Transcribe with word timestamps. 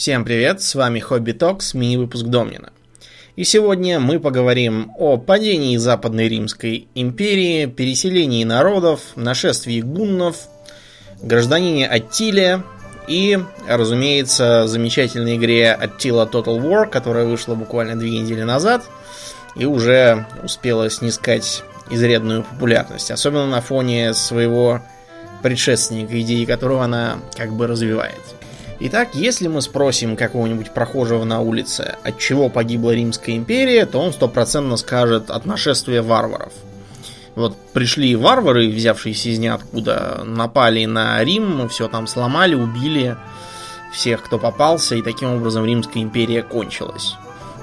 Всем 0.00 0.24
привет, 0.24 0.62
с 0.62 0.74
вами 0.74 0.98
Хобби 0.98 1.32
Токс, 1.32 1.74
мини-выпуск 1.74 2.24
Домнина. 2.24 2.72
И 3.36 3.44
сегодня 3.44 4.00
мы 4.00 4.18
поговорим 4.18 4.92
о 4.96 5.18
падении 5.18 5.76
Западной 5.76 6.26
Римской 6.26 6.88
империи, 6.94 7.66
переселении 7.66 8.44
народов, 8.44 9.02
нашествии 9.14 9.82
гуннов, 9.82 10.48
гражданине 11.20 11.86
Аттиле 11.86 12.62
и, 13.08 13.40
разумеется, 13.68 14.66
замечательной 14.68 15.36
игре 15.36 15.78
Attila 15.78 16.26
Total 16.32 16.58
War, 16.58 16.88
которая 16.88 17.26
вышла 17.26 17.54
буквально 17.54 17.94
две 17.94 18.20
недели 18.20 18.42
назад 18.42 18.82
и 19.54 19.66
уже 19.66 20.26
успела 20.42 20.88
снискать 20.88 21.62
изрядную 21.90 22.42
популярность, 22.44 23.10
особенно 23.10 23.46
на 23.46 23.60
фоне 23.60 24.14
своего 24.14 24.80
предшественника, 25.42 26.18
идеи 26.22 26.46
которого 26.46 26.84
она 26.84 27.18
как 27.36 27.52
бы 27.52 27.66
развивает. 27.66 28.39
Итак, 28.82 29.10
если 29.12 29.46
мы 29.46 29.60
спросим 29.60 30.16
какого-нибудь 30.16 30.70
прохожего 30.70 31.24
на 31.24 31.40
улице, 31.42 31.96
от 32.02 32.18
чего 32.18 32.48
погибла 32.48 32.92
Римская 32.92 33.36
империя, 33.36 33.84
то 33.84 33.98
он 33.98 34.10
стопроцентно 34.14 34.78
скажет 34.78 35.30
от 35.30 35.44
нашествия 35.44 36.02
варваров. 36.02 36.54
Вот 37.34 37.58
пришли 37.74 38.16
варвары, 38.16 38.70
взявшиеся 38.70 39.28
из 39.28 39.38
ниоткуда, 39.38 40.22
напали 40.24 40.86
на 40.86 41.22
Рим, 41.22 41.68
все 41.68 41.88
там 41.88 42.06
сломали, 42.06 42.54
убили 42.54 43.18
всех, 43.92 44.22
кто 44.22 44.38
попался, 44.38 44.96
и 44.96 45.02
таким 45.02 45.34
образом 45.34 45.66
Римская 45.66 46.02
империя 46.02 46.42
кончилась. 46.42 47.16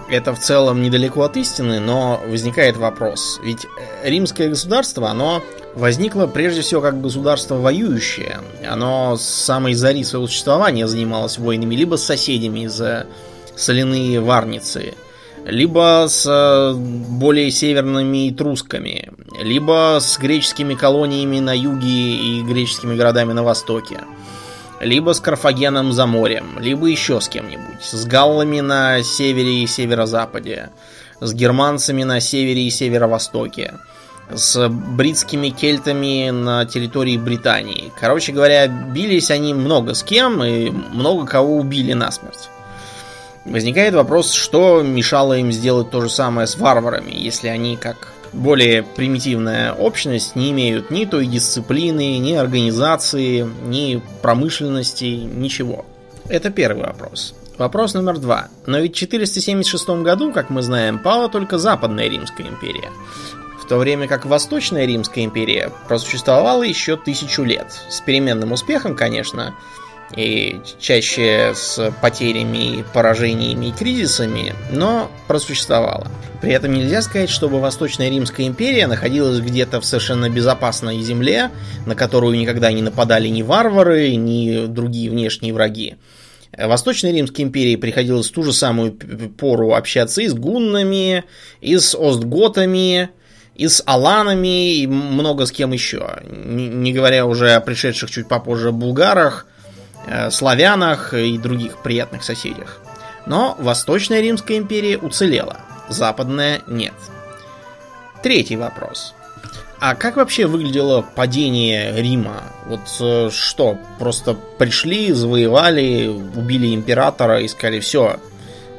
Это 0.09 0.33
в 0.33 0.39
целом 0.39 0.81
недалеко 0.81 1.23
от 1.23 1.35
истины, 1.35 1.79
но 1.79 2.21
возникает 2.27 2.77
вопрос. 2.77 3.39
Ведь 3.43 3.67
римское 4.03 4.49
государство, 4.49 5.09
оно 5.09 5.43
возникло 5.75 6.27
прежде 6.27 6.61
всего 6.61 6.81
как 6.81 7.01
государство 7.01 7.55
воюющее. 7.55 8.39
Оно 8.65 9.17
с 9.17 9.23
самой 9.23 9.73
зари 9.73 10.03
своего 10.03 10.27
существования 10.27 10.87
занималось 10.87 11.37
войнами 11.37 11.75
либо 11.75 11.97
с 11.97 12.03
соседями 12.03 12.67
за 12.67 13.05
соляные 13.55 14.21
варницы, 14.21 14.93
либо 15.45 16.05
с 16.07 16.25
э, 16.25 16.73
более 16.73 17.51
северными 17.51 18.33
трусками, 18.33 19.11
либо 19.41 19.97
с 19.99 20.17
греческими 20.17 20.73
колониями 20.73 21.39
на 21.39 21.55
юге 21.55 22.15
и 22.15 22.41
греческими 22.43 22.95
городами 22.95 23.33
на 23.33 23.43
востоке, 23.43 23.99
либо 24.79 25.13
с 25.13 25.19
Карфагеном 25.19 25.91
за 25.91 26.05
морем, 26.05 26.57
либо 26.59 26.87
еще 26.87 27.19
с 27.19 27.27
кем-нибудь, 27.27 27.83
с 27.83 28.05
галлами 28.05 28.59
на 28.59 29.03
севере 29.03 29.63
и 29.63 29.67
северо-западе, 29.67 30.69
с 31.19 31.33
германцами 31.33 32.03
на 32.03 32.19
севере 32.19 32.67
и 32.67 32.69
северо-востоке, 32.69 33.73
с 34.33 34.67
бритскими 34.69 35.49
кельтами 35.49 36.29
на 36.29 36.65
территории 36.65 37.17
Британии. 37.17 37.91
Короче 37.99 38.31
говоря, 38.31 38.67
бились 38.67 39.31
они 39.31 39.53
много 39.53 39.93
с 39.93 40.03
кем 40.03 40.43
и 40.43 40.69
много 40.69 41.25
кого 41.25 41.57
убили 41.57 41.93
насмерть. 41.93 42.49
Возникает 43.45 43.93
вопрос, 43.93 44.33
что 44.33 44.81
мешало 44.81 45.37
им 45.37 45.53
сделать 45.53 45.89
то 45.89 46.01
же 46.01 46.09
самое 46.09 46.47
с 46.47 46.57
варварами, 46.57 47.13
если 47.13 47.47
они, 47.47 47.77
как 47.77 48.13
более 48.37 48.83
примитивная 48.83 49.73
общность, 49.73 50.35
не 50.35 50.51
имеют 50.51 50.91
ни 50.91 51.05
той 51.05 51.25
дисциплины, 51.25 52.17
ни 52.19 52.33
организации, 52.33 53.47
ни 53.65 54.01
промышленности, 54.21 55.05
ничего. 55.05 55.85
Это 56.29 56.49
первый 56.49 56.85
вопрос. 56.85 57.35
Вопрос 57.57 57.95
номер 57.95 58.19
два. 58.19 58.49
Но 58.67 58.79
ведь 58.79 58.93
в 58.93 58.99
476 58.99 59.89
году, 60.03 60.31
как 60.31 60.49
мы 60.49 60.61
знаем, 60.61 60.99
пала 60.99 61.27
только 61.27 61.57
Западная 61.57 62.07
Римская 62.07 62.47
империя 62.47 62.91
в 63.67 63.69
то 63.69 63.79
время 63.79 64.07
как 64.07 64.25
Восточная 64.25 64.85
Римская 64.85 65.25
империя 65.25 65.73
просуществовала 65.89 66.63
еще 66.63 66.95
тысячу 66.95 67.43
лет. 67.43 67.67
С 67.89 67.99
переменным 67.99 68.53
успехом, 68.53 68.95
конечно, 68.95 69.55
и 70.15 70.61
чаще 70.79 71.53
с 71.53 71.93
потерями, 72.01 72.85
поражениями 72.93 73.67
и 73.67 73.71
кризисами, 73.71 74.53
но 74.71 75.11
просуществовала. 75.27 76.07
При 76.41 76.53
этом 76.53 76.73
нельзя 76.73 77.01
сказать, 77.01 77.29
чтобы 77.29 77.59
Восточная 77.59 78.09
Римская 78.09 78.47
империя 78.47 78.87
находилась 78.87 79.39
где-то 79.39 79.81
в 79.81 79.85
совершенно 79.85 80.29
безопасной 80.29 80.99
земле, 81.01 81.51
на 81.85 81.95
которую 81.95 82.37
никогда 82.37 82.71
не 82.71 82.81
нападали 82.81 83.27
ни 83.27 83.41
варвары, 83.41 84.15
ни 84.15 84.67
другие 84.67 85.09
внешние 85.09 85.53
враги. 85.53 85.95
Восточной 86.57 87.11
Римской 87.11 87.43
империи 87.43 87.75
приходилось 87.75 88.29
в 88.29 88.33
ту 88.33 88.43
же 88.43 88.53
самую 88.53 88.93
пору 89.37 89.73
общаться 89.73 90.21
и 90.21 90.27
с 90.27 90.33
гуннами, 90.33 91.25
и 91.59 91.77
с 91.77 91.93
остготами, 91.93 93.09
и 93.55 93.67
с 93.67 93.83
аланами, 93.85 94.75
и 94.75 94.87
много 94.87 95.45
с 95.45 95.51
кем 95.51 95.71
еще. 95.71 96.19
Не, 96.23 96.93
говоря 96.93 97.25
уже 97.25 97.51
о 97.51 97.61
пришедших 97.61 98.09
чуть 98.09 98.27
попозже 98.27 98.71
булгарах, 98.71 99.47
славянах 100.29 101.13
и 101.13 101.37
других 101.37 101.77
приятных 101.77 102.23
соседях. 102.23 102.79
Но 103.25 103.55
Восточная 103.59 104.21
Римская 104.21 104.57
империя 104.57 104.97
уцелела, 104.97 105.57
Западная 105.89 106.61
нет. 106.67 106.93
Третий 108.23 108.55
вопрос. 108.55 109.13
А 109.79 109.93
как 109.93 110.15
вообще 110.15 110.47
выглядело 110.47 111.05
падение 111.15 111.93
Рима? 112.01 112.41
Вот 112.65 112.79
э, 112.99 113.29
что, 113.31 113.77
просто 113.99 114.35
пришли, 114.57 115.11
завоевали, 115.11 116.07
убили 116.07 116.73
императора 116.73 117.41
и 117.41 117.47
сказали, 117.47 117.79
все, 117.79 118.17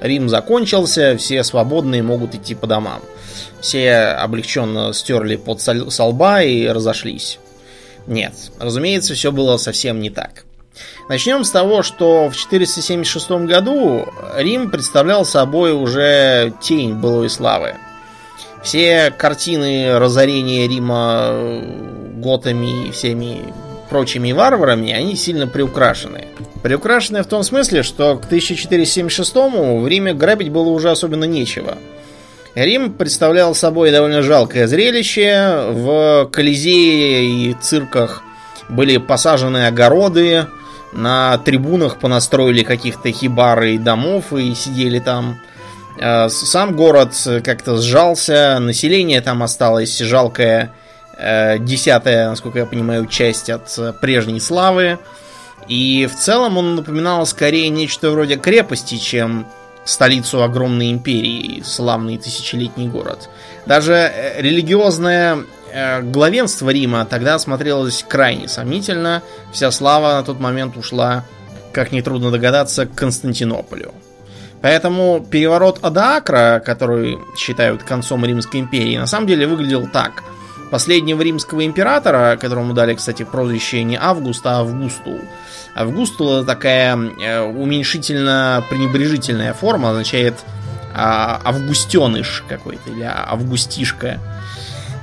Рим 0.01 0.29
закончился, 0.29 1.17
все 1.17 1.45
свободные 1.45 2.03
могут 2.03 2.35
идти 2.35 2.55
по 2.57 2.67
домам. 2.67 3.01
Все 3.61 3.95
облегченно 3.95 4.93
стерли 4.93 5.37
под 5.37 5.61
со 5.61 6.05
лба 6.05 6.43
и 6.43 6.67
разошлись. 6.67 7.39
Нет, 8.07 8.35
разумеется, 8.59 9.15
все 9.15 9.31
было 9.31 9.57
совсем 9.57 10.01
не 10.01 10.11
так. 10.11 10.45
Начнем 11.09 11.45
с 11.45 11.51
того, 11.51 11.83
что 11.83 12.29
в 12.29 12.37
476 12.37 13.31
году 13.47 14.07
Рим 14.37 14.71
представлял 14.71 15.25
собой 15.25 15.73
уже 15.73 16.53
тень 16.61 16.95
былой 16.95 17.31
славы. 17.31 17.77
Все 18.63 19.13
картины 19.17 19.99
разорения 19.99 20.69
Рима 20.69 21.63
готами 22.17 22.89
и 22.89 22.91
всеми 22.91 23.53
прочими 23.89 24.33
варварами, 24.33 24.93
они 24.93 25.17
сильно 25.17 25.47
приукрашены. 25.47 26.27
Приукрашены 26.63 27.23
в 27.23 27.27
том 27.27 27.43
смысле, 27.43 27.83
что 27.83 28.17
к 28.17 28.27
1476 28.27 29.35
в 29.35 29.87
Риме 29.87 30.13
грабить 30.13 30.51
было 30.51 30.69
уже 30.69 30.91
особенно 30.91 31.25
нечего. 31.25 31.79
Рим 32.55 32.93
представлял 32.93 33.55
собой 33.55 33.91
довольно 33.93 34.23
жалкое 34.23 34.67
зрелище. 34.67 35.69
В 35.71 36.29
Колизее 36.33 37.25
и 37.25 37.55
цирках 37.55 38.23
были 38.69 38.97
посажены 38.97 39.67
огороды, 39.67 40.47
на 40.93 41.39
трибунах 41.39 41.99
понастроили 41.99 42.63
каких-то 42.63 43.11
хибары 43.13 43.75
и 43.75 43.79
домов 43.79 44.33
и 44.33 44.55
сидели 44.55 44.99
там. 44.99 45.39
Э, 46.01 46.29
сам 46.29 46.77
город 46.77 47.15
как-то 47.45 47.77
сжался, 47.77 48.59
население 48.61 49.21
там 49.21 49.43
осталось 49.43 49.99
жалкое 49.99 50.73
э, 51.17 51.59
десятая, 51.59 52.31
насколько 52.31 52.61
я 52.61 52.67
понимаю, 52.67 53.07
часть 53.07 53.51
от 53.51 54.01
прежней 54.01 54.41
славы. 54.41 54.99
И 55.67 56.09
в 56.11 56.17
целом 56.19 56.57
он 56.57 56.77
напоминал 56.77 57.27
скорее 57.27 57.69
нечто 57.69 58.11
вроде 58.11 58.37
крепости, 58.37 58.97
чем 58.97 59.47
столицу 59.89 60.43
огромной 60.43 60.91
империи, 60.91 61.63
славный 61.65 62.19
тысячелетний 62.19 62.89
город. 62.89 63.29
Даже 63.67 63.93
э, 63.93 64.41
религиозное 64.41 65.37
э, 65.37 65.45
главенство 66.03 66.71
Рима 66.71 67.05
тогда 67.05 67.39
смотрелось 67.39 68.05
крайне 68.09 68.49
сомнительно. 68.49 69.23
Вся 69.53 69.71
слава 69.71 70.15
на 70.15 70.23
тот 70.23 70.41
момент 70.41 70.77
ушла, 70.77 71.25
как 71.73 71.93
нетрудно 71.93 72.31
догадаться, 72.31 72.87
к 72.87 72.95
Константинополю. 72.95 73.93
Поэтому 74.61 75.25
переворот 75.31 75.79
Адаакра, 75.83 76.61
который 76.65 77.19
считают 77.37 77.85
концом 77.85 78.25
Римской 78.25 78.61
империи, 78.61 78.97
на 78.97 79.07
самом 79.07 79.27
деле 79.27 79.47
выглядел 79.47 79.87
так. 79.87 80.25
Последнего 80.71 81.21
римского 81.23 81.65
императора, 81.65 82.37
которому 82.39 82.75
дали, 82.75 82.93
кстати, 82.95 83.23
прозвище 83.23 83.83
не 83.85 83.97
Август, 83.97 84.47
а 84.47 84.61
Августул, 84.61 85.19
Августула 85.75 86.45
такая 86.45 86.95
э, 86.97 87.41
уменьшительно-пренебрежительная 87.41 89.55
форма, 89.55 89.91
означает 89.91 90.35
а, 90.95 91.41
августеныш 91.45 92.45
какой-то 92.49 92.91
или 92.91 93.05
августишка, 93.05 94.19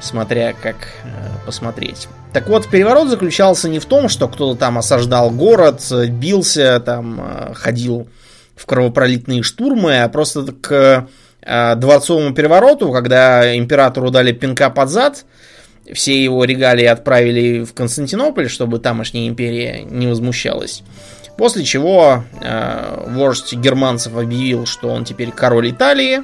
смотря 0.05 0.53
как 0.53 0.75
э, 1.03 1.07
посмотреть. 1.45 2.07
Так 2.33 2.47
вот, 2.47 2.67
переворот 2.67 3.09
заключался 3.09 3.69
не 3.69 3.79
в 3.79 3.85
том, 3.85 4.09
что 4.09 4.27
кто-то 4.27 4.57
там 4.57 4.77
осаждал 4.77 5.31
город, 5.31 5.81
бился, 6.09 6.79
там 6.79 7.19
э, 7.19 7.53
ходил 7.53 8.07
в 8.55 8.65
кровопролитные 8.65 9.43
штурмы, 9.43 10.03
а 10.03 10.09
просто 10.09 10.45
к 10.53 11.07
э, 11.41 11.75
дворцовому 11.75 12.33
перевороту, 12.33 12.91
когда 12.91 13.55
императору 13.57 14.11
дали 14.11 14.31
пинка 14.31 14.69
под 14.69 14.89
зад, 14.89 15.25
все 15.93 16.23
его 16.23 16.43
регалии 16.45 16.85
отправили 16.85 17.63
в 17.63 17.73
Константинополь, 17.73 18.49
чтобы 18.49 18.79
тамошняя 18.79 19.27
империя 19.27 19.83
не 19.83 20.07
возмущалась. 20.07 20.83
После 21.37 21.65
чего 21.65 22.23
э, 22.41 23.05
вождь 23.09 23.53
германцев 23.53 24.15
объявил, 24.15 24.65
что 24.65 24.89
он 24.89 25.03
теперь 25.03 25.31
король 25.31 25.71
Италии. 25.71 26.21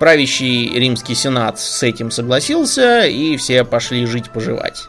Правящий 0.00 0.72
римский 0.78 1.14
сенат 1.14 1.60
с 1.60 1.82
этим 1.82 2.10
согласился, 2.10 3.04
и 3.04 3.36
все 3.36 3.64
пошли 3.64 4.06
жить-поживать. 4.06 4.84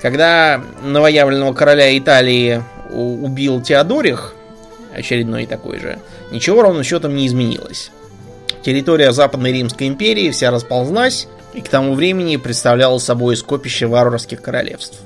Когда 0.00 0.62
новоявленного 0.84 1.52
короля 1.52 1.98
Италии 1.98 2.62
убил 2.88 3.60
Теодорих, 3.60 4.34
очередной 4.94 5.46
такой 5.46 5.80
же, 5.80 5.98
ничего 6.30 6.62
ровным 6.62 6.84
счетом 6.84 7.16
не 7.16 7.26
изменилось. 7.26 7.90
Территория 8.62 9.10
Западной 9.10 9.52
Римской 9.52 9.88
империи 9.88 10.30
вся 10.30 10.52
расползлась 10.52 11.26
и 11.52 11.60
к 11.60 11.68
тому 11.68 11.94
времени 11.94 12.36
представляла 12.36 12.98
собой 12.98 13.36
скопище 13.36 13.88
варварских 13.88 14.42
королевств. 14.42 15.00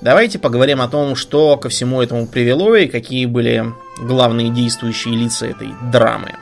Давайте 0.00 0.38
поговорим 0.38 0.80
о 0.80 0.86
том, 0.86 1.16
что 1.16 1.56
ко 1.56 1.68
всему 1.70 2.00
этому 2.00 2.28
привело 2.28 2.76
и 2.76 2.86
какие 2.86 3.26
были 3.26 3.64
главные 3.98 4.50
действующие 4.50 5.16
лица 5.16 5.46
этой 5.46 5.70
драмы. 5.90 6.36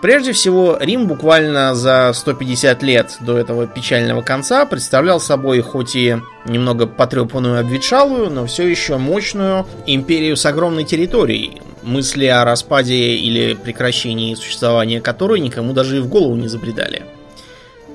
Прежде 0.00 0.32
всего, 0.32 0.76
Рим 0.80 1.08
буквально 1.08 1.74
за 1.74 2.12
150 2.14 2.82
лет 2.84 3.16
до 3.20 3.36
этого 3.36 3.66
печального 3.66 4.22
конца 4.22 4.64
представлял 4.64 5.18
собой 5.18 5.60
хоть 5.60 5.96
и 5.96 6.18
немного 6.44 6.86
потрепанную 6.86 7.58
обветшалую, 7.58 8.30
но 8.30 8.46
все 8.46 8.68
еще 8.68 8.96
мощную 8.96 9.66
империю 9.86 10.36
с 10.36 10.46
огромной 10.46 10.84
территорией, 10.84 11.60
мысли 11.82 12.26
о 12.26 12.44
распаде 12.44 12.94
или 12.94 13.54
прекращении 13.54 14.36
существования 14.36 15.00
которой 15.00 15.40
никому 15.40 15.72
даже 15.72 15.96
и 15.96 16.00
в 16.00 16.08
голову 16.08 16.36
не 16.36 16.46
забредали. 16.46 17.02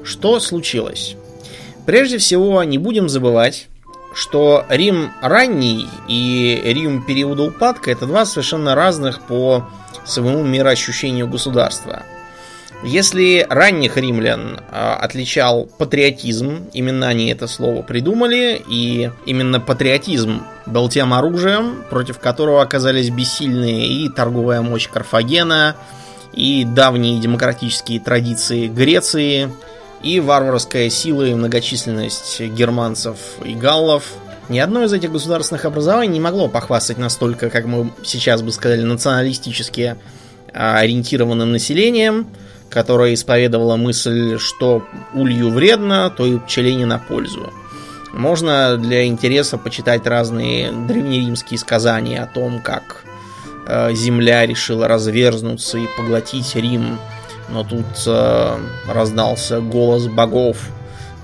Что 0.03 0.41
случилось? 0.41 1.15
Прежде 1.85 2.17
всего, 2.17 2.61
не 2.65 2.77
будем 2.77 3.07
забывать, 3.07 3.67
что 4.13 4.65
Рим 4.69 5.11
ранний 5.21 5.87
и 6.09 6.61
Рим 6.65 7.03
периода 7.05 7.43
упадка 7.43 7.91
это 7.91 8.05
два 8.05 8.25
совершенно 8.25 8.75
разных 8.75 9.21
по 9.21 9.65
своему 10.05 10.43
мироощущению 10.43 11.27
государства. 11.27 12.03
Если 12.83 13.45
ранних 13.49 13.95
римлян 13.95 14.59
а, 14.69 14.97
отличал 14.97 15.69
патриотизм, 15.77 16.69
именно 16.73 17.07
они 17.07 17.29
это 17.29 17.47
слово 17.47 17.81
придумали, 17.81 18.61
и 18.69 19.09
именно 19.25 19.61
патриотизм 19.61 20.43
был 20.65 20.89
тем 20.89 21.13
оружием, 21.13 21.83
против 21.89 22.19
которого 22.19 22.61
оказались 22.61 23.09
бессильные 23.09 23.87
и 23.87 24.09
торговая 24.09 24.61
мощь 24.61 24.89
Карфагена, 24.89 25.77
и 26.33 26.65
давние 26.65 27.21
демократические 27.21 28.01
традиции 28.01 28.67
Греции, 28.67 29.49
и 30.01 30.19
варварская 30.19 30.89
сила 30.89 31.23
и 31.23 31.33
многочисленность 31.33 32.41
германцев 32.41 33.17
и 33.45 33.53
галлов. 33.53 34.03
Ни 34.49 34.59
одно 34.59 34.83
из 34.83 34.93
этих 34.93 35.11
государственных 35.11 35.65
образований 35.65 36.13
не 36.13 36.19
могло 36.19 36.47
похвастать 36.47 36.97
настолько, 36.97 37.49
как 37.49 37.65
мы 37.65 37.91
сейчас 38.03 38.41
бы 38.41 38.51
сказали, 38.51 38.81
националистически 38.83 39.95
а, 40.53 40.77
ориентированным 40.79 41.51
населением, 41.51 42.27
которое 42.69 43.13
исповедовало 43.13 43.75
мысль, 43.75 44.37
что 44.39 44.83
улью 45.13 45.49
вредно, 45.49 46.09
то 46.09 46.25
и 46.25 46.39
пчелине 46.39 46.85
на 46.85 46.99
пользу. 46.99 47.51
Можно 48.11 48.77
для 48.77 49.05
интереса 49.05 49.57
почитать 49.57 50.05
разные 50.05 50.71
древнеримские 50.71 51.57
сказания 51.57 52.21
о 52.21 52.27
том, 52.27 52.61
как 52.61 53.03
э, 53.65 53.93
земля 53.95 54.45
решила 54.45 54.87
разверзнуться 54.87 55.79
и 55.79 55.87
поглотить 55.97 56.55
Рим 56.55 56.99
но 57.49 57.63
тут 57.63 57.85
э, 58.07 58.57
раздался 58.87 59.61
голос 59.61 60.07
богов, 60.07 60.57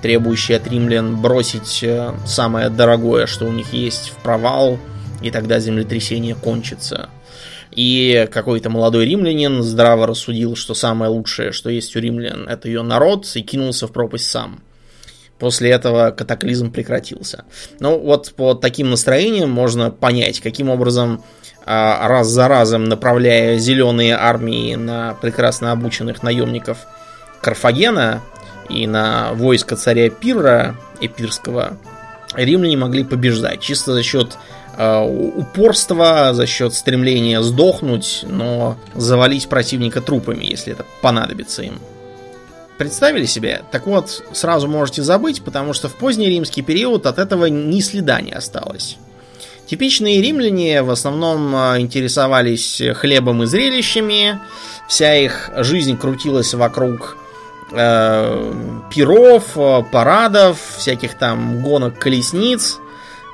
требующий 0.02 0.54
от 0.54 0.66
римлян 0.66 1.20
бросить 1.20 1.82
э, 1.82 2.12
самое 2.26 2.70
дорогое, 2.70 3.26
что 3.26 3.46
у 3.46 3.52
них 3.52 3.72
есть, 3.72 4.10
в 4.10 4.16
провал, 4.22 4.78
и 5.22 5.30
тогда 5.30 5.60
землетрясение 5.60 6.34
кончится. 6.34 7.10
И 7.70 8.28
какой-то 8.32 8.68
молодой 8.68 9.06
римлянин 9.06 9.62
здраво 9.62 10.06
рассудил, 10.06 10.56
что 10.56 10.74
самое 10.74 11.10
лучшее, 11.10 11.52
что 11.52 11.70
есть 11.70 11.94
у 11.94 12.00
римлян, 12.00 12.48
это 12.48 12.68
ее 12.68 12.82
народ, 12.82 13.26
и 13.34 13.42
кинулся 13.42 13.86
в 13.86 13.92
пропасть 13.92 14.28
сам. 14.28 14.62
После 15.38 15.70
этого 15.70 16.10
катаклизм 16.10 16.70
прекратился. 16.70 17.44
Ну, 17.78 17.98
вот 17.98 18.32
по 18.36 18.54
таким 18.54 18.90
настроениям 18.90 19.50
можно 19.50 19.90
понять, 19.90 20.40
каким 20.40 20.68
образом 20.68 21.24
а, 21.64 22.08
раз 22.08 22.28
за 22.28 22.46
разом 22.48 22.84
направляя 22.84 23.56
зеленые 23.56 24.16
армии 24.16 24.74
на 24.74 25.14
прекрасно 25.14 25.72
обученных 25.72 26.22
наемников 26.22 26.78
Карфагена 27.40 28.22
и 28.70 28.86
на 28.86 29.32
войско 29.34 29.76
царя 29.76 30.10
Пирра 30.10 30.76
Эпирского, 31.00 31.76
римляне 32.34 32.76
могли 32.76 33.04
побеждать 33.04 33.60
чисто 33.60 33.92
за 33.92 34.02
счет 34.02 34.36
э, 34.76 35.00
упорства, 35.00 36.30
за 36.32 36.46
счет 36.46 36.74
стремления 36.74 37.42
сдохнуть, 37.42 38.24
но 38.28 38.76
завалить 38.94 39.48
противника 39.48 40.00
трупами, 40.00 40.44
если 40.44 40.72
это 40.72 40.84
понадобится 41.02 41.62
им. 41.62 41.80
Представили 42.78 43.26
себе? 43.26 43.62
Так 43.70 43.86
вот, 43.86 44.24
сразу 44.32 44.66
можете 44.66 45.02
забыть, 45.02 45.42
потому 45.42 45.74
что 45.74 45.88
в 45.88 45.96
поздний 45.96 46.28
римский 46.28 46.62
период 46.62 47.04
от 47.04 47.18
этого 47.18 47.44
ни 47.46 47.80
следа 47.80 48.22
не 48.22 48.32
осталось. 48.32 48.96
Типичные 49.66 50.20
римляне 50.22 50.82
в 50.82 50.90
основном 50.90 51.54
а, 51.54 51.78
интересовались 51.78 52.82
хлебом 52.96 53.42
и 53.42 53.46
зрелищами. 53.46 54.40
Вся 54.88 55.14
их 55.14 55.50
жизнь 55.58 55.96
крутилась 55.96 56.54
вокруг 56.54 57.18
э, 57.72 58.52
пиров, 58.92 59.56
парадов, 59.90 60.58
всяких 60.76 61.14
там 61.14 61.62
гонок 61.62 61.98
колесниц, 61.98 62.78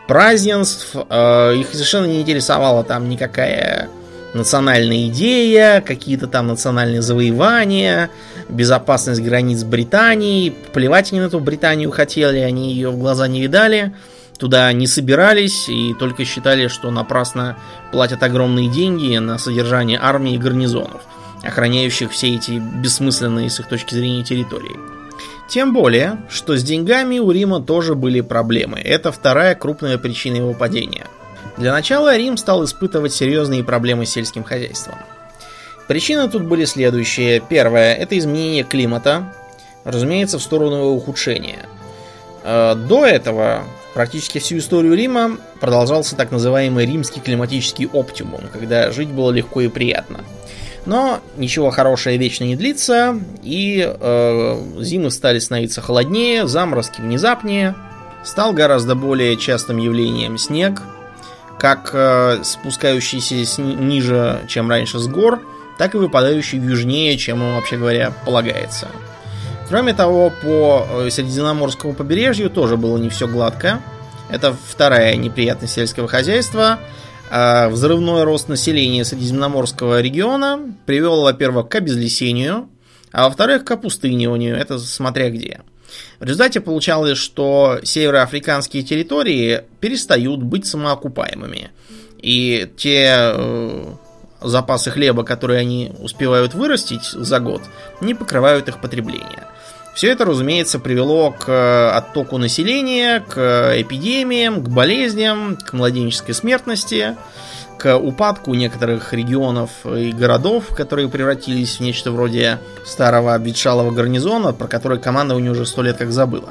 празднеств. 0.07 0.95
Э, 1.09 1.55
их 1.57 1.69
совершенно 1.73 2.07
не 2.07 2.21
интересовала 2.21 2.85
там 2.85 3.09
никакая 3.09 3.89
национальная 4.35 5.09
идея, 5.09 5.81
какие-то 5.81 6.27
там 6.27 6.49
национальные 6.49 7.03
завоевания, 7.03 8.11
безопасность 8.49 9.23
границ 9.23 9.65
Британии. 9.65 10.55
Плевать 10.73 11.13
они 11.13 11.21
на 11.21 11.27
эту 11.27 11.41
Британию 11.41 11.91
хотели, 11.91 12.39
они 12.39 12.73
ее 12.73 12.91
в 12.91 12.99
глаза 12.99 13.27
не 13.29 13.41
видали 13.41 13.93
туда 14.37 14.73
не 14.73 14.87
собирались 14.87 15.69
и 15.69 15.95
только 15.95 16.25
считали, 16.25 16.69
что 16.69 16.91
напрасно 16.91 17.57
платят 17.93 18.23
огромные 18.23 18.69
деньги 18.69 19.17
на 19.19 19.39
содержание 19.39 19.99
армии 20.01 20.35
и 20.35 20.39
гарнизонов, 20.39 21.03
охраняющих 21.47 22.11
все 22.11 22.35
эти 22.35 22.53
бессмысленные 22.53 23.51
с 23.51 23.61
их 23.61 23.69
точки 23.69 23.95
зрения 23.95 24.25
территории. 24.25 24.77
Тем 25.49 25.73
более, 25.73 26.19
что 26.29 26.57
с 26.57 26.63
деньгами 26.63 27.19
у 27.19 27.31
Рима 27.31 27.61
тоже 27.61 27.95
были 27.95 28.21
проблемы. 28.21 28.81
Это 28.81 29.13
вторая 29.13 29.55
крупная 29.55 29.97
причина 29.97 30.37
его 30.37 30.55
падения. 30.55 31.07
Для 31.57 31.73
начала 31.73 32.17
Рим 32.17 32.37
стал 32.37 32.65
испытывать 32.65 33.13
серьезные 33.13 33.65
проблемы 33.65 34.07
с 34.07 34.11
сельским 34.11 34.45
хозяйством. 34.45 34.97
Причины 35.89 36.29
тут 36.29 36.43
были 36.43 36.65
следующие. 36.65 37.41
Первое– 37.41 37.95
это 37.97 38.19
изменение 38.19 38.65
климата, 38.65 39.33
разумеется, 39.85 40.39
в 40.39 40.43
сторону 40.43 40.77
его 40.79 40.93
ухудшения. 40.95 41.67
Э, 42.43 42.75
до 42.75 43.07
этого 43.07 43.65
Практически 43.97 44.41
всю 44.41 44.59
историю 44.59 44.93
Рима 44.93 45.39
продолжался 45.59 46.17
так 46.17 46.31
называемый 46.31 46.85
римский 46.85 47.19
климатический 47.19 47.87
оптимум, 47.87 48.43
когда 48.53 48.91
жить 48.91 49.09
было 49.09 49.31
легко 49.31 49.63
и 49.63 49.69
приятно. 49.69 50.21
Но 50.87 51.21
ничего 51.37 51.71
хорошего 51.71 52.15
вечно 52.15 52.45
не 52.45 52.55
длится, 52.55 53.19
и 53.43 53.85
э, 53.85 54.63
зимы 54.79 55.11
стали 55.11 55.41
становиться 55.41 55.83
холоднее, 55.83 56.47
заморозки 56.47 57.01
внезапнее. 57.01 57.75
Стал 58.25 58.53
гораздо 58.53 58.95
более 58.95 59.37
частым 59.37 59.79
явлением 59.79 60.39
снег, 60.39 60.81
как 61.59 61.91
э, 61.93 62.39
спускающийся 62.45 63.45
сни- 63.45 63.75
ниже, 63.75 64.41
чем 64.49 64.71
раньше 64.71 65.01
с 65.01 65.09
гор, 65.09 65.43
так 65.77 65.95
и 65.95 65.99
выпадающий 65.99 66.59
южнее, 66.59 67.17
чем 67.19 67.39
ему, 67.39 67.57
вообще 67.57 67.77
говоря, 67.77 68.13
полагается. 68.25 68.89
Кроме 69.69 69.93
того, 69.93 70.31
по 70.43 70.87
э, 70.89 71.11
Средиземноморскому 71.11 71.95
побережью 71.95 72.49
тоже 72.49 72.77
было 72.77 72.97
не 72.97 73.09
все 73.09 73.27
гладко. 73.27 73.81
Это 74.29 74.57
вторая 74.69 75.17
неприятность 75.17 75.75
сельского 75.75 76.07
хозяйства. 76.07 76.79
А, 77.31 77.69
взрывной 77.69 78.25
рост 78.25 78.49
населения 78.49 79.05
Средиземноморского 79.05 80.01
региона 80.01 80.75
привел, 80.87 81.23
во-первых, 81.23 81.69
к 81.69 81.75
обезлесению, 81.75 82.69
а 83.13 83.25
во-вторых, 83.25 83.65
к 83.65 83.71
опустыниванию. 83.71 84.57
Это 84.57 84.79
смотря 84.79 85.31
где. 85.31 85.61
В 86.19 86.25
результате 86.25 86.61
получалось, 86.61 87.19
что 87.19 87.81
североафриканские 87.83 88.83
территории 88.83 89.63
перестают 89.81 90.43
быть 90.43 90.67
самоокупаемыми. 90.67 91.71
И 92.19 92.71
те 92.77 93.13
э, 93.13 93.85
запасы 94.41 94.91
хлеба, 94.91 95.23
которые 95.25 95.61
они 95.61 95.93
успевают 95.99 96.55
вырастить 96.55 97.05
за 97.05 97.41
год, 97.41 97.63
не 98.01 98.15
покрывают 98.15 98.69
их 98.69 98.81
потребление. 98.81 99.47
Все 99.97 100.11
это, 100.11 100.27
разумеется, 100.27 100.79
привело 100.79 101.31
к 101.31 101.49
э, 101.49 101.89
оттоку 101.89 102.37
населения, 102.37 103.25
к 103.27 103.73
эпидемиям, 103.81 104.63
к 104.63 104.69
болезням, 104.69 105.57
к 105.57 105.73
младенческой 105.73 106.35
смертности, 106.35 107.17
к 107.79 107.97
упадку 107.97 108.53
некоторых 108.53 109.15
регионов 109.15 109.71
и 109.87 110.13
городов, 110.13 110.67
которые 110.77 111.09
превратились 111.09 111.77
в 111.77 111.81
нечто 111.81 112.13
вроде 112.13 112.59
старого 112.85 113.35
обветшалого 113.35 113.91
гарнизона, 113.91 114.53
про 114.53 114.69
который 114.69 114.99
командование 114.99 115.51
уже 115.51 115.65
сто 115.65 115.81
лет 115.81 115.97
как 115.97 116.13
забыло. 116.13 116.51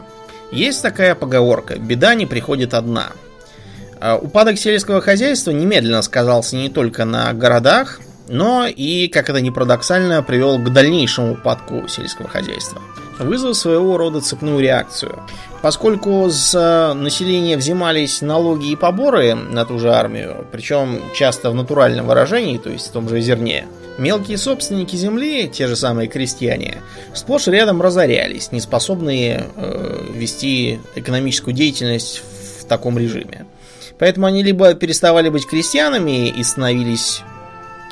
Есть 0.51 0.81
такая 0.81 1.13
поговорка 1.13 1.77
«беда 1.77 2.15
не 2.15 2.25
приходит 2.25 2.73
одна». 2.73 3.11
А 4.01 4.17
упадок 4.17 4.57
сельского 4.57 5.01
хозяйства 5.01 5.51
немедленно 5.51 6.01
сказался 6.01 6.55
не 6.55 6.69
только 6.69 7.05
на 7.05 7.31
городах, 7.33 7.99
но 8.27 8.65
и, 8.65 9.07
как 9.07 9.29
это 9.29 9.39
ни 9.39 9.51
парадоксально, 9.51 10.23
привел 10.23 10.57
к 10.57 10.73
дальнейшему 10.73 11.33
упадку 11.33 11.87
сельского 11.87 12.27
хозяйства. 12.27 12.81
Вызвав 13.19 13.55
своего 13.55 13.97
рода 13.97 14.21
цепную 14.21 14.59
реакцию. 14.59 15.19
Поскольку 15.61 16.29
с 16.29 16.93
населения 16.95 17.57
взимались 17.57 18.21
налоги 18.21 18.71
и 18.71 18.75
поборы 18.75 19.33
на 19.33 19.65
ту 19.65 19.79
же 19.79 19.91
армию, 19.91 20.45
причем 20.51 21.01
часто 21.15 21.49
в 21.49 21.55
натуральном 21.55 22.07
выражении, 22.07 22.57
то 22.57 22.69
есть 22.69 22.89
в 22.89 22.91
том 22.91 23.09
же 23.09 23.19
зерне, 23.21 23.65
мелкие 23.97 24.37
собственники 24.37 24.95
земли, 24.95 25.47
те 25.47 25.67
же 25.67 25.75
самые 25.75 26.07
крестьяне, 26.07 26.77
сплошь 27.13 27.47
рядом 27.47 27.81
разорялись, 27.81 28.51
не 28.51 28.59
способные 28.59 29.47
э, 29.55 30.05
вести 30.13 30.79
экономическую 30.95 31.53
деятельность 31.53 32.21
в 32.59 32.65
таком 32.65 32.99
режиме. 32.99 33.45
Поэтому 33.97 34.27
они 34.27 34.43
либо 34.43 34.73
переставали 34.73 35.29
быть 35.29 35.47
крестьянами 35.47 36.27
и 36.29 36.43
становились 36.43 37.21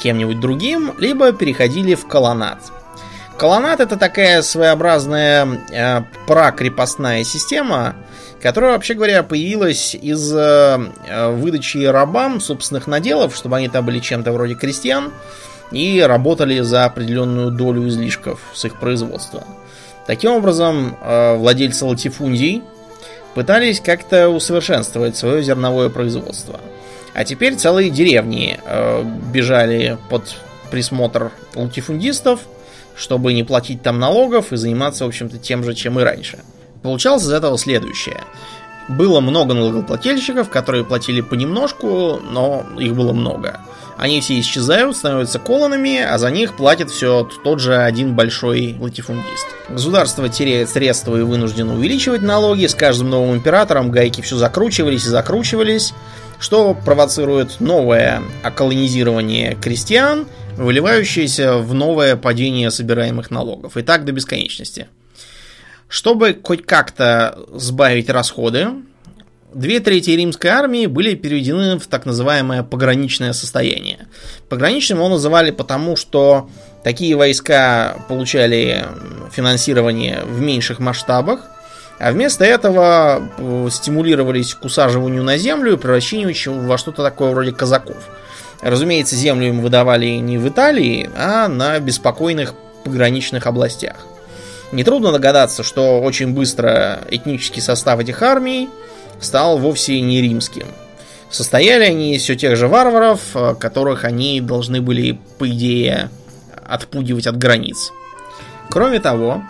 кем-нибудь 0.01 0.39
другим, 0.39 0.94
либо 1.00 1.32
переходили 1.32 1.96
в 1.96 2.08
колоннад. 2.08 2.60
Колоннад 3.38 3.80
это 3.80 3.98
такая 3.98 4.42
своеобразная 4.42 5.48
э, 5.72 6.02
прокрепостная 6.28 7.24
система, 7.24 7.96
которая, 8.42 8.72
вообще 8.74 8.94
говоря, 8.94 9.24
появилась 9.24 9.96
из 9.96 10.34
э, 10.34 10.78
выдачи 11.32 11.86
рабам 11.86 12.40
собственных 12.40 12.88
наделов, 12.88 13.36
чтобы 13.36 13.58
они 13.58 13.70
там 13.70 13.86
были 13.86 14.00
чем-то 14.00 14.32
вроде 14.32 14.56
крестьян 14.56 15.12
и 15.72 16.02
работали 16.02 16.60
за 16.60 16.86
определенную 16.86 17.52
долю 17.52 17.88
излишков 17.88 18.40
с 18.54 18.66
их 18.66 18.80
производства. 18.80 19.44
Таким 20.06 20.32
образом, 20.32 20.98
э, 21.02 21.36
владельцы 21.36 21.86
латифундий 21.86 22.62
пытались 23.34 23.80
как-то 23.80 24.30
усовершенствовать 24.30 25.18
свое 25.18 25.42
зерновое 25.44 25.90
производство. 25.90 26.60
А 27.13 27.25
теперь 27.25 27.56
целые 27.56 27.90
деревни 27.90 28.60
э, 28.63 29.04
бежали 29.32 29.98
под 30.10 30.36
присмотр 30.72 31.32
латифундистов, 31.56 32.42
чтобы 32.95 33.33
не 33.33 33.43
платить 33.43 33.81
там 33.81 34.00
налогов 34.00 34.53
и 34.53 34.57
заниматься, 34.57 35.05
в 35.05 35.07
общем-то, 35.07 35.38
тем 35.38 35.63
же, 35.63 35.73
чем 35.73 36.00
и 36.00 36.03
раньше. 36.03 36.39
Получалось 36.81 37.23
из 37.23 37.31
этого 37.31 37.57
следующее. 37.57 38.21
Было 38.89 39.21
много 39.21 39.53
налогоплательщиков, 39.53 40.50
которые 40.50 40.83
платили 40.83 41.21
понемножку, 41.21 42.19
но 42.19 42.65
их 42.77 42.93
было 42.95 43.13
много. 43.13 43.62
Они 43.97 44.19
все 44.19 44.39
исчезают, 44.39 44.97
становятся 44.97 45.39
колонами, 45.39 46.01
а 46.01 46.17
за 46.17 46.29
них 46.31 46.57
платит 46.57 46.89
все 46.89 47.29
тот 47.43 47.62
же 47.62 47.77
один 47.77 48.15
большой 48.15 48.75
латифундист. 48.79 49.47
Государство 49.69 50.27
теряет 50.27 50.69
средства 50.69 51.15
и 51.15 51.21
вынуждено 51.21 51.75
увеличивать 51.75 52.21
налоги. 52.21 52.65
С 52.65 52.75
каждым 52.75 53.12
новым 53.12 53.35
императором 53.35 53.91
гайки 53.91 54.21
все 54.21 54.35
закручивались 54.35 55.05
и 55.05 55.09
закручивались, 55.09 55.93
что 56.43 56.73
провоцирует 56.73 57.62
новое 57.62 58.21
околонизирование 58.43 59.55
крестьян, 59.55 60.27
выливающееся 60.57 61.59
в 61.59 61.73
новое 61.73 62.17
падение 62.17 62.69
собираемых 62.69 63.31
налогов. 63.31 63.77
И 63.77 63.81
так 63.81 64.03
до 64.03 64.12
бесконечности. 64.12 64.88
Чтобы 65.88 66.38
хоть 66.43 66.65
как-то 66.65 67.39
сбавить 67.53 68.09
расходы, 68.09 68.67
Две 69.53 69.79
трети 69.79 70.09
римской 70.09 70.50
армии 70.50 70.88
были 70.88 71.13
переведены 71.13 71.77
в 71.77 71.85
так 71.85 72.07
называемое 72.07 72.63
пограничное 72.63 73.33
состояние. 73.33 74.07
Пограничным 74.50 74.97
его 74.97 75.09
называли 75.09 75.51
потому, 75.51 75.95
что 75.95 76.50
такие 76.83 77.15
войска 77.15 78.03
получали 78.09 78.83
финансирование 79.31 80.23
в 80.25 80.41
меньших 80.41 80.79
масштабах, 80.79 81.52
а 82.00 82.12
вместо 82.12 82.43
этого 82.43 83.29
э, 83.38 83.67
стимулировались 83.71 84.55
к 84.55 84.65
усаживанию 84.65 85.23
на 85.23 85.38
землю 85.38 85.73
и 85.73 85.77
превращению 85.77 86.33
во 86.65 86.77
что-то 86.77 87.03
такое 87.03 87.31
вроде 87.31 87.51
казаков. 87.51 87.97
Разумеется, 88.62 89.15
землю 89.15 89.47
им 89.47 89.62
выдавали 89.62 90.07
не 90.07 90.38
в 90.38 90.47
Италии, 90.47 91.09
а 91.15 91.47
на 91.47 91.79
беспокойных 91.79 92.53
пограничных 92.83 93.45
областях. 93.45 93.95
Нетрудно 94.71 95.12
догадаться, 95.12 95.63
что 95.63 96.01
очень 96.01 96.33
быстро 96.33 97.00
этнический 97.09 97.62
состав 97.62 98.00
этих 98.00 98.21
армий 98.21 98.69
стал 99.19 99.57
вовсе 99.57 100.01
не 100.01 100.21
римским. 100.21 100.65
Состояли 101.29 101.83
они 101.83 102.15
из 102.15 102.23
все 102.23 102.35
тех 102.35 102.55
же 102.55 102.67
варваров, 102.67 103.19
э, 103.35 103.55
которых 103.59 104.03
они 104.03 104.41
должны 104.41 104.81
были, 104.81 105.19
по 105.38 105.47
идее, 105.47 106.09
отпугивать 106.65 107.27
от 107.27 107.38
границ. 107.38 107.91
Кроме 108.69 109.00
того, 109.00 109.43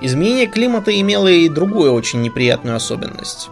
изменение 0.00 0.46
климата 0.46 0.98
имело 0.98 1.28
и 1.28 1.48
другую 1.48 1.92
очень 1.92 2.22
неприятную 2.22 2.76
особенность. 2.76 3.48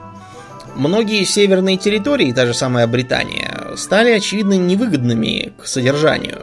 Многие 0.74 1.24
северные 1.24 1.76
территории, 1.76 2.32
та 2.32 2.46
же 2.46 2.54
самая 2.54 2.86
Британия, 2.86 3.74
стали 3.76 4.10
очевидно 4.10 4.54
невыгодными 4.54 5.52
к 5.60 5.66
содержанию. 5.66 6.42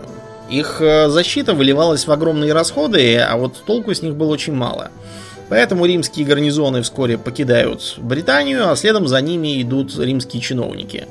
Их 0.50 0.78
э, 0.80 1.10
защита 1.10 1.54
выливалась 1.54 2.06
в 2.06 2.12
огромные 2.12 2.54
расходы, 2.54 3.18
а 3.18 3.36
вот 3.38 3.64
толку 3.66 3.94
с 3.94 4.02
них 4.02 4.16
было 4.16 4.32
очень 4.32 4.54
мало– 4.54 4.92
Поэтому 5.50 5.86
римские 5.86 6.26
гарнизоны 6.26 6.82
вскоре 6.82 7.18
покидают 7.18 7.96
Британию, 7.98 8.70
а 8.70 8.76
следом 8.76 9.08
за 9.08 9.22
ними 9.22 9.62
идут 9.62 9.98
римские 9.98 10.42
чиновники. 10.42 11.08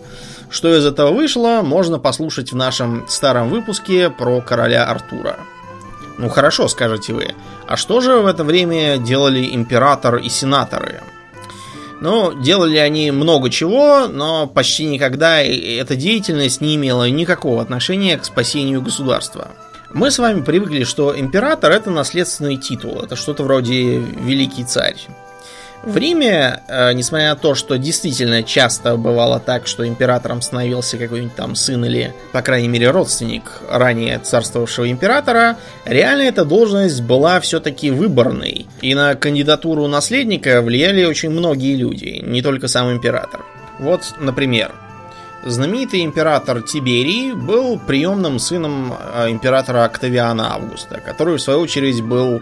Что 0.50 0.76
из 0.76 0.84
этого 0.84 1.12
вышло, 1.12 1.60
можно 1.62 1.98
послушать 1.98 2.52
в 2.52 2.56
нашем 2.56 3.06
старом 3.08 3.48
выпуске 3.48 4.10
про 4.10 4.40
короля 4.40 4.84
Артура. 4.84 5.38
Ну 6.18 6.28
хорошо, 6.28 6.68
скажете 6.68 7.12
вы. 7.12 7.35
А 7.66 7.76
что 7.76 8.00
же 8.00 8.18
в 8.18 8.26
это 8.26 8.44
время 8.44 8.99
делали 8.99 9.54
император 9.54 10.16
и 10.16 10.28
сенаторы? 10.28 11.00
Ну, 12.00 12.35
делали 12.40 12.76
они 12.76 13.11
много 13.11 13.50
чего, 13.50 14.06
но 14.09 14.47
почти 14.47 14.85
никогда 14.85 15.40
эта 15.40 15.97
деятельность 15.97 16.61
не 16.61 16.76
имела 16.76 17.09
никакого 17.09 17.62
отношения 17.62 18.18
к 18.18 18.25
спасению 18.25 18.83
государства. 18.83 19.49
Мы 19.92 20.11
с 20.11 20.18
вами 20.18 20.42
привыкли, 20.42 20.85
что 20.85 21.18
император 21.18 21.71
это 21.71 21.90
наследственный 21.90 22.56
титул, 22.56 23.00
это 23.00 23.16
что-то 23.16 23.44
вроде 23.44 23.99
великий 23.99 24.64
царь. 24.64 24.97
В 25.87 25.99
Риме, 25.99 26.62
э, 26.67 26.93
несмотря 26.95 27.31
на 27.31 27.37
то, 27.37 27.55
что 27.55 27.76
действительно 27.76 28.43
часто 28.43 28.97
бывало 28.97 29.38
так, 29.38 29.67
что 29.67 29.87
императором 29.87 30.41
становился 30.41 30.97
какой-нибудь 30.97 31.35
там 31.37 31.55
сын 31.55 31.85
или, 31.85 32.14
по 32.33 32.41
крайней 32.41 32.69
мере, 32.69 32.91
родственник 32.91 33.61
ранее 33.71 34.19
царствовавшего 34.19 34.91
императора, 34.91 35.59
реально 35.85 36.23
эта 36.23 36.47
должность 36.47 37.03
была 37.03 37.38
все-таки 37.41 37.91
выборной. 37.91 38.67
И 38.81 38.95
на 38.95 39.14
кандидатуру 39.14 39.87
наследника 39.87 40.62
влияли 40.62 41.05
очень 41.05 41.31
многие 41.31 41.76
люди, 41.76 42.23
не 42.25 42.41
только 42.41 42.67
сам 42.67 42.91
император. 42.91 43.45
Вот, 43.79 44.14
например, 44.19 44.73
Знаменитый 45.47 46.03
император 46.03 46.62
Тиберий 46.62 47.35
был 47.35 47.79
приемным 47.79 48.38
сыном 48.38 48.95
э, 48.95 49.29
императора 49.29 49.85
Октавиана 49.85 50.55
Августа, 50.55 51.03
который 51.05 51.37
в 51.37 51.43
свою 51.43 51.61
очередь 51.61 52.00
был 52.00 52.41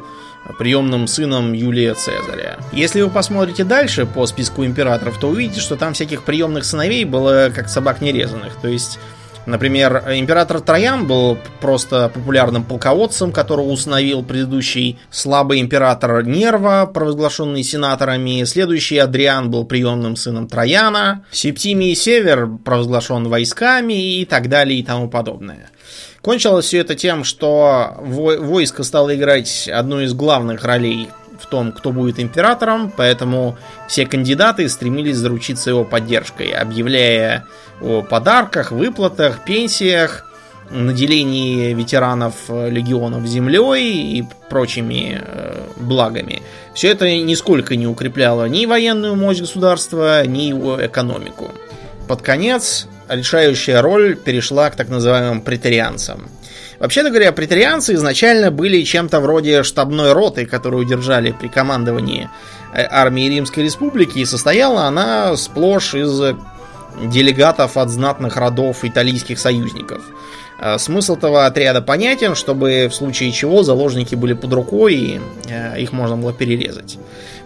приемным 0.58 1.06
сыном 1.06 1.52
Юлия 1.52 1.94
Цезаря. 1.94 2.58
Если 2.72 3.00
вы 3.00 3.10
посмотрите 3.10 3.64
дальше 3.64 4.06
по 4.06 4.26
списку 4.26 4.64
императоров, 4.64 5.18
то 5.18 5.28
увидите, 5.28 5.60
что 5.60 5.76
там 5.76 5.94
всяких 5.94 6.22
приемных 6.24 6.64
сыновей 6.64 7.04
было 7.04 7.50
как 7.54 7.68
собак 7.68 8.00
нерезанных. 8.00 8.54
То 8.60 8.68
есть 8.68 8.98
Например, 9.44 10.04
император 10.08 10.60
Троян 10.60 11.06
был 11.06 11.36
просто 11.60 12.08
популярным 12.08 12.62
полководцем, 12.62 13.32
которого 13.32 13.68
установил 13.70 14.22
предыдущий 14.22 15.00
слабый 15.10 15.60
император 15.60 16.24
Нерва, 16.24 16.88
провозглашенный 16.92 17.64
сенаторами. 17.64 18.44
Следующий 18.44 18.98
Адриан 18.98 19.50
был 19.50 19.64
приемным 19.64 20.14
сыном 20.14 20.46
Трояна. 20.46 21.24
Септимий 21.32 21.94
Север 21.96 22.48
провозглашен 22.64 23.28
войсками 23.28 24.20
и 24.20 24.24
так 24.24 24.48
далее 24.48 24.78
и 24.78 24.84
тому 24.84 25.08
подобное. 25.08 25.70
Кончилось 26.22 26.66
все 26.66 26.78
это 26.78 26.94
тем, 26.94 27.24
что 27.24 27.96
войско 27.98 28.84
стало 28.84 29.14
играть 29.14 29.68
одну 29.68 30.00
из 30.00 30.14
главных 30.14 30.64
ролей 30.64 31.08
в 31.40 31.46
том, 31.46 31.72
кто 31.72 31.90
будет 31.90 32.20
императором, 32.20 32.92
поэтому 32.96 33.58
все 33.88 34.06
кандидаты 34.06 34.68
стремились 34.68 35.16
заручиться 35.16 35.70
его 35.70 35.84
поддержкой, 35.84 36.50
объявляя 36.50 37.44
о 37.80 38.02
подарках, 38.02 38.70
выплатах, 38.70 39.44
пенсиях, 39.44 40.24
наделении 40.70 41.74
ветеранов 41.74 42.34
э, 42.48 42.70
легионов 42.70 43.26
землей 43.26 44.18
и 44.18 44.24
прочими 44.48 45.20
э, 45.20 45.66
благами. 45.76 46.42
Все 46.72 46.88
это 46.88 47.10
нисколько 47.18 47.74
не 47.74 47.88
укрепляло 47.88 48.48
ни 48.48 48.64
военную 48.64 49.16
мощь 49.16 49.40
государства, 49.40 50.24
ни 50.24 50.42
его 50.42 50.78
экономику. 50.86 51.50
Под 52.08 52.22
конец 52.22 52.86
решающая 53.14 53.80
роль 53.82 54.16
перешла 54.16 54.70
к 54.70 54.76
так 54.76 54.88
называемым 54.88 55.42
претарианцам. 55.42 56.28
Вообще-то 56.78 57.10
говоря, 57.10 57.32
претарианцы 57.32 57.94
изначально 57.94 58.50
были 58.50 58.82
чем-то 58.82 59.20
вроде 59.20 59.62
штабной 59.62 60.12
роты, 60.12 60.46
которую 60.46 60.84
держали 60.84 61.30
при 61.30 61.48
командовании 61.48 62.28
э, 62.74 62.84
армии 62.90 63.28
Римской 63.28 63.64
Республики, 63.64 64.18
и 64.18 64.24
состояла 64.24 64.86
она 64.86 65.36
сплошь 65.36 65.94
из 65.94 66.34
делегатов 67.00 67.76
от 67.76 67.88
знатных 67.88 68.36
родов 68.36 68.84
итальянских 68.84 69.38
союзников. 69.38 70.02
А, 70.58 70.78
смысл 70.78 71.16
этого 71.16 71.46
отряда 71.46 71.82
понятен, 71.82 72.34
чтобы 72.34 72.88
в 72.88 72.94
случае 72.94 73.32
чего 73.32 73.62
заложники 73.62 74.14
были 74.14 74.32
под 74.32 74.52
рукой 74.52 74.94
и 74.94 75.20
э, 75.48 75.80
их 75.80 75.92
можно 75.92 76.16
было 76.16 76.32
перерезать. 76.32 76.98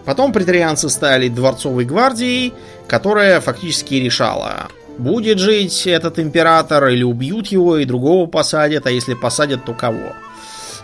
Потом 0.05 0.31
претарианцы 0.31 0.87
стали 0.89 1.27
дворцовой 1.27 1.83
гвардией, 1.83 2.53
которая 2.87 3.41
фактически 3.41 3.95
решала, 3.95 4.67
будет 4.97 5.39
жить 5.39 5.87
этот 5.87 6.19
император 6.19 6.87
или 6.87 7.03
убьют 7.03 7.47
его 7.47 7.77
и 7.77 7.85
другого 7.85 8.27
посадят, 8.27 8.87
а 8.87 8.91
если 8.91 9.13
посадят, 9.13 9.65
то 9.65 9.73
кого. 9.73 10.13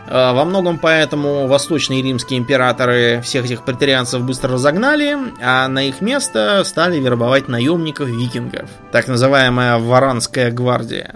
Э, 0.08 0.34
во 0.34 0.46
многом 0.46 0.78
поэтому 0.78 1.48
восточные 1.48 2.02
римские 2.02 2.40
императоры 2.40 3.22
всех 3.24 3.46
этих 3.46 3.64
претарианцев 3.64 4.22
быстро 4.24 4.54
разогнали, 4.54 5.18
а 5.42 5.68
на 5.68 5.88
их 5.88 6.02
место 6.02 6.64
стали 6.66 7.00
вербовать 7.00 7.48
наемников-викингов. 7.48 8.70
Так 8.92 9.08
называемая 9.08 9.78
Варанская 9.78 10.52
гвардия. 10.52 11.16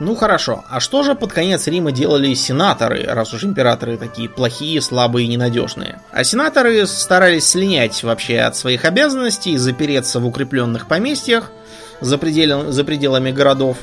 Ну 0.00 0.16
хорошо, 0.16 0.64
а 0.68 0.80
что 0.80 1.04
же 1.04 1.14
под 1.14 1.32
конец 1.32 1.68
Рима 1.68 1.92
делали 1.92 2.34
сенаторы, 2.34 3.04
раз 3.06 3.32
уж 3.32 3.44
императоры 3.44 3.96
такие 3.96 4.28
плохие, 4.28 4.80
слабые 4.80 5.26
и 5.26 5.28
ненадежные? 5.28 6.00
А 6.10 6.24
сенаторы 6.24 6.84
старались 6.88 7.46
слинять 7.46 8.02
вообще 8.02 8.40
от 8.40 8.56
своих 8.56 8.84
обязанностей, 8.84 9.56
запереться 9.56 10.18
в 10.18 10.26
укрепленных 10.26 10.88
поместьях 10.88 11.52
за, 12.00 12.18
пределами, 12.18 12.70
за 12.70 12.84
пределами 12.84 13.30
городов, 13.30 13.78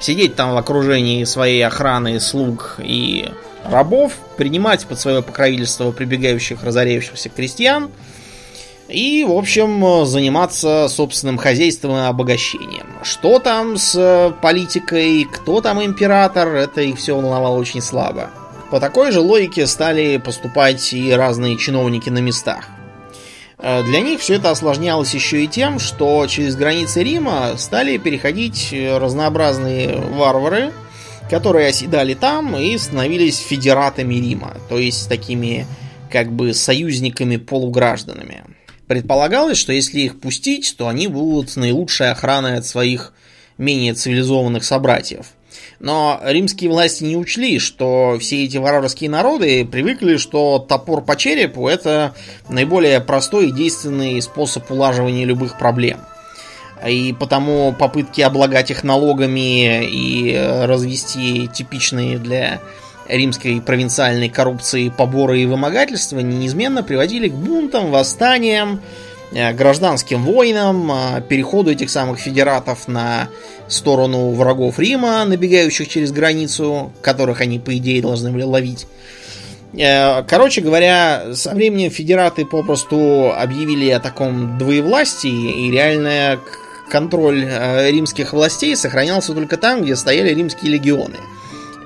сидеть 0.00 0.36
там 0.36 0.52
в 0.52 0.56
окружении 0.56 1.24
своей 1.24 1.64
охраны, 1.64 2.20
слуг 2.20 2.76
и 2.78 3.30
рабов, 3.64 4.12
принимать 4.36 4.86
под 4.86 5.00
свое 5.00 5.22
покровительство 5.22 5.90
прибегающих 5.92 6.62
разоряющихся 6.62 7.28
крестьян– 7.28 7.90
и, 8.88 9.24
в 9.24 9.32
общем, 9.32 10.06
заниматься 10.06 10.86
собственным 10.88 11.38
хозяйством 11.38 11.96
и 11.96 12.06
обогащением. 12.06 12.86
Что 13.02 13.38
там 13.38 13.76
с 13.76 14.32
политикой, 14.40 15.24
кто 15.24 15.60
там 15.60 15.82
император, 15.82 16.54
это 16.54 16.82
их 16.82 16.98
все 16.98 17.16
волновало 17.16 17.58
очень 17.58 17.80
слабо. 17.80 18.30
По 18.70 18.80
такой 18.80 19.10
же 19.10 19.20
логике 19.20 19.66
стали 19.66 20.18
поступать 20.18 20.92
и 20.92 21.12
разные 21.12 21.56
чиновники 21.56 22.10
на 22.10 22.18
местах. 22.18 22.68
Э, 23.66 23.82
для 23.82 24.00
них 24.00 24.20
все 24.20 24.34
это 24.34 24.50
осложнялось 24.50 25.12
еще 25.12 25.42
и 25.42 25.48
тем, 25.48 25.80
что 25.80 26.24
через 26.28 26.54
границы 26.54 27.02
Рима 27.02 27.54
стали 27.58 27.98
переходить 27.98 28.72
разнообразные 28.72 29.96
варвары, 29.96 30.72
которые 31.28 31.66
оседали 31.66 32.14
там 32.14 32.56
и 32.56 32.78
становились 32.78 33.38
федератами 33.38 34.14
Рима, 34.14 34.56
то 34.68 34.78
есть 34.78 35.08
такими 35.08 35.66
как 36.12 36.30
бы 36.30 36.54
союзниками-полугражданами. 36.54 38.44
Предполагалось, 38.86 39.58
что 39.58 39.72
если 39.72 39.98
их 40.02 40.20
пустить, 40.20 40.76
то 40.78 40.86
они 40.86 41.08
будут 41.08 41.56
наилучшей 41.56 42.12
охраной 42.12 42.58
от 42.58 42.66
своих 42.66 43.12
менее 43.58 43.94
цивилизованных 43.94 44.62
собратьев. 44.62 45.26
Но 45.78 46.20
римские 46.24 46.70
власти 46.70 47.04
не 47.04 47.16
учли, 47.16 47.58
что 47.58 48.16
все 48.20 48.44
эти 48.44 48.56
варварские 48.56 49.10
народы 49.10 49.64
привыкли, 49.64 50.16
что 50.16 50.58
топор 50.58 51.02
по 51.02 51.16
черепу 51.16 51.68
это 51.68 52.14
наиболее 52.48 53.00
простой 53.00 53.48
и 53.48 53.52
действенный 53.52 54.20
способ 54.22 54.70
улаживания 54.70 55.24
любых 55.24 55.58
проблем. 55.58 55.98
И 56.86 57.14
потому 57.18 57.72
попытки 57.72 58.20
облагать 58.20 58.70
их 58.70 58.84
налогами 58.84 59.84
и 59.84 60.36
развести 60.36 61.48
типичные 61.48 62.18
для 62.18 62.60
римской 63.08 63.60
провинциальной 63.60 64.28
коррупции 64.28 64.88
поборы 64.88 65.40
и 65.40 65.46
вымогательства 65.46 66.20
неизменно 66.20 66.82
приводили 66.82 67.28
к 67.28 67.34
бунтам, 67.34 67.90
восстаниям, 67.90 68.82
гражданским 69.32 70.24
войнам, 70.24 70.90
э, 70.92 71.22
переходу 71.28 71.70
этих 71.70 71.90
самых 71.90 72.18
федератов 72.18 72.88
на 72.88 73.28
сторону 73.68 74.30
врагов 74.30 74.78
Рима, 74.78 75.24
набегающих 75.24 75.88
через 75.88 76.12
границу, 76.12 76.92
которых 77.02 77.40
они, 77.40 77.58
по 77.58 77.76
идее, 77.76 78.02
должны 78.02 78.30
были 78.30 78.42
ловить. 78.42 78.86
Э, 79.72 80.22
короче 80.22 80.60
говоря, 80.60 81.34
со 81.34 81.54
временем 81.54 81.90
федераты 81.90 82.44
попросту 82.44 83.32
объявили 83.36 83.90
о 83.90 84.00
таком 84.00 84.58
двоевластии, 84.58 85.66
и 85.66 85.70
реальный 85.70 86.38
контроль 86.88 87.44
римских 87.90 88.32
властей 88.32 88.76
сохранялся 88.76 89.34
только 89.34 89.56
там, 89.56 89.82
где 89.82 89.96
стояли 89.96 90.32
римские 90.32 90.72
легионы– 90.72 91.16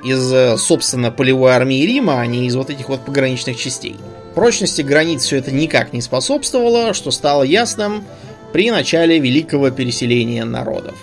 из, 0.03 0.33
э, 0.33 0.57
собственно, 0.57 1.11
полевой 1.11 1.53
армии 1.53 1.85
Рима, 1.85 2.21
а 2.21 2.27
не 2.27 2.47
из 2.47 2.57
вот 2.57 2.71
этих 2.71 2.89
вот 2.89 3.05
пограничных 3.05 3.57
частей. 3.57 3.97
Прочности 4.35 4.83
границ 4.83 5.25
все 5.25 5.37
это 5.37 5.51
никак 5.51 5.93
не 5.93 6.01
способствовало, 6.01 6.95
что 6.95 7.11
стало 7.11 7.43
ясным 7.43 8.05
при 8.53 8.71
начале 8.71 9.19
великого 9.19 9.71
переселения 9.71 10.45
народов. 10.45 10.95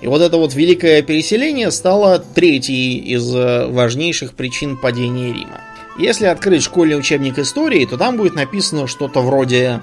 И 0.00 0.06
вот 0.06 0.20
это 0.20 0.36
вот 0.36 0.54
великое 0.54 1.02
переселение 1.02 1.70
стало 1.70 2.18
третьей 2.18 2.98
из 2.98 3.34
э, 3.34 3.66
важнейших 3.66 4.34
причин 4.34 4.76
падения 4.76 5.32
Рима. 5.32 5.60
Если 5.98 6.26
открыть 6.26 6.62
школьный 6.62 6.98
учебник 6.98 7.38
истории, 7.38 7.86
то 7.86 7.96
там 7.96 8.16
будет 8.16 8.34
написано 8.34 8.86
что-то 8.86 9.20
вроде 9.20 9.80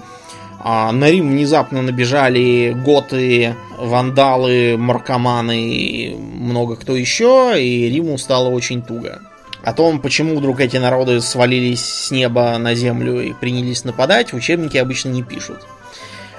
а 0.64 0.92
на 0.92 1.10
Рим 1.10 1.30
внезапно 1.30 1.82
набежали 1.82 2.76
готы, 2.86 3.56
вандалы, 3.80 4.78
маркоманы 4.78 5.70
и 5.70 6.16
много 6.16 6.76
кто 6.76 6.96
еще, 6.96 7.56
и 7.58 7.90
Риму 7.90 8.18
стало 8.20 8.50
очень 8.50 8.84
туго. 8.84 9.22
О 9.64 9.74
том, 9.74 10.00
почему 10.00 10.38
вдруг 10.38 10.60
эти 10.60 10.78
народы 10.78 11.22
свалились 11.22 11.86
с 11.86 12.12
неба 12.12 12.58
на 12.58 12.74
землю 12.74 13.22
и 13.22 13.34
принялись 13.34 13.84
нападать, 13.84 14.34
в 14.34 14.36
учебнике 14.36 14.82
обычно 14.82 15.10
не 15.10 15.24
пишут. 15.24 15.60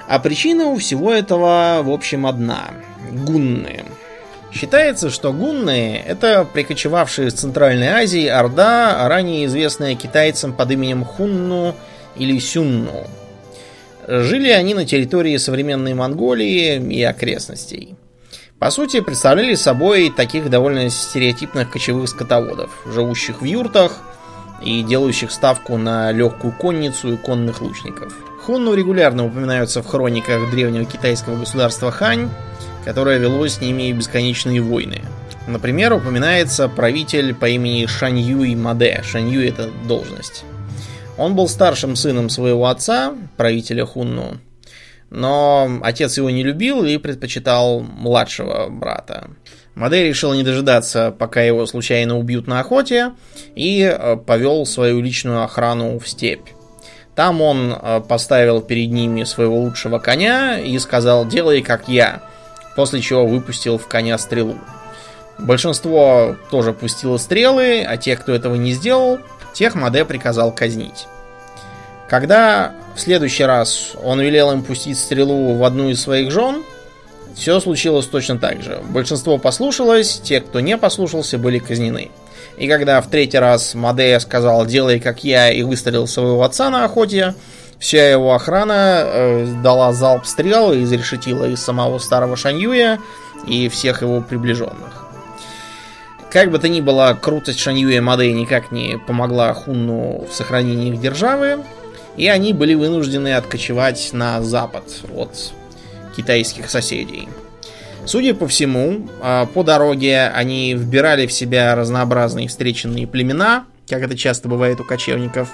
А 0.07 0.19
причина 0.19 0.65
у 0.65 0.77
всего 0.77 1.11
этого, 1.13 1.79
в 1.83 1.89
общем, 1.89 2.25
одна. 2.25 2.71
Гунны. 3.11 3.85
Считается, 4.51 5.09
что 5.09 5.31
гунны– 5.31 6.03
это 6.07 6.45
прикочевавшие 6.45 7.29
из 7.29 7.33
Центральной 7.33 7.87
Азии 7.87 8.27
орда, 8.27 9.07
ранее 9.07 9.45
известная 9.45 9.95
китайцам 9.95 10.53
под 10.53 10.71
именем 10.71 11.05
Хунну 11.05 11.75
или 12.15 12.37
Сюнну– 12.39 13.07
Жили 14.07 14.49
они 14.49 14.73
на 14.73 14.85
территории 14.85 15.37
современной 15.37 15.93
Монголии 15.93 16.75
и 16.75 17.03
окрестностей. 17.03 17.95
По 18.63 18.71
сути, 18.71 19.01
представляли 19.01 19.55
собой 19.55 20.09
таких 20.09 20.49
довольно 20.49 20.89
стереотипных 20.89 21.69
кочевых 21.69 22.07
скотоводов, 22.07 22.69
живущих 22.85 23.41
в 23.41 23.43
юртах 23.43 23.97
и 24.61 24.83
делающих 24.83 25.33
ставку 25.33 25.75
на 25.75 26.13
легкую 26.13 26.53
конницу 26.53 27.11
и 27.11 27.17
конных 27.17 27.61
лучников. 27.61 28.13
Хунну 28.41 28.73
регулярно 28.73 29.25
упоминаются 29.25 29.83
в 29.83 29.87
хрониках 29.87 30.49
древнего 30.49 30.85
китайского 30.85 31.37
государства 31.37 31.91
Хань, 31.91 32.29
которое 32.85 33.17
вело 33.17 33.45
с 33.45 33.59
ними 33.59 33.91
бесконечные 33.91 34.61
войны. 34.61 35.01
Например, 35.45 35.91
упоминается 35.91 36.69
правитель 36.69 37.35
по 37.35 37.49
имени 37.49 37.85
Шаньюй 37.85 38.55
Маде. 38.55 39.01
Шаньюй 39.03 39.49
это 39.49 39.71
должность. 39.89 40.45
Он 41.17 41.35
был 41.35 41.49
старшим 41.49 41.97
сыном 41.97 42.29
своего 42.29 42.67
отца, 42.67 43.13
правителя 43.35 43.85
Хунну, 43.85 44.37
но 45.13 45.79
отец 45.81 46.17
его 46.17 46.29
не 46.29 46.43
любил 46.43 46.83
и 46.83 46.97
предпочитал 46.97 47.79
младшего 47.79 48.67
брата. 48.69 49.29
Мадей 49.75 50.09
решил 50.09 50.33
не 50.33 50.43
дожидаться, 50.43 51.15
пока 51.17 51.41
его 51.41 51.65
случайно 51.65 52.17
убьют 52.17 52.47
на 52.47 52.59
охоте, 52.59 53.13
и 53.55 53.81
э, 53.81 54.17
повел 54.17 54.65
свою 54.65 55.01
личную 55.01 55.43
охрану 55.43 55.97
в 55.99 56.07
степь. 56.07 56.49
Там 57.15 57.41
он 57.41 57.73
э, 57.73 58.01
поставил 58.07 58.61
перед 58.61 58.91
ними 58.91 59.23
своего 59.23 59.59
лучшего 59.59 59.99
коня 59.99 60.59
и 60.59 60.77
сказал 60.79 61.25
«делай 61.25 61.61
как 61.61 61.87
я», 61.87 62.21
после 62.75 63.01
чего 63.01 63.25
выпустил 63.25 63.77
в 63.77 63.87
коня 63.87 64.17
стрелу. 64.17 64.57
Большинство 65.39 66.35
тоже 66.51 66.73
пустило 66.73 67.17
стрелы, 67.17 67.83
а 67.87 67.97
те, 67.97 68.15
кто 68.15 68.33
этого 68.33 68.55
не 68.55 68.73
сделал, 68.73 69.19
Тех 69.53 69.75
Маде 69.75 70.03
приказал 70.03 70.51
казнить. 70.51 71.07
Когда 72.13 72.73
в 72.95 72.99
следующий 72.99 73.43
раз 73.43 73.93
он 74.03 74.21
велел 74.21 74.51
им 74.51 74.61
пустить 74.61 74.99
стрелу 74.99 75.55
в 75.55 75.63
одну 75.63 75.89
из 75.89 75.99
своих 75.99 76.29
жен, 76.29 76.63
все 77.35 77.59
случилось 77.59 78.05
точно 78.05 78.37
так 78.37 78.61
же. 78.61 78.79
Большинство 78.87 79.39
послушалось, 79.39 80.21
те, 80.23 80.39
кто 80.39 80.59
не 80.59 80.77
послушался, 80.77 81.39
были 81.39 81.57
казнены. 81.57 82.11
И 82.59 82.67
когда 82.67 83.01
в 83.01 83.07
третий 83.07 83.39
раз 83.39 83.73
Мадея 83.73 84.19
сказал 84.19 84.67
«делай 84.67 84.99
как 84.99 85.23
я» 85.23 85.49
и 85.49 85.63
выстрелил 85.63 86.05
своего 86.05 86.43
отца 86.43 86.69
на 86.69 86.85
охоте, 86.85 87.33
вся 87.79 88.11
его 88.11 88.35
охрана 88.35 89.01
э, 89.05 89.47
дала 89.63 89.91
залп 89.91 90.27
стрел 90.27 90.71
и 90.71 90.83
изрешетила 90.83 91.45
из 91.45 91.63
самого 91.63 91.97
старого 91.97 92.37
Шаньюя 92.37 92.99
и 93.47 93.69
всех 93.69 94.03
его 94.03 94.21
приближенных. 94.21 95.07
Как 96.29 96.51
бы 96.51 96.59
то 96.59 96.69
ни 96.69 96.79
было, 96.79 97.17
крутость 97.19 97.59
Шаньюя 97.59 98.03
Мадэй 98.03 98.33
никак 98.33 98.71
не 98.71 98.99
помогла 98.99 99.51
Хунну 99.55 100.27
в 100.29 100.31
сохранении 100.31 100.93
их 100.93 101.01
державы, 101.01 101.63
и 102.17 102.27
они 102.27 102.53
были 102.53 102.73
вынуждены 102.73 103.35
откочевать 103.35 104.09
на 104.13 104.41
запад 104.41 104.83
от 105.15 105.53
китайских 106.15 106.69
соседей. 106.69 107.27
Судя 108.05 108.33
по 108.33 108.47
всему, 108.47 109.07
а, 109.21 109.45
по 109.45 109.63
дороге 109.63 110.27
они 110.27 110.73
вбирали 110.73 111.25
в 111.25 111.31
себя 111.31 111.73
разнообразные 111.75 112.47
встреченные 112.47 113.07
племена, 113.07 113.65
как 113.87 114.01
это 114.01 114.17
часто 114.17 114.49
бывает 114.49 114.79
у 114.81 114.83
кочевников, 114.83 115.49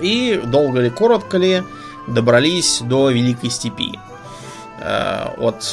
и 0.00 0.40
долго 0.44 0.80
ли, 0.80 0.90
коротко 0.90 1.36
ли, 1.36 1.62
добрались 2.06 2.80
до 2.80 3.10
Великой 3.10 3.50
Степи. 3.50 3.98
А, 4.80 5.34
от 5.38 5.64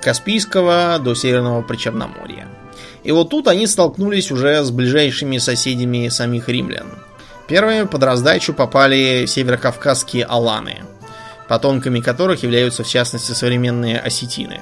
Каспийского 0.00 0.98
до 1.02 1.14
Северного 1.14 1.62
Причерноморья. 1.62 2.46
И 3.02 3.12
вот 3.12 3.30
тут 3.30 3.48
они 3.48 3.66
столкнулись 3.66 4.30
уже 4.30 4.62
с 4.62 4.70
ближайшими 4.70 5.38
соседями 5.38 6.08
самих 6.08 6.48
римлян. 6.48 6.86
Первыми 7.46 7.86
под 7.86 8.02
раздачу 8.02 8.54
попали 8.54 9.26
северокавказские 9.26 10.24
аланы, 10.24 10.78
потомками 11.48 12.00
которых 12.00 12.42
являются 12.42 12.84
в 12.84 12.88
частности 12.88 13.32
современные 13.32 13.98
осетины. 13.98 14.60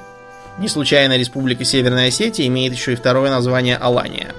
Не 0.57 0.67
случайно 0.67 1.17
Республика 1.17 1.63
Северная 1.63 2.09
Осетия 2.09 2.45
имеет 2.47 2.73
еще 2.73 2.93
и 2.93 2.95
второе 2.95 3.31
название 3.31 3.77
Алания. 3.77 4.33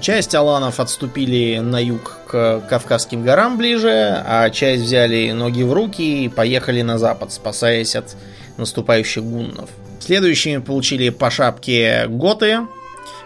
Часть 0.00 0.34
аланов 0.34 0.78
отступили 0.80 1.58
на 1.58 1.82
юг 1.82 2.18
к 2.26 2.60
Кавказским 2.68 3.22
горам 3.24 3.56
ближе, 3.56 4.22
а 4.26 4.50
часть 4.50 4.82
взяли 4.82 5.30
ноги 5.30 5.62
в 5.62 5.72
руки 5.72 6.24
и 6.24 6.28
поехали 6.28 6.82
на 6.82 6.98
запад, 6.98 7.32
спасаясь 7.32 7.96
от 7.96 8.16
наступающих 8.58 9.24
гуннов. 9.24 9.70
Следующими 10.00 10.58
получили 10.58 11.08
по 11.08 11.30
шапке 11.30 12.06
готы. 12.08 12.60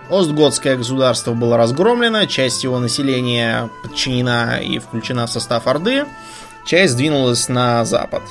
Остготское 0.09 0.77
государство 0.77 1.35
было 1.35 1.57
разгромлено, 1.57 2.27
часть 2.27 2.65
его 2.65 2.79
населения 2.79 3.71
подчинена 3.83 4.59
и 4.59 4.79
включена 4.79 5.27
в 5.27 5.31
состав 5.31 5.67
Орды, 5.67 6.05
часть 6.65 6.97
двинулась 6.97 7.49
на 7.49 7.85
запад. 7.85 8.23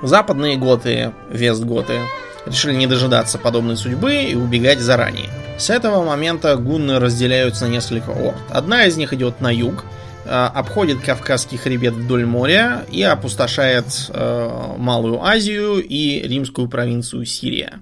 Западные 0.00 0.56
готы, 0.56 1.12
вестготы, 1.30 2.00
решили 2.46 2.74
не 2.74 2.86
дожидаться 2.86 3.38
подобной 3.38 3.76
судьбы 3.76 4.14
и 4.14 4.34
убегать 4.34 4.80
заранее. 4.80 5.30
С 5.58 5.70
этого 5.70 6.04
момента 6.04 6.56
гунны 6.56 6.98
разделяются 6.98 7.66
на 7.66 7.70
несколько 7.70 8.10
орд. 8.10 8.38
Одна 8.50 8.86
из 8.86 8.96
них 8.96 9.12
идет 9.12 9.40
на 9.40 9.52
юг, 9.52 9.84
обходит 10.30 11.00
Кавказский 11.00 11.58
хребет 11.58 11.94
вдоль 11.94 12.24
моря 12.26 12.84
и 12.90 13.02
опустошает 13.02 13.86
э, 14.08 14.74
Малую 14.78 15.22
Азию 15.22 15.82
и 15.82 16.20
римскую 16.20 16.68
провинцию 16.68 17.24
Сирия. 17.24 17.80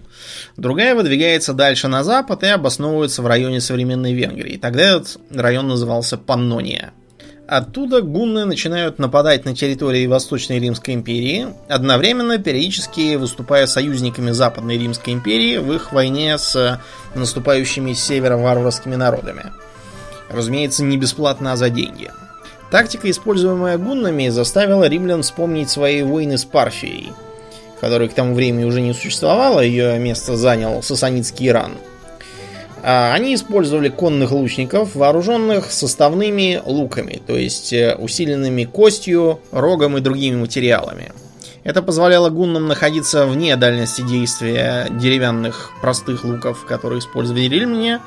Другая 0.56 0.94
выдвигается 0.94 1.52
дальше 1.52 1.88
на 1.88 2.02
запад 2.02 2.42
и 2.42 2.46
обосновывается 2.46 3.22
в 3.22 3.26
районе 3.26 3.60
современной 3.60 4.14
Венгрии. 4.14 4.56
Тогда 4.56 4.96
этот 4.96 5.18
район 5.30 5.68
назывался 5.68 6.16
Паннония. 6.16 6.92
Оттуда 7.50 8.00
гунны 8.00 8.44
начинают 8.44 9.00
нападать 9.00 9.44
на 9.44 9.56
территории 9.56 10.06
Восточной 10.06 10.60
Римской 10.60 10.94
империи, 10.94 11.48
одновременно 11.68 12.38
периодически 12.38 13.16
выступая 13.16 13.66
союзниками 13.66 14.30
Западной 14.30 14.78
Римской 14.78 15.14
империи 15.14 15.58
в 15.58 15.72
их 15.72 15.92
войне 15.92 16.38
с 16.38 16.80
наступающими 17.16 17.92
с 17.92 18.04
севера 18.04 18.36
варварскими 18.36 18.94
народами. 18.94 19.46
Разумеется, 20.30 20.84
не 20.84 20.96
бесплатно, 20.96 21.52
а 21.52 21.56
за 21.56 21.70
деньги. 21.70 22.12
Тактика, 22.70 23.10
используемая 23.10 23.78
гуннами, 23.78 24.28
заставила 24.28 24.84
римлян 24.84 25.22
вспомнить 25.22 25.70
свои 25.70 26.02
войны 26.02 26.38
с 26.38 26.44
Парфией, 26.44 27.12
которой 27.80 28.08
к 28.08 28.14
тому 28.14 28.34
времени 28.34 28.64
уже 28.64 28.80
не 28.80 28.94
существовало, 28.94 29.60
ее 29.60 29.98
место 29.98 30.36
занял 30.36 30.82
сасанитский 30.82 31.48
Иран– 31.48 31.72
а, 32.82 33.12
они 33.12 33.34
использовали 33.34 33.88
конных 33.88 34.32
лучников, 34.32 34.94
вооруженных 34.94 35.70
составными 35.70 36.62
луками, 36.64 37.20
то 37.26 37.36
есть 37.36 37.72
э, 37.72 37.94
усиленными 37.98 38.64
костью, 38.64 39.40
рогом 39.52 39.98
и 39.98 40.00
другими 40.00 40.36
материалами. 40.36 41.12
Это 41.62 41.82
позволяло 41.82 42.30
гуннам 42.30 42.68
находиться 42.68 43.26
вне 43.26 43.54
дальности 43.56 44.00
действия 44.00 44.86
деревянных 44.90 45.72
простых 45.82 46.24
луков, 46.24 46.64
которые 46.64 47.00
использовали 47.00 47.42
римляне, 47.42 48.00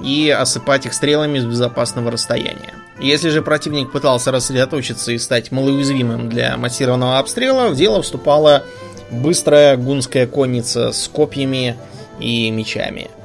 и 0.00 0.30
осыпать 0.30 0.86
их 0.86 0.94
стрелами 0.94 1.40
с 1.40 1.44
безопасного 1.44 2.12
расстояния. 2.12 2.74
Если 3.00 3.30
же 3.30 3.42
противник 3.42 3.90
пытался 3.92 4.30
рассредоточиться 4.30 5.12
и 5.12 5.18
стать 5.18 5.50
малоуязвимым 5.50 6.28
для 6.28 6.56
массированного 6.56 7.18
обстрела, 7.18 7.68
в 7.68 7.76
дело 7.76 8.02
вступала 8.02 8.64
быстрая 9.10 9.76
гунская 9.76 10.26
конница 10.26 10.92
с 10.92 11.08
копьями 11.08 11.76
и 12.20 12.50
мечами– 12.50 13.10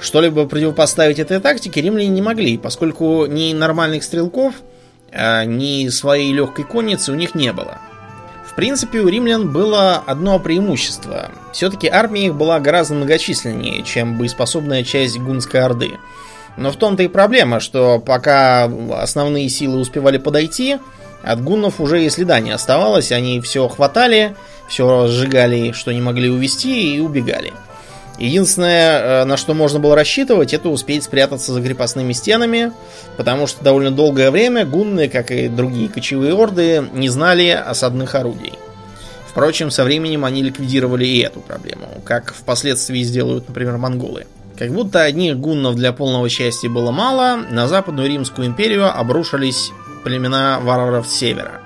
что-либо 0.00 0.46
противопоставить 0.46 1.18
этой 1.18 1.40
тактике 1.40 1.80
римляне 1.80 2.08
не 2.08 2.22
могли, 2.22 2.58
поскольку 2.58 3.26
ни 3.26 3.52
нормальных 3.52 4.04
стрелков, 4.04 4.54
а, 5.12 5.44
ни 5.44 5.88
своей 5.88 6.32
легкой 6.32 6.64
конницы 6.64 7.12
у 7.12 7.14
них 7.14 7.34
не 7.34 7.52
было. 7.52 7.78
В 8.46 8.54
принципе, 8.54 9.00
у 9.00 9.08
римлян 9.08 9.50
было 9.52 9.96
одно 9.96 10.38
преимущество. 10.38 11.30
Все-таки 11.52 11.88
армия 11.88 12.26
их 12.26 12.34
была 12.34 12.58
гораздо 12.60 12.94
многочисленнее, 12.94 13.82
чем 13.82 14.16
боеспособная 14.16 14.82
часть 14.82 15.18
гунской 15.18 15.60
орды. 15.60 15.92
Но 16.56 16.70
в 16.70 16.76
том-то 16.76 17.02
и 17.02 17.08
проблема, 17.08 17.60
что 17.60 17.98
пока 17.98 18.70
основные 18.92 19.48
силы 19.48 19.78
успевали 19.78 20.18
подойти, 20.18 20.78
от 21.22 21.42
гуннов 21.42 21.80
уже 21.80 22.04
и 22.04 22.10
следа 22.10 22.40
не 22.40 22.50
оставалось, 22.50 23.12
они 23.12 23.40
все 23.40 23.68
хватали, 23.68 24.34
все 24.68 25.08
сжигали, 25.08 25.72
что 25.72 25.92
не 25.92 26.00
могли 26.00 26.30
увести, 26.30 26.96
и 26.96 27.00
убегали. 27.00 27.52
Единственное, 28.18 29.22
э, 29.22 29.24
на 29.24 29.36
что 29.36 29.52
можно 29.52 29.78
было 29.78 29.94
рассчитывать, 29.94 30.54
это 30.54 30.70
успеть 30.70 31.04
спрятаться 31.04 31.52
за 31.52 31.60
крепостными 31.60 32.14
стенами, 32.14 32.72
потому 33.18 33.46
что 33.46 33.62
довольно 33.62 33.90
долгое 33.90 34.30
время 34.30 34.64
гунны, 34.64 35.08
как 35.08 35.30
и 35.30 35.48
другие 35.48 35.90
кочевые 35.90 36.32
орды, 36.32 36.88
не 36.94 37.10
знали 37.10 37.48
осадных 37.48 38.14
орудий. 38.14 38.54
Впрочем, 39.28 39.70
со 39.70 39.84
временем 39.84 40.24
они 40.24 40.42
ликвидировали 40.42 41.04
и 41.04 41.20
эту 41.20 41.40
проблему, 41.40 41.88
как 42.04 42.32
впоследствии 42.32 43.02
сделают, 43.02 43.48
например, 43.48 43.76
монголы. 43.76 44.26
Как 44.58 44.72
будто 44.72 45.02
одних 45.02 45.36
гуннов 45.38 45.76
для 45.76 45.92
полного 45.92 46.28
счастья 46.28 46.70
было 46.70 46.90
мало, 46.90 47.36
на 47.50 47.68
Западную 47.68 48.08
Римскую 48.08 48.46
империю 48.46 48.86
обрушились 48.86 49.70
племена 50.02 50.60
варваров 50.60 51.06
с 51.06 51.12
севера. 51.12 51.60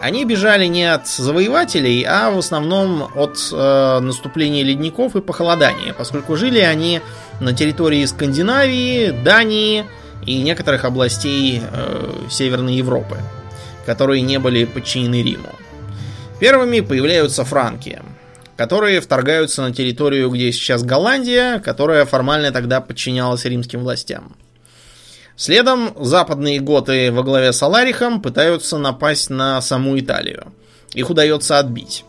Они 0.00 0.24
бежали 0.24 0.66
не 0.66 0.84
от 0.84 1.06
завоевателей, 1.06 2.02
а 2.02 2.30
в 2.30 2.38
основном 2.38 3.08
от 3.14 3.38
э, 3.52 4.00
наступления 4.00 4.64
ледников 4.64 5.14
и 5.14 5.20
похолодания, 5.20 5.94
поскольку 5.94 6.36
жили 6.36 6.58
они 6.58 7.00
на 7.40 7.54
территории 7.54 8.04
Скандинавии, 8.04 9.10
Дании 9.10 9.84
и 10.26 10.42
некоторых 10.42 10.84
областей 10.84 11.62
э, 11.62 12.12
Северной 12.28 12.74
Европы, 12.74 13.18
которые 13.86 14.22
не 14.22 14.38
были 14.38 14.64
подчинены 14.64 15.22
Риму. 15.22 15.50
Первыми 16.40 16.80
появляются 16.80 17.44
франки, 17.44 18.02
которые 18.56 19.00
вторгаются 19.00 19.62
на 19.62 19.72
территорию, 19.72 20.30
где 20.30 20.52
сейчас 20.52 20.82
Голландия, 20.82 21.58
которая 21.60 22.04
формально 22.04 22.52
тогда 22.52 22.80
подчинялась 22.80 23.44
римским 23.44 23.80
властям. 23.80 24.36
Следом 25.36 25.92
западные 25.98 26.60
готы 26.60 27.10
во 27.10 27.22
главе 27.22 27.52
с 27.52 27.62
Аларихом 27.62 28.20
пытаются 28.20 28.78
напасть 28.78 29.30
на 29.30 29.60
саму 29.60 29.98
Италию. 29.98 30.52
Их 30.94 31.08
удается 31.08 31.58
отбить. 31.58 32.04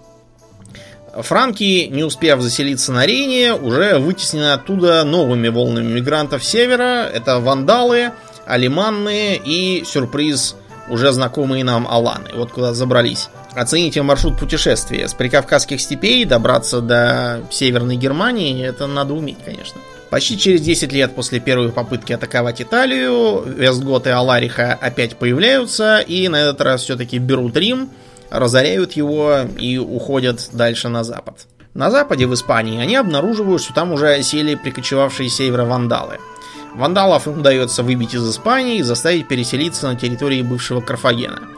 Франки, 1.16 1.88
не 1.90 2.04
успев 2.04 2.42
заселиться 2.42 2.92
на 2.92 3.06
Рейне, 3.06 3.54
уже 3.54 4.00
вытеснены 4.00 4.54
оттуда 4.54 5.04
новыми 5.04 5.48
волнами 5.48 5.94
мигрантов 5.94 6.44
севера. 6.44 7.08
Это 7.14 7.40
вандалы, 7.40 8.12
алиманные 8.46 9.40
и, 9.44 9.84
сюрприз, 9.86 10.56
уже 10.90 11.12
знакомые 11.12 11.64
нам 11.64 11.88
аланы. 11.88 12.30
Вот 12.36 12.52
куда 12.52 12.74
забрались. 12.74 13.30
Оцените 13.56 14.02
маршрут 14.02 14.38
путешествия. 14.38 15.08
С 15.08 15.14
прикавказских 15.14 15.80
степей 15.80 16.26
добраться 16.26 16.82
до 16.82 17.44
Северной 17.52 17.96
Германии, 17.96 18.66
это 18.66 18.88
надо 18.88 19.14
уметь, 19.14 19.38
конечно. 19.44 19.80
Почти 20.10 20.38
через 20.38 20.62
10 20.62 20.92
лет 20.92 21.16
после 21.16 21.40
первой 21.40 21.70
попытки 21.70 22.14
атаковать 22.14 22.62
Италию, 22.62 23.44
Вестгот 23.46 24.06
и 24.06 24.12
Алариха 24.12 24.78
опять 24.80 25.18
появляются 25.18 26.00
и 26.00 26.28
на 26.28 26.36
этот 26.36 26.62
раз 26.62 26.84
все-таки 26.84 27.18
берут 27.18 27.58
Рим, 27.58 27.90
разоряют 28.30 28.94
его 28.94 29.40
и 29.58 29.78
уходят 29.78 30.50
дальше 30.54 30.90
на 30.90 31.04
запад. 31.04 31.48
На 31.74 31.90
западе 31.90 32.28
в 32.28 32.34
Испании 32.36 32.80
они 32.80 32.96
обнаруживают, 32.96 33.64
что 33.64 33.74
там 33.74 33.92
уже 33.92 34.14
осели 34.14 34.54
прикочевавшие 34.54 35.30
севера 35.30 35.66
вандалы. 35.66 36.20
Вандалов 36.76 37.28
им 37.28 37.40
удается 37.40 37.84
выбить 37.84 38.14
из 38.14 38.30
Испании 38.30 38.78
и 38.78 38.84
заставить 38.84 39.28
переселиться 39.28 39.88
на 39.88 39.96
территории 39.96 40.42
бывшего 40.42 40.82
Карфагена– 40.82 41.42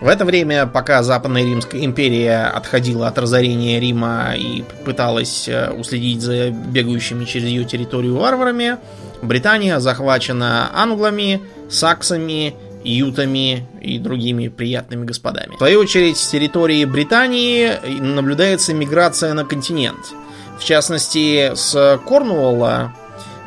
в 0.00 0.08
это 0.08 0.24
время, 0.24 0.66
пока 0.66 1.02
Западная 1.02 1.44
Римская 1.44 1.82
империя 1.82 2.44
отходила 2.44 3.08
от 3.08 3.18
разорения 3.18 3.80
Рима 3.80 4.34
и 4.36 4.62
пыталась 4.84 5.48
э, 5.48 5.70
уследить 5.70 6.20
за 6.20 6.50
бегающими 6.50 7.24
через 7.24 7.46
ее 7.46 7.64
территорию 7.64 8.16
варварами, 8.16 8.76
Британия 9.22 9.78
захвачена 9.78 10.68
англами, 10.74 11.40
саксами, 11.70 12.54
ютами 12.84 13.66
и 13.80 13.98
другими 13.98 14.48
приятными 14.48 15.06
господами. 15.06 15.54
В 15.54 15.56
свою 15.58 15.80
очередь, 15.80 16.18
с 16.18 16.28
территории 16.28 16.84
Британии 16.84 17.72
наблюдается 18.00 18.74
миграция 18.74 19.32
на 19.32 19.46
континент. 19.46 20.12
В 20.58 20.64
частности, 20.64 21.52
с 21.54 21.98
Корнуолла 22.06 22.92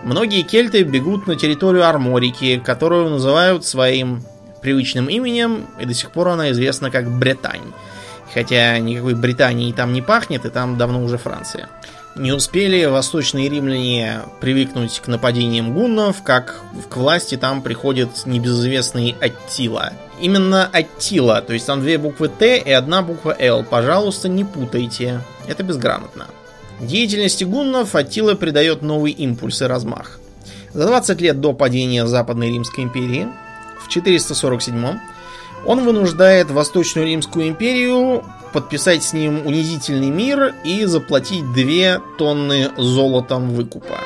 многие 0.04 0.42
кельты 0.42 0.84
бегут 0.84 1.28
на 1.28 1.36
территорию 1.36 1.88
Арморики, 1.88 2.62
которую 2.64 3.10
называют 3.10 3.66
своим 3.66 4.24
привычным 4.62 5.08
именем, 5.08 5.68
и 5.80 5.86
до 5.86 5.94
сих 5.94 6.12
пор 6.12 6.30
она 6.30 6.52
известна 6.52 6.92
как 6.92 7.10
Британь. 7.10 7.74
Хотя 8.34 8.78
никакой 8.80 9.16
Британии 9.16 9.72
там 9.72 9.94
не 9.94 10.02
пахнет, 10.02 10.46
и 10.46 10.50
там 10.50 10.78
давно 10.78 11.04
уже 11.04 11.18
Франция. 11.18 11.70
Не 12.16 12.32
успели 12.32 12.84
восточные 12.86 13.48
римляне 13.48 14.22
привыкнуть 14.42 15.00
к 15.00 15.08
нападениям 15.08 15.74
гуннов, 15.74 16.24
как 16.24 16.62
к 16.90 16.98
власти 16.98 17.38
там 17.38 17.62
приходит 17.62 18.10
небезызвестный 18.26 19.16
Аттила. 19.22 19.94
Именно 20.20 20.68
Аттила, 20.74 21.42
то 21.42 21.54
есть 21.54 21.68
там 21.68 21.82
две 21.82 22.00
буквы 22.00 22.28
Т 22.28 22.58
и 22.58 22.72
одна 22.72 23.04
буква 23.04 23.36
Л. 23.38 23.64
Пожалуйста, 23.64 24.30
не 24.30 24.44
путайте. 24.44 25.22
Это 25.48 25.62
безграмотно. 25.62 26.26
Деятельности 26.80 27.44
гуннов 27.44 27.96
Аттила 27.96 28.36
придает 28.36 28.82
новый 28.82 29.12
импульс 29.12 29.62
и 29.62 29.66
размах. 29.66 30.20
За 30.74 30.86
20 30.86 31.22
лет 31.22 31.42
до 31.42 31.54
падения 31.54 32.06
Западной 32.06 32.50
Римской 32.50 32.84
империи 32.84 33.28
в 33.84 33.88
447 33.90 35.00
он 35.66 35.84
вынуждает 35.84 36.52
Восточную 36.52 37.08
Римскую 37.08 37.48
империю 37.48 38.24
подписать 38.54 39.04
с 39.04 39.14
ним 39.14 39.46
унизительный 39.46 40.10
мир 40.10 40.54
и 40.64 40.86
заплатить 40.86 41.44
2 41.54 42.02
тонны 42.18 42.70
золотом 42.78 43.50
выкупа. 43.50 43.98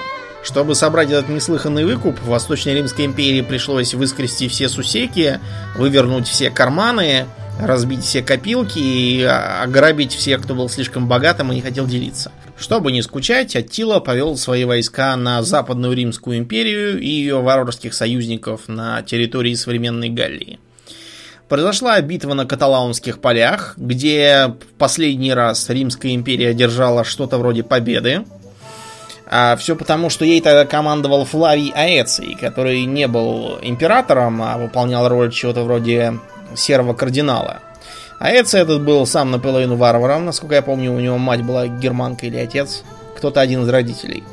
Чтобы 0.43 0.73
собрать 0.73 1.11
этот 1.11 1.29
неслыханный 1.29 1.85
выкуп, 1.85 2.19
Восточной 2.21 2.73
Римской 2.73 3.05
империи 3.05 3.41
пришлось 3.41 3.93
выскрести 3.93 4.47
все 4.47 4.69
сусеки, 4.69 5.39
вывернуть 5.75 6.27
все 6.27 6.49
карманы, 6.49 7.27
разбить 7.61 8.03
все 8.03 8.21
копилки 8.21 8.79
и 8.79 9.23
ограбить 9.23 10.13
всех, 10.13 10.41
кто 10.41 10.55
был 10.55 10.69
слишком 10.69 11.07
богатым 11.07 11.51
и 11.51 11.55
не 11.55 11.61
хотел 11.61 11.85
делиться. 11.85 12.31
Чтобы 12.57 12.91
не 12.91 13.01
скучать, 13.01 13.55
Аттила 13.55 13.99
повел 13.99 14.37
свои 14.37 14.65
войска 14.65 15.15
на 15.15 15.41
Западную 15.41 15.95
Римскую 15.95 16.37
империю 16.37 16.99
и 16.99 17.07
ее 17.07 17.41
варварских 17.41 17.93
союзников 17.93 18.67
на 18.67 19.01
территории 19.01 19.53
современной 19.53 20.09
Галлии. 20.09 20.59
Произошла 21.47 21.99
битва 22.01 22.33
на 22.33 22.45
каталаунских 22.45 23.19
полях, 23.19 23.73
где 23.77 24.47
в 24.47 24.77
последний 24.77 25.33
раз 25.33 25.69
Римская 25.69 26.13
империя 26.13 26.49
одержала 26.49 27.03
что-то 27.03 27.37
вроде 27.37 27.63
победы. 27.63 28.23
А 29.25 29.55
все 29.55 29.75
потому, 29.75 30.09
что 30.09 30.23
ей 30.23 30.41
тогда 30.41 30.65
командовал 30.65 31.25
Флавий 31.25 31.71
Аэций, 31.75 32.37
который 32.39 32.85
не 32.85 33.07
был 33.07 33.57
императором, 33.61 34.41
а 34.41 34.57
выполнял 34.57 35.09
роль 35.09 35.31
чего-то 35.31 35.63
вроде 35.63 36.19
серого 36.55 36.93
кардинала. 36.93 37.59
А 38.19 38.31
Эци 38.31 38.57
этот 38.57 38.83
был 38.83 39.05
сам 39.05 39.31
наполовину 39.31 39.75
варваром, 39.75 40.25
насколько 40.25 40.55
я 40.55 40.61
помню, 40.61 40.93
у 40.93 40.99
него 40.99 41.17
мать 41.17 41.41
была 41.41 41.67
германка 41.67 42.27
или 42.27 42.37
отец, 42.37 42.83
кто-то 43.17 43.41
один 43.41 43.63
из 43.63 43.69
родителей. 43.69 44.23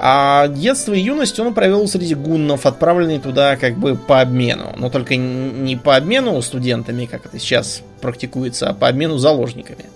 А 0.00 0.46
детство 0.46 0.92
и 0.92 1.00
юность 1.00 1.40
он 1.40 1.54
провел 1.54 1.88
среди 1.88 2.14
гуннов, 2.14 2.66
отправленный 2.66 3.18
туда 3.18 3.56
как 3.56 3.76
бы 3.76 3.96
по 3.96 4.20
обмену. 4.20 4.72
Но 4.76 4.90
только 4.90 5.16
не 5.16 5.76
по 5.76 5.96
обмену 5.96 6.40
студентами, 6.42 7.06
как 7.06 7.26
это 7.26 7.38
сейчас 7.38 7.82
практикуется, 8.00 8.68
а 8.68 8.74
по 8.74 8.86
обмену 8.88 9.18
заложниками. 9.18 9.86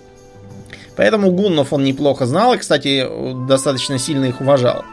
Поэтому 0.96 1.30
гуннов 1.30 1.72
он 1.72 1.84
неплохо 1.84 2.26
знал 2.26 2.54
и, 2.54 2.58
кстати, 2.58 3.06
достаточно 3.46 3.98
сильно 3.98 4.24
их 4.24 4.40
уважал. 4.40 4.84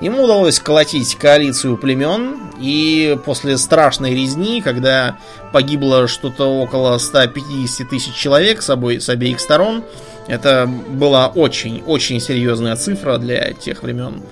Ему 0.00 0.24
удалось 0.24 0.58
колотить 0.58 1.14
коалицию 1.14 1.76
племен, 1.76 2.36
и 2.60 3.16
после 3.24 3.56
страшной 3.56 4.14
резни, 4.14 4.60
когда 4.60 5.16
погибло 5.52 6.08
что-то 6.08 6.46
около 6.46 6.98
150 6.98 7.88
тысяч 7.88 8.14
человек 8.14 8.62
с, 8.62 8.70
обоих, 8.70 9.02
с 9.02 9.08
обеих 9.08 9.40
сторон, 9.40 9.84
это 10.26 10.66
была 10.66 11.28
очень-очень 11.28 12.20
серьезная 12.20 12.76
цифра 12.76 13.18
для 13.18 13.52
тех 13.52 13.82
времен. 13.82 14.22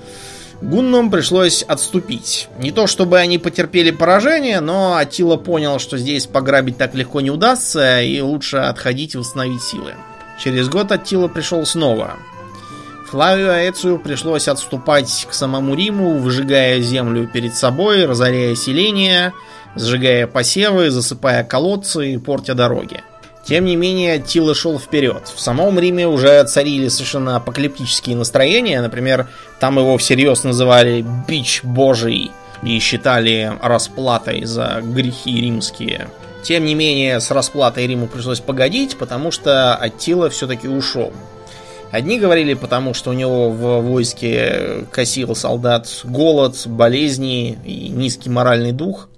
Гуннам 0.63 1.11
пришлось 1.11 1.65
отступить. 1.65 2.49
Не 2.59 2.71
то 2.71 2.87
чтобы 2.87 3.19
они 3.19 3.39
потерпели 3.39 3.91
поражение, 3.91 4.61
но 4.61 4.97
Атила 4.97 5.37
понял, 5.37 5.81
что 5.81 5.99
здесь 5.99 6.27
пограбить 6.27 6.79
так 6.79 6.95
легко 6.95 7.21
не 7.21 7.31
удастся, 7.31 8.01
и 8.01 8.21
лучше 8.21 8.59
отходить 8.59 9.15
и 9.15 9.19
восстановить 9.19 9.63
силы. 9.63 9.95
Через 10.43 10.69
год 10.69 10.93
Аттила 10.93 11.27
пришел 11.29 11.67
снова. 11.67 12.15
Флавию 13.13 13.53
Аэцию 13.53 13.99
пришлось 13.99 14.49
отступать 14.49 15.27
к 15.29 15.35
самому 15.35 15.75
Риму, 15.75 16.17
выжигая 16.17 16.81
землю 16.81 17.29
перед 17.29 17.55
собой, 17.55 18.07
разоряя 18.07 18.55
селения, 18.55 19.35
сжигая 19.77 20.27
посевы, 20.27 20.91
засыпая 20.91 21.45
колодцы 21.45 22.15
и 22.15 22.17
портя 22.17 22.55
дороги. 22.55 23.03
Тем 23.45 23.67
не 23.67 23.77
менее, 23.77 24.15
Аттила 24.15 24.55
шел 24.55 24.79
вперед. 24.79 25.31
В 25.35 25.39
самом 25.39 25.79
Риме 25.79 26.09
уже 26.09 26.43
царили 26.45 26.89
совершенно 26.89 27.37
апокалиптические 27.37 28.17
настроения. 28.17 28.81
Например, 28.81 29.29
там 29.61 29.79
его 29.79 29.99
всерьез 29.99 30.43
называли 30.43 31.05
«бич 31.29 31.63
божий» 31.63 32.31
и 32.63 32.79
считали 32.79 33.53
расплатой 33.61 34.47
за 34.47 34.81
грехи 34.83 35.39
римские. 35.39 36.09
Тем 36.43 36.65
не 36.65 36.75
менее, 36.75 37.21
с 37.21 37.31
расплатой 37.31 37.87
Риму 37.87 38.07
пришлось 38.07 38.41
погодить, 38.41 38.97
потому 38.97 39.31
что 39.31 39.77
Аттила 39.77 40.31
все-таки 40.31 40.67
ушел. 40.67 41.13
Одни 41.93 42.19
говорили, 42.19 42.55
потому 42.55 42.95
что 42.95 43.11
у 43.11 43.13
него 43.13 43.51
в 43.51 43.83
войске 43.83 44.87
косил 44.91 45.37
солдат 45.37 46.01
голод, 46.05 46.63
болезни 46.65 47.59
и 47.67 47.91
низкий 47.91 48.31
моральный 48.31 48.73
дух 48.73 49.11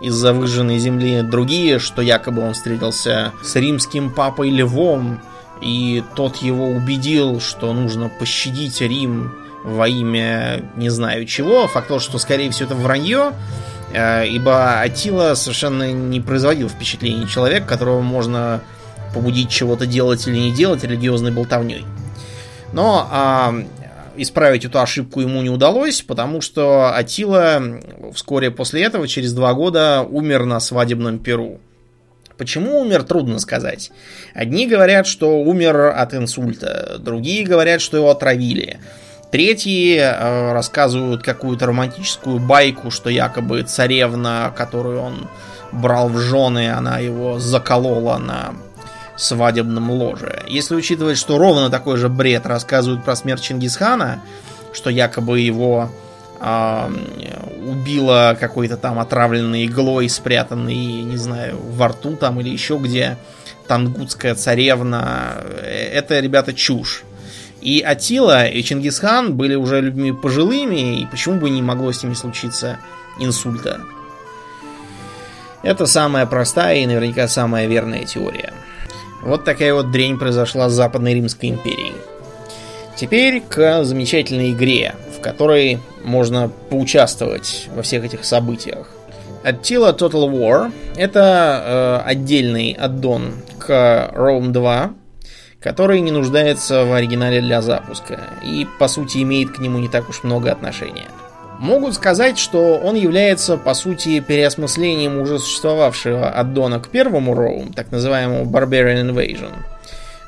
из-за 0.00 0.32
выжженной 0.32 0.78
земли. 0.78 1.22
Другие, 1.22 1.80
что 1.80 2.02
якобы 2.02 2.42
он 2.42 2.54
встретился 2.54 3.32
с 3.42 3.56
римским 3.56 4.12
папой 4.12 4.50
Львом, 4.50 5.20
и 5.60 6.04
тот 6.14 6.36
его 6.36 6.68
убедил, 6.68 7.40
что 7.40 7.72
нужно 7.72 8.08
пощадить 8.08 8.80
Рим 8.80 9.32
во 9.64 9.88
имя 9.88 10.62
не 10.76 10.88
знаю 10.88 11.26
чего. 11.26 11.66
Факт 11.66 11.88
то, 11.88 11.98
что, 11.98 12.18
скорее 12.18 12.52
всего, 12.52 12.66
это 12.66 12.76
вранье, 12.76 13.32
э, 13.92 14.28
ибо 14.28 14.80
Атила 14.80 15.34
совершенно 15.34 15.90
не 15.92 16.20
производил 16.20 16.68
впечатления 16.68 17.26
человека, 17.26 17.66
которого 17.66 18.02
можно 18.02 18.60
побудить 19.12 19.50
чего-то 19.50 19.84
делать 19.84 20.28
или 20.28 20.38
не 20.38 20.52
делать 20.52 20.84
религиозной 20.84 21.32
болтовней. 21.32 21.84
Но 22.72 23.08
а, 23.10 23.54
исправить 24.16 24.64
эту 24.64 24.80
ошибку 24.80 25.20
ему 25.20 25.42
не 25.42 25.50
удалось, 25.50 26.02
потому 26.02 26.40
что 26.40 26.94
Атила 26.94 27.62
вскоре 28.14 28.50
после 28.50 28.82
этого, 28.82 29.08
через 29.08 29.32
два 29.32 29.54
года, 29.54 30.02
умер 30.08 30.44
на 30.44 30.60
свадебном 30.60 31.18
перу. 31.18 31.60
Почему 32.36 32.80
умер, 32.80 33.02
трудно 33.02 33.38
сказать. 33.38 33.90
Одни 34.34 34.66
говорят, 34.66 35.06
что 35.06 35.40
умер 35.40 35.92
от 35.96 36.14
инсульта, 36.14 36.96
другие 36.98 37.44
говорят, 37.44 37.82
что 37.82 37.98
его 37.98 38.10
отравили. 38.10 38.78
Третьи 39.30 39.96
э, 39.96 40.52
рассказывают 40.52 41.22
какую-то 41.22 41.66
романтическую 41.66 42.40
байку, 42.40 42.90
что 42.90 43.10
якобы 43.10 43.62
царевна, 43.62 44.52
которую 44.56 45.00
он 45.00 45.28
брал 45.70 46.08
в 46.08 46.18
жены, 46.18 46.72
она 46.72 46.98
его 46.98 47.38
заколола 47.38 48.18
на 48.18 48.54
свадебном 49.20 49.90
ложе. 49.90 50.42
Если 50.48 50.74
учитывать, 50.74 51.18
что 51.18 51.38
ровно 51.38 51.70
такой 51.70 51.96
же 51.96 52.08
бред 52.08 52.46
рассказывают 52.46 53.04
про 53.04 53.16
смерть 53.16 53.42
Чингисхана, 53.42 54.20
что 54.72 54.90
якобы 54.90 55.40
его 55.40 55.90
э, 56.40 56.90
убила 57.66 58.36
какой-то 58.38 58.76
там 58.76 58.98
отравленной 58.98 59.66
иглой, 59.66 60.08
спрятанной, 60.08 60.74
не 60.74 61.16
знаю, 61.16 61.58
во 61.60 61.88
рту 61.88 62.16
там 62.16 62.40
или 62.40 62.48
еще 62.48 62.78
где, 62.78 63.18
тангутская 63.68 64.34
царевна, 64.34 65.42
э, 65.44 65.90
это, 65.92 66.18
ребята, 66.20 66.54
чушь. 66.54 67.04
И 67.60 67.80
Атила, 67.82 68.46
и 68.46 68.62
Чингисхан 68.62 69.36
были 69.36 69.54
уже 69.54 69.82
людьми 69.82 70.12
пожилыми, 70.12 71.00
и 71.00 71.06
почему 71.06 71.38
бы 71.38 71.50
не 71.50 71.60
могло 71.60 71.92
с 71.92 72.02
ними 72.02 72.14
случиться 72.14 72.78
инсульта? 73.18 73.82
Это 75.62 75.84
самая 75.84 76.24
простая 76.24 76.78
и 76.78 76.86
наверняка 76.86 77.28
самая 77.28 77.66
верная 77.66 78.04
теория. 78.06 78.54
Вот 79.22 79.44
такая 79.44 79.74
вот 79.74 79.90
дрень 79.90 80.18
произошла 80.18 80.68
с 80.68 80.72
Западной 80.72 81.14
Римской 81.14 81.50
империей. 81.50 81.94
Теперь 82.96 83.40
к 83.40 83.84
замечательной 83.84 84.52
игре, 84.52 84.94
в 85.16 85.20
которой 85.20 85.78
можно 86.04 86.50
поучаствовать 86.70 87.68
во 87.74 87.82
всех 87.82 88.04
этих 88.04 88.24
событиях. 88.24 88.88
Attila 89.42 89.96
Total 89.96 90.30
War 90.30 90.72
это 90.96 92.02
э, 92.04 92.08
отдельный 92.10 92.72
аддон 92.72 93.32
к 93.58 94.12
Rome 94.14 94.48
2, 94.48 94.90
который 95.60 96.00
не 96.00 96.10
нуждается 96.10 96.84
в 96.84 96.92
оригинале 96.92 97.40
для 97.40 97.62
запуска 97.62 98.20
и 98.44 98.66
по 98.78 98.86
сути 98.86 99.22
имеет 99.22 99.52
к 99.52 99.58
нему 99.60 99.78
не 99.78 99.88
так 99.88 100.10
уж 100.10 100.24
много 100.24 100.52
отношения 100.52 101.06
могут 101.60 101.94
сказать, 101.94 102.38
что 102.38 102.78
он 102.78 102.96
является, 102.96 103.56
по 103.58 103.74
сути, 103.74 104.20
переосмыслением 104.20 105.18
уже 105.18 105.38
существовавшего 105.38 106.30
аддона 106.30 106.80
к 106.80 106.88
первому 106.88 107.34
Роу, 107.34 107.66
так 107.76 107.92
называемому 107.92 108.50
Barbarian 108.50 109.10
Invasion, 109.10 109.52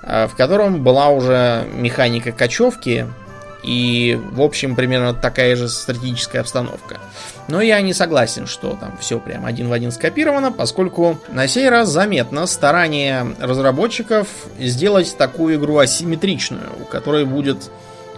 а, 0.03 0.29
в 0.29 0.37
котором 0.37 0.85
была 0.85 1.09
уже 1.09 1.65
механика 1.75 2.33
кочевки 2.33 3.07
и, 3.63 4.21
в 4.33 4.43
общем, 4.43 4.77
примерно 4.77 5.15
такая 5.15 5.57
же 5.57 5.71
стратегическая 5.71 6.41
обстановка. 6.41 6.99
Но 7.49 7.63
я 7.63 7.81
не 7.81 7.95
согласен, 7.95 8.47
что 8.47 8.77
там 8.79 8.99
все 9.01 9.19
прям 9.19 9.47
один 9.47 9.69
в 9.69 9.73
один 9.73 9.91
скопировано, 9.91 10.53
поскольку 10.53 11.19
на 11.29 11.49
сей 11.49 11.71
раз 11.71 11.89
заметно 11.89 12.47
старание 12.47 13.35
разработчиков 13.41 14.29
сделать 14.59 15.17
такую 15.17 15.57
игру 15.57 15.79
асимметричную, 15.79 16.69
у 16.79 16.85
которой 16.85 17.25
будет 17.25 17.71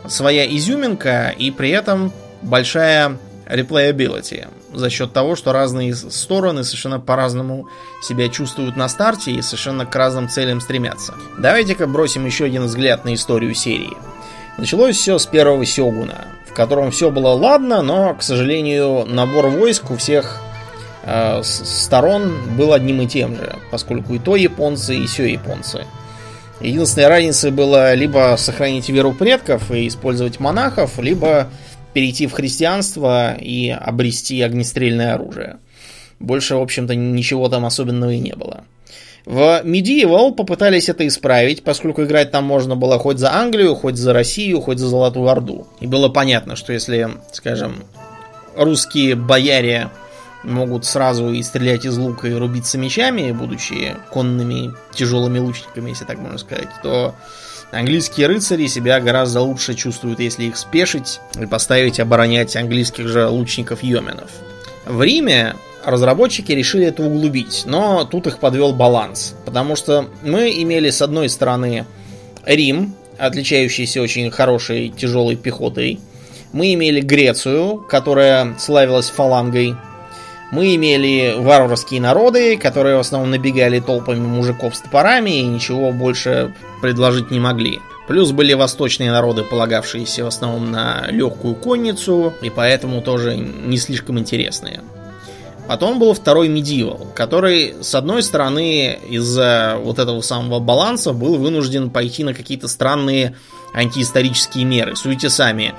своя 0.08 0.46
изюминка 0.46 1.32
и 1.36 1.52
при 1.52 1.70
этом 1.70 2.12
большая 2.44 3.18
replayability 3.46 4.46
за 4.72 4.90
счет 4.90 5.12
того, 5.12 5.36
что 5.36 5.52
разные 5.52 5.94
стороны 5.94 6.64
совершенно 6.64 7.00
по-разному 7.00 7.68
себя 8.02 8.28
чувствуют 8.28 8.76
на 8.76 8.88
старте 8.88 9.32
и 9.32 9.42
совершенно 9.42 9.86
к 9.86 9.94
разным 9.94 10.28
целям 10.28 10.60
стремятся. 10.60 11.14
Давайте-ка 11.38 11.86
бросим 11.86 12.26
еще 12.26 12.44
один 12.44 12.64
взгляд 12.64 13.04
на 13.04 13.14
историю 13.14 13.54
серии. 13.54 13.92
Началось 14.56 14.96
все 14.96 15.18
с 15.18 15.26
первого 15.26 15.64
Сёгуна, 15.64 16.26
в 16.48 16.54
котором 16.54 16.90
все 16.90 17.10
было 17.10 17.30
ладно, 17.30 17.82
но, 17.82 18.14
к 18.14 18.22
сожалению, 18.22 19.04
набор 19.06 19.48
войск 19.48 19.90
у 19.90 19.96
всех 19.96 20.40
э, 21.02 21.42
сторон 21.42 22.56
был 22.56 22.72
одним 22.72 23.02
и 23.02 23.06
тем 23.06 23.36
же, 23.36 23.56
поскольку 23.70 24.14
и 24.14 24.18
то 24.18 24.36
японцы, 24.36 24.96
и 24.96 25.06
все 25.06 25.26
японцы. 25.26 25.86
Единственная 26.60 27.08
разница 27.08 27.50
была 27.50 27.94
либо 27.94 28.36
сохранить 28.38 28.88
веру 28.88 29.12
предков 29.12 29.72
и 29.72 29.88
использовать 29.88 30.38
монахов, 30.38 30.98
либо 30.98 31.48
перейти 31.94 32.26
в 32.26 32.32
христианство 32.32 33.34
и 33.34 33.70
обрести 33.70 34.42
огнестрельное 34.42 35.14
оружие. 35.14 35.58
Больше, 36.18 36.56
в 36.56 36.60
общем-то, 36.60 36.94
ничего 36.94 37.48
там 37.48 37.64
особенного 37.64 38.10
и 38.10 38.18
не 38.18 38.34
было. 38.34 38.64
В 39.24 39.62
Medieval 39.64 40.34
попытались 40.34 40.90
это 40.90 41.06
исправить, 41.06 41.64
поскольку 41.64 42.04
играть 42.04 42.30
там 42.30 42.44
можно 42.44 42.76
было 42.76 42.98
хоть 42.98 43.18
за 43.18 43.32
Англию, 43.32 43.74
хоть 43.74 43.96
за 43.96 44.12
Россию, 44.12 44.60
хоть 44.60 44.78
за 44.78 44.88
Золотую 44.88 45.28
Орду. 45.28 45.66
И 45.80 45.86
было 45.86 46.10
понятно, 46.10 46.56
что 46.56 46.74
если, 46.74 47.08
скажем, 47.32 47.84
русские 48.54 49.14
бояре 49.14 49.88
могут 50.42 50.84
сразу 50.84 51.32
и 51.32 51.42
стрелять 51.42 51.86
из 51.86 51.96
лука 51.96 52.28
и 52.28 52.34
рубиться 52.34 52.76
мечами, 52.76 53.32
будучи 53.32 53.96
конными 54.10 54.74
тяжелыми 54.92 55.38
лучниками, 55.38 55.90
если 55.90 56.04
так 56.04 56.18
можно 56.18 56.36
сказать, 56.36 56.68
то 56.82 57.14
английские 57.74 58.26
рыцари 58.28 58.66
себя 58.66 59.00
гораздо 59.00 59.40
лучше 59.40 59.74
чувствуют, 59.74 60.20
если 60.20 60.44
их 60.44 60.56
спешить 60.56 61.20
и 61.38 61.46
поставить 61.46 62.00
оборонять 62.00 62.56
английских 62.56 63.08
же 63.08 63.26
лучников-йоменов. 63.26 64.30
В 64.86 65.02
Риме 65.02 65.54
разработчики 65.84 66.52
решили 66.52 66.86
это 66.86 67.02
углубить, 67.02 67.64
но 67.66 68.04
тут 68.04 68.26
их 68.26 68.38
подвел 68.38 68.72
баланс, 68.72 69.34
потому 69.44 69.76
что 69.76 70.08
мы 70.22 70.50
имели 70.50 70.90
с 70.90 71.02
одной 71.02 71.28
стороны 71.28 71.86
Рим, 72.44 72.94
отличающийся 73.18 74.02
очень 74.02 74.30
хорошей 74.30 74.88
тяжелой 74.88 75.36
пехотой, 75.36 76.00
мы 76.52 76.72
имели 76.74 77.00
Грецию, 77.00 77.84
которая 77.88 78.54
славилась 78.58 79.10
фалангой, 79.10 79.74
мы 80.50 80.74
имели 80.74 81.34
варварские 81.36 82.00
народы, 82.00 82.56
которые 82.56 82.96
в 82.96 83.00
основном 83.00 83.30
набегали 83.30 83.80
толпами 83.80 84.20
мужиков 84.20 84.76
с 84.76 84.80
топорами 84.80 85.40
и 85.40 85.42
ничего 85.42 85.92
больше 85.92 86.54
предложить 86.80 87.30
не 87.30 87.40
могли. 87.40 87.80
Плюс 88.06 88.32
были 88.32 88.52
восточные 88.52 89.10
народы, 89.10 89.42
полагавшиеся 89.42 90.24
в 90.24 90.28
основном 90.28 90.70
на 90.70 91.06
легкую 91.08 91.54
конницу, 91.54 92.34
и 92.42 92.50
поэтому 92.50 93.00
тоже 93.00 93.36
не 93.36 93.78
слишком 93.78 94.18
интересные. 94.18 94.80
Потом 95.66 95.98
был 95.98 96.12
второй 96.12 96.48
Medieval, 96.48 97.06
который, 97.14 97.76
с 97.80 97.94
одной 97.94 98.22
стороны, 98.22 98.98
из-за 99.08 99.78
вот 99.82 99.98
этого 99.98 100.20
самого 100.20 100.60
баланса 100.60 101.14
был 101.14 101.36
вынужден 101.36 101.88
пойти 101.88 102.22
на 102.22 102.34
какие-то 102.34 102.68
странные 102.68 103.34
антиисторические 103.72 104.66
меры. 104.66 104.94
Судите 104.94 105.30
сами, 105.30 105.74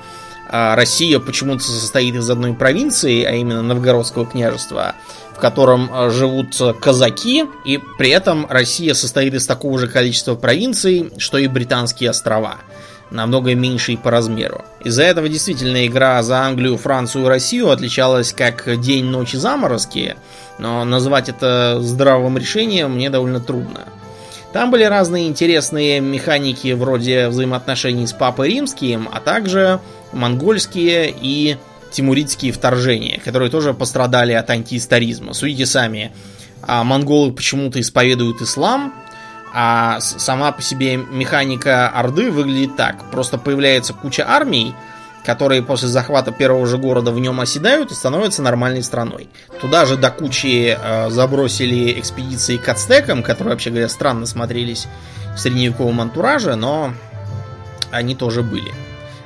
а 0.49 0.75
Россия 0.75 1.19
почему-то 1.19 1.63
состоит 1.63 2.15
из 2.15 2.29
одной 2.29 2.53
провинции, 2.53 3.23
а 3.23 3.31
именно 3.31 3.61
Новгородского 3.61 4.25
княжества, 4.25 4.95
в 5.35 5.39
котором 5.39 5.89
а, 5.91 6.09
живут 6.09 6.55
казаки, 6.79 7.45
и 7.65 7.79
при 7.97 8.09
этом 8.09 8.45
Россия 8.49 8.93
состоит 8.93 9.33
из 9.33 9.45
такого 9.45 9.79
же 9.79 9.87
количества 9.87 10.35
провинций, 10.35 11.11
что 11.17 11.37
и 11.37 11.47
британские 11.47 12.11
острова 12.11 12.57
намного 13.11 13.53
меньше 13.55 13.93
и 13.93 13.97
по 13.97 14.11
размеру. 14.11 14.63
Из-за 14.83 15.03
этого 15.03 15.29
действительно 15.29 15.85
игра 15.85 16.21
за 16.23 16.39
Англию, 16.39 16.77
Францию 16.77 17.25
и 17.25 17.27
Россию 17.27 17.69
отличалась 17.69 18.33
как 18.33 18.79
день, 18.79 19.05
ночь 19.05 19.33
и 19.33 19.37
заморозки, 19.37 20.15
но 20.57 20.83
назвать 20.85 21.29
это 21.29 21.79
здравым 21.81 22.37
решением 22.37 22.93
мне 22.95 23.09
довольно 23.09 23.39
трудно. 23.39 23.81
Там 24.53 24.71
были 24.71 24.83
разные 24.85 25.27
интересные 25.27 25.99
механики 25.99 26.71
вроде 26.71 27.27
взаимоотношений 27.27 28.07
с 28.07 28.13
Папой 28.13 28.49
Римским, 28.49 29.09
а 29.11 29.19
также 29.19 29.81
монгольские 30.11 31.13
и 31.15 31.57
тимуридские 31.91 32.51
вторжения, 32.51 33.19
которые 33.23 33.49
тоже 33.49 33.73
пострадали 33.73 34.33
от 34.33 34.49
антиисторизма. 34.49 35.33
Судите 35.33 35.65
сами, 35.65 36.11
а 36.61 36.83
монголы 36.83 37.31
почему-то 37.31 37.79
исповедуют 37.79 38.41
ислам, 38.41 38.93
а 39.53 40.01
сама 40.01 40.51
по 40.51 40.61
себе 40.61 40.97
механика 40.97 41.87
Орды 41.87 42.29
выглядит 42.29 42.75
так. 42.75 43.09
Просто 43.11 43.37
появляется 43.37 43.93
куча 43.93 44.25
армий, 44.27 44.75
которые 45.25 45.63
после 45.63 45.87
захвата 45.87 46.31
первого 46.31 46.67
же 46.67 46.77
города 46.77 47.11
в 47.11 47.19
нем 47.19 47.39
оседают 47.39 47.91
и 47.91 47.95
становятся 47.95 48.41
нормальной 48.41 48.83
страной. 48.83 49.29
Туда 49.61 49.85
же 49.85 49.95
до 49.97 50.11
кучи 50.11 50.77
э, 50.77 51.09
забросили 51.09 51.99
экспедиции 51.99 52.57
к 52.57 52.67
ацтекам, 52.67 53.23
которые, 53.23 53.53
вообще 53.53 53.69
говоря, 53.69 53.89
странно 53.89 54.25
смотрелись 54.25 54.87
в 55.35 55.39
средневековом 55.39 56.01
антураже, 56.01 56.55
но 56.55 56.93
они 57.91 58.15
тоже 58.15 58.43
были. 58.43 58.71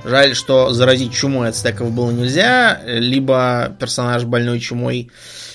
Жаль, 0.09 0.33
что 0.33 0.73
заразить 0.73 1.13
чумой 1.13 1.49
ацтеков 1.49 1.91
было 1.91 2.09
нельзя, 2.09 2.81
либо 2.83 3.75
персонаж 3.79 4.23
больной 4.23 4.59
чумой 4.59 5.11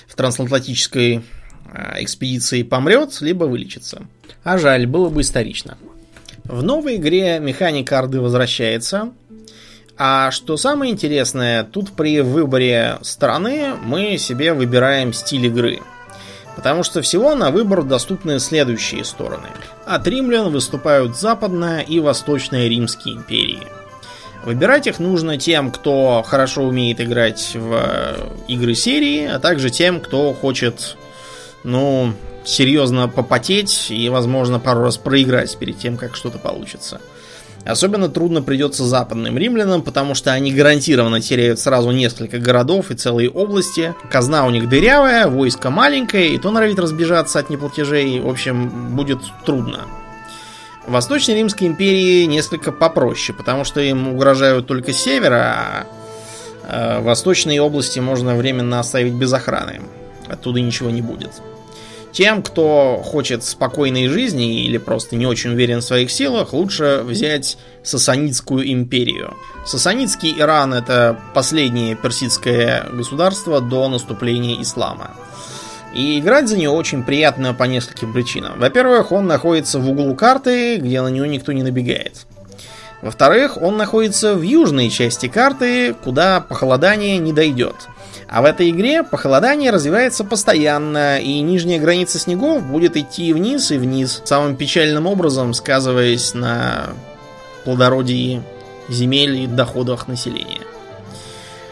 в 0.06 0.14
трансатлантической 0.14 1.24
э, 1.72 1.94
экспедиции 2.04 2.62
помрет, 2.62 3.20
либо 3.20 3.46
вылечится. 3.46 4.02
А 4.44 4.56
жаль, 4.58 4.86
было 4.86 5.08
бы 5.08 5.22
исторично. 5.22 5.76
В 6.44 6.62
новой 6.62 6.96
игре 6.96 7.40
механика 7.40 7.98
Орды 7.98 8.20
возвращается. 8.20 9.10
А 9.98 10.30
что 10.30 10.56
самое 10.56 10.92
интересное, 10.92 11.64
тут 11.64 11.90
при 11.90 12.20
выборе 12.20 12.98
страны 13.02 13.74
мы 13.82 14.18
себе 14.18 14.52
выбираем 14.52 15.12
стиль 15.12 15.46
игры. 15.46 15.80
Потому 16.54 16.84
что 16.84 17.02
всего 17.02 17.34
на 17.34 17.50
выбор 17.50 17.82
доступны 17.82 18.38
следующие 18.38 19.04
стороны. 19.04 19.48
От 19.84 20.06
римлян 20.06 20.52
выступают 20.52 21.18
западная 21.18 21.80
и 21.80 21.98
восточная 21.98 22.68
римские 22.68 23.16
империи. 23.16 23.58
Выбирать 24.44 24.86
их 24.86 24.98
нужно 24.98 25.38
тем, 25.38 25.70
кто 25.70 26.22
хорошо 26.26 26.64
умеет 26.64 27.00
играть 27.00 27.52
в 27.54 28.16
игры 28.46 28.74
серии, 28.74 29.26
а 29.26 29.38
также 29.38 29.70
тем, 29.70 30.00
кто 30.00 30.34
хочет, 30.34 30.96
ну, 31.62 32.12
серьезно 32.44 33.08
попотеть 33.08 33.90
и, 33.90 34.08
возможно, 34.10 34.60
пару 34.60 34.82
раз 34.82 34.98
проиграть 34.98 35.56
перед 35.56 35.78
тем, 35.78 35.96
как 35.96 36.14
что-то 36.14 36.38
получится. 36.38 37.00
Особенно 37.64 38.10
трудно 38.10 38.42
придется 38.42 38.84
западным 38.84 39.38
римлянам, 39.38 39.80
потому 39.80 40.14
что 40.14 40.32
они 40.32 40.52
гарантированно 40.52 41.22
теряют 41.22 41.58
сразу 41.58 41.90
несколько 41.92 42.38
городов 42.38 42.90
и 42.90 42.94
целые 42.94 43.30
области. 43.30 43.94
Казна 44.10 44.44
у 44.44 44.50
них 44.50 44.68
дырявая, 44.68 45.26
войско 45.26 45.70
маленькое, 45.70 46.34
и 46.34 46.38
то 46.38 46.50
норовит 46.50 46.78
разбежаться 46.78 47.38
от 47.38 47.48
неплатежей. 47.48 48.20
В 48.20 48.28
общем, 48.28 48.94
будет 48.94 49.20
трудно. 49.46 49.86
В 50.86 50.92
Восточной 50.92 51.36
Римской 51.36 51.66
империи 51.66 52.24
несколько 52.24 52.70
попроще, 52.70 53.36
потому 53.36 53.64
что 53.64 53.80
им 53.80 54.08
угрожают 54.08 54.66
только 54.66 54.92
с 54.92 54.98
севера, 54.98 55.86
а 56.66 57.00
восточные 57.00 57.60
области 57.60 58.00
можно 58.00 58.36
временно 58.36 58.80
оставить 58.80 59.14
без 59.14 59.32
охраны. 59.32 59.80
Оттуда 60.28 60.60
ничего 60.60 60.90
не 60.90 61.02
будет. 61.02 61.30
Тем, 62.12 62.42
кто 62.44 63.02
хочет 63.04 63.42
спокойной 63.42 64.06
жизни 64.06 64.64
или 64.66 64.78
просто 64.78 65.16
не 65.16 65.26
очень 65.26 65.50
уверен 65.50 65.80
в 65.80 65.84
своих 65.84 66.12
силах, 66.12 66.52
лучше 66.52 67.02
взять 67.04 67.58
Сасанидскую 67.82 68.70
империю. 68.70 69.34
Сасанидский 69.66 70.32
Иран 70.38 70.74
это 70.74 71.18
последнее 71.34 71.96
персидское 71.96 72.86
государство 72.92 73.60
до 73.60 73.88
наступления 73.88 74.62
ислама. 74.62 75.16
И 75.94 76.18
играть 76.18 76.48
за 76.48 76.56
него 76.56 76.74
очень 76.74 77.04
приятно 77.04 77.54
по 77.54 77.64
нескольким 77.64 78.12
причинам. 78.12 78.58
Во-первых, 78.58 79.12
он 79.12 79.26
находится 79.26 79.78
в 79.78 79.88
углу 79.88 80.14
карты, 80.16 80.76
где 80.76 81.00
на 81.00 81.08
него 81.08 81.26
никто 81.26 81.52
не 81.52 81.62
набегает. 81.62 82.26
Во-вторых, 83.00 83.60
он 83.60 83.76
находится 83.76 84.34
в 84.34 84.42
южной 84.42 84.90
части 84.90 85.28
карты, 85.28 85.94
куда 85.94 86.40
похолодание 86.40 87.18
не 87.18 87.32
дойдет. 87.32 87.74
А 88.28 88.42
в 88.42 88.46
этой 88.46 88.70
игре 88.70 89.02
похолодание 89.02 89.70
развивается 89.70 90.24
постоянно, 90.24 91.18
и 91.18 91.40
нижняя 91.40 91.78
граница 91.78 92.18
снегов 92.18 92.64
будет 92.64 92.96
идти 92.96 93.32
вниз 93.32 93.70
и 93.70 93.76
вниз, 93.76 94.22
самым 94.24 94.56
печальным 94.56 95.06
образом 95.06 95.54
сказываясь 95.54 96.34
на 96.34 96.94
плодородии 97.64 98.42
земель 98.88 99.36
и 99.42 99.46
доходах 99.46 100.08
населения. 100.08 100.62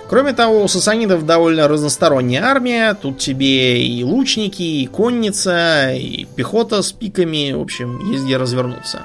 Кроме 0.09 0.33
того, 0.33 0.63
у 0.63 0.69
сасанидов 0.69 1.25
довольно 1.25 1.69
разносторонняя 1.69 2.45
армия. 2.45 2.95
Тут 2.95 3.19
тебе 3.19 3.83
и 3.83 4.05
лучники, 4.05 4.63
и 4.63 4.87
конница, 4.87 5.93
и 5.93 6.27
пехота 6.37 6.83
с 6.83 6.93
пиками. 6.93 7.53
В 7.53 7.61
общем, 7.61 8.11
есть 8.11 8.25
где 8.25 8.37
развернуться. 8.37 9.01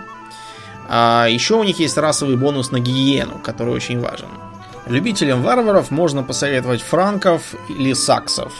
А 0.89 1.27
еще 1.29 1.55
у 1.55 1.63
них 1.63 1.79
есть 1.79 1.97
расовый 1.97 2.37
бонус 2.37 2.71
на 2.71 2.79
гигиену, 2.79 3.39
который 3.43 3.73
очень 3.73 3.99
важен. 3.99 4.27
Любителям 4.87 5.43
варваров 5.43 5.91
можно 5.91 6.23
посоветовать 6.23 6.81
франков 6.81 7.55
или 7.69 7.93
саксов. 7.93 8.53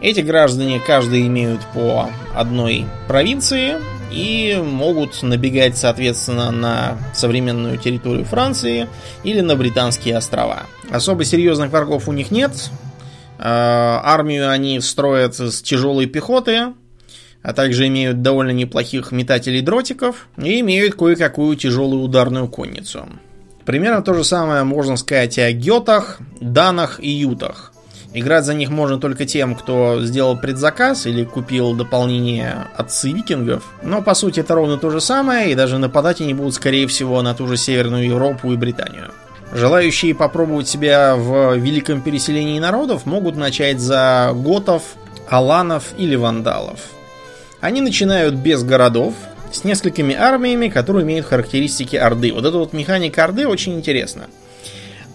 Эти 0.00 0.20
граждане 0.20 0.80
каждый 0.80 1.26
имеют 1.26 1.60
по 1.74 2.10
одной 2.34 2.86
провинции 3.08 3.76
и 4.10 4.60
могут 4.62 5.22
набегать, 5.22 5.76
соответственно, 5.76 6.50
на 6.50 6.98
современную 7.14 7.78
территорию 7.78 8.24
Франции 8.24 8.88
или 9.24 9.40
на 9.40 9.56
британские 9.56 10.16
острова. 10.16 10.64
Особо 10.90 11.24
серьезных 11.24 11.70
врагов 11.70 12.08
у 12.08 12.12
них 12.12 12.30
нет. 12.30 12.52
А, 13.38 14.00
армию 14.04 14.50
они 14.50 14.80
строят 14.80 15.38
из 15.40 15.60
тяжелой 15.62 16.06
пехоты, 16.06 16.74
а 17.42 17.52
также 17.52 17.86
имеют 17.86 18.22
довольно 18.22 18.50
неплохих 18.50 19.12
метателей 19.12 19.60
дротиков 19.60 20.28
и 20.36 20.60
имеют 20.60 20.94
кое-какую 20.94 21.56
тяжелую 21.56 22.02
ударную 22.02 22.48
конницу. 22.48 23.06
Примерно 23.64 24.02
то 24.02 24.14
же 24.14 24.24
самое 24.24 24.64
можно 24.64 24.96
сказать 24.96 25.38
и 25.38 25.40
о 25.40 25.52
гетах, 25.52 26.18
данах 26.40 27.00
и 27.00 27.10
ютах. 27.10 27.72
Играть 28.14 28.44
за 28.44 28.54
них 28.54 28.70
можно 28.70 28.98
только 28.98 29.26
тем, 29.26 29.54
кто 29.54 30.02
сделал 30.02 30.38
предзаказ 30.38 31.06
или 31.06 31.24
купил 31.24 31.74
дополнение 31.74 32.66
отцы 32.76 33.12
викингов. 33.12 33.64
Но 33.82 34.00
по 34.00 34.14
сути 34.14 34.40
это 34.40 34.54
ровно 34.54 34.78
то 34.78 34.90
же 34.90 35.00
самое, 35.00 35.52
и 35.52 35.54
даже 35.54 35.78
нападать 35.78 36.20
они 36.20 36.32
будут 36.32 36.54
скорее 36.54 36.86
всего 36.86 37.20
на 37.22 37.34
ту 37.34 37.46
же 37.46 37.56
Северную 37.56 38.06
Европу 38.06 38.52
и 38.52 38.56
Британию. 38.56 39.10
Желающие 39.52 40.14
попробовать 40.14 40.66
себя 40.66 41.14
в 41.14 41.56
великом 41.56 42.00
переселении 42.00 42.58
народов 42.58 43.06
могут 43.06 43.36
начать 43.36 43.80
за 43.80 44.32
готов, 44.34 44.82
аланов 45.28 45.92
или 45.98 46.16
вандалов. 46.16 46.80
Они 47.60 47.80
начинают 47.80 48.34
без 48.34 48.62
городов, 48.62 49.14
с 49.52 49.64
несколькими 49.64 50.14
армиями, 50.14 50.68
которые 50.68 51.04
имеют 51.04 51.26
характеристики 51.26 51.96
Орды. 51.96 52.32
Вот 52.32 52.44
эта 52.44 52.58
вот 52.58 52.72
механика 52.72 53.24
Орды 53.24 53.46
очень 53.46 53.74
интересна. 53.74 54.24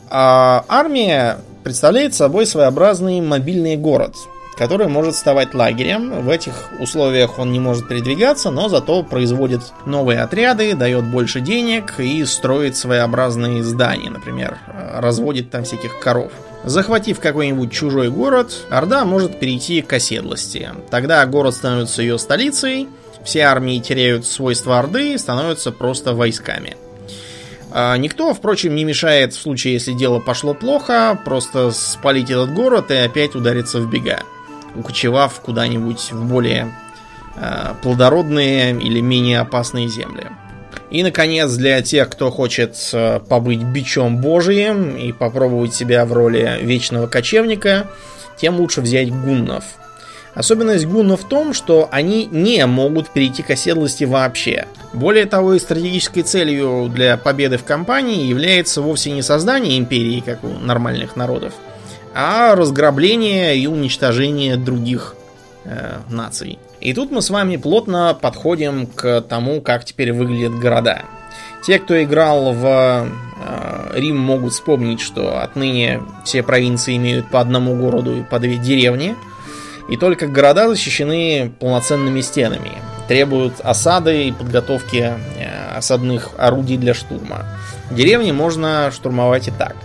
А 0.09 0.65
армия 0.67 1.37
представляет 1.63 2.13
собой 2.13 2.45
своеобразный 2.45 3.21
мобильный 3.21 3.77
город, 3.77 4.15
который 4.57 4.87
может 4.87 5.15
вставать 5.15 5.53
лагерем. 5.53 6.21
В 6.21 6.29
этих 6.29 6.53
условиях 6.79 7.39
он 7.39 7.51
не 7.51 7.59
может 7.59 7.87
передвигаться, 7.87 8.51
но 8.51 8.69
зато 8.69 9.03
производит 9.03 9.61
новые 9.85 10.21
отряды, 10.21 10.75
дает 10.75 11.05
больше 11.05 11.39
денег 11.41 11.99
и 11.99 12.23
строит 12.25 12.75
своеобразные 12.75 13.63
здания, 13.63 14.09
например, 14.09 14.57
разводит 14.95 15.49
там 15.49 15.63
всяких 15.63 15.99
коров. 15.99 16.31
Захватив 16.63 17.19
какой-нибудь 17.19 17.71
чужой 17.71 18.09
город, 18.09 18.53
Орда 18.69 19.03
может 19.03 19.39
перейти 19.39 19.81
к 19.81 19.93
оседлости. 19.93 20.69
Тогда 20.91 21.25
город 21.25 21.55
становится 21.55 22.03
ее 22.03 22.19
столицей, 22.19 22.87
все 23.23 23.41
армии 23.41 23.79
теряют 23.79 24.25
свойства 24.25 24.79
Орды 24.79 25.13
и 25.13 25.17
становятся 25.17 25.71
просто 25.71 26.13
войсками. 26.13 26.75
А 27.73 27.95
никто, 27.97 28.33
впрочем, 28.33 28.75
не 28.75 28.83
мешает 28.83 29.33
в 29.33 29.41
случае, 29.41 29.73
если 29.73 29.93
дело 29.93 30.19
пошло 30.19 30.53
плохо, 30.53 31.17
просто 31.23 31.71
спалить 31.71 32.29
этот 32.29 32.53
город 32.53 32.91
и 32.91 32.95
опять 32.95 33.33
удариться 33.33 33.79
в 33.79 33.89
бега, 33.89 34.23
укочевав 34.75 35.39
куда-нибудь 35.39 36.11
в 36.11 36.25
более 36.25 36.73
э, 37.37 37.73
плодородные 37.81 38.71
или 38.71 38.99
менее 38.99 39.39
опасные 39.39 39.87
земли. 39.87 40.27
И, 40.89 41.03
наконец, 41.03 41.53
для 41.53 41.81
тех, 41.81 42.09
кто 42.09 42.29
хочет 42.29 42.75
э, 42.91 43.21
побыть 43.21 43.63
бичом 43.63 44.17
божиим 44.17 44.97
и 44.97 45.13
попробовать 45.13 45.73
себя 45.73 46.05
в 46.05 46.11
роли 46.11 46.59
вечного 46.61 47.07
кочевника, 47.07 47.87
тем 48.37 48.57
лучше 48.59 48.81
взять 48.81 49.11
гуннов– 49.11 49.63
Особенность 50.33 50.85
гуннов 50.85 51.21
в 51.21 51.27
том, 51.27 51.53
что 51.53 51.89
они 51.91 52.25
не 52.25 52.65
могут 52.65 53.09
перейти 53.09 53.43
к 53.43 53.49
оседлости 53.49 54.05
вообще. 54.05 54.65
Более 54.93 55.25
того, 55.25 55.53
и 55.53 55.59
стратегической 55.59 56.23
целью 56.23 56.89
для 56.93 57.17
победы 57.17 57.57
в 57.57 57.65
кампании 57.65 58.25
является 58.25 58.81
вовсе 58.81 59.11
не 59.11 59.21
создание 59.21 59.77
империи, 59.77 60.23
как 60.25 60.43
у 60.43 60.47
нормальных 60.47 61.17
народов, 61.17 61.53
а 62.13 62.55
разграбление 62.55 63.57
и 63.57 63.67
уничтожение 63.67 64.55
других 64.55 65.15
э, 65.65 65.97
наций. 66.09 66.59
И 66.79 66.93
тут 66.93 67.11
мы 67.11 67.21
с 67.21 67.29
вами 67.29 67.57
плотно 67.57 68.17
подходим 68.19 68.87
к 68.87 69.21
тому, 69.21 69.59
как 69.59 69.83
теперь 69.83 70.13
выглядят 70.13 70.57
города. 70.57 71.03
Те, 71.65 71.77
кто 71.77 72.01
играл 72.01 72.53
в 72.53 72.65
э, 72.65 73.99
Рим, 73.99 74.17
могут 74.17 74.53
вспомнить, 74.53 75.01
что 75.01 75.41
отныне 75.41 76.01
все 76.23 76.41
провинции 76.41 76.95
имеют 76.95 77.29
по 77.29 77.41
одному 77.41 77.75
городу 77.75 78.17
и 78.17 78.23
по 78.23 78.39
две 78.39 78.55
деревни– 78.55 79.13
и 79.91 79.97
только 79.97 80.25
города 80.25 80.69
защищены 80.69 81.51
полноценными 81.59 82.21
стенами. 82.21 82.71
Требуют 83.09 83.55
осады 83.59 84.29
и 84.29 84.31
подготовки 84.31 85.11
э, 85.37 85.77
осадных 85.77 86.29
орудий 86.37 86.77
для 86.77 86.93
штурма. 86.93 87.45
Деревни 87.91 88.31
можно 88.31 88.89
штурмовать 88.93 89.49
и 89.49 89.51
так. 89.51 89.75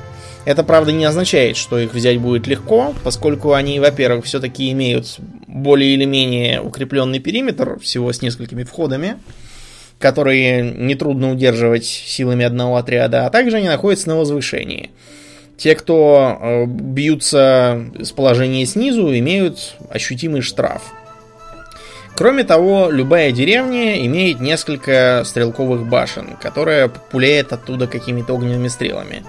Это, 0.44 0.62
правда, 0.62 0.92
не 0.92 1.04
означает, 1.04 1.56
что 1.56 1.76
их 1.80 1.92
взять 1.92 2.20
будет 2.20 2.46
легко, 2.46 2.94
поскольку 3.02 3.52
они, 3.52 3.80
во-первых, 3.80 4.26
все-таки 4.26 4.70
имеют 4.70 5.16
более 5.48 5.94
или 5.94 6.04
менее 6.04 6.60
укрепленный 6.60 7.18
периметр, 7.18 7.80
всего 7.80 8.12
с 8.12 8.22
несколькими 8.22 8.62
входами, 8.62 9.16
которые 9.98 10.62
нетрудно 10.62 11.32
удерживать 11.32 11.84
силами 11.84 12.44
одного 12.44 12.76
отряда, 12.76 13.26
а 13.26 13.30
также 13.30 13.56
они 13.56 13.66
находятся 13.66 14.08
на 14.10 14.16
возвышении– 14.16 14.92
те, 15.56 15.74
кто 15.74 16.38
э, 16.40 16.64
бьются 16.66 17.86
с 18.00 18.12
положения 18.12 18.66
снизу, 18.66 19.16
имеют 19.16 19.74
ощутимый 19.90 20.42
штраф. 20.42 20.82
Кроме 22.16 22.44
того, 22.44 22.88
любая 22.90 23.30
деревня 23.30 24.04
имеет 24.06 24.40
несколько 24.40 25.22
стрелковых 25.26 25.86
башен, 25.86 26.36
которые 26.40 26.88
пуляет 26.88 27.52
оттуда 27.52 27.86
какими-то 27.86 28.34
огненными 28.34 28.68
стрелами. 28.68 29.22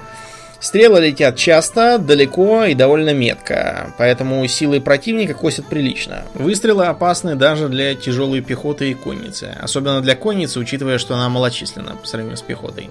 Стрелы 0.60 1.02
летят 1.02 1.36
часто, 1.36 2.00
далеко 2.00 2.64
и 2.64 2.74
довольно 2.74 3.14
метко, 3.14 3.94
поэтому 3.98 4.48
силы 4.48 4.82
противника 4.82 5.34
косят 5.36 5.68
прилично. 5.68 6.24
Выстрелы 6.34 6.86
опасны 6.86 7.36
даже 7.36 7.70
для 7.70 7.94
тяжелой 7.94 8.42
пехоты 8.42 8.90
и 8.90 8.94
конницы, 8.96 9.56
особенно 9.62 10.02
для 10.02 10.16
конницы, 10.16 10.60
учитывая, 10.60 10.98
что 10.98 11.14
она 11.14 11.30
малочисленна 11.30 11.96
по 11.96 12.08
сравнению 12.08 12.38
с 12.38 12.42
пехотой. 12.42 12.90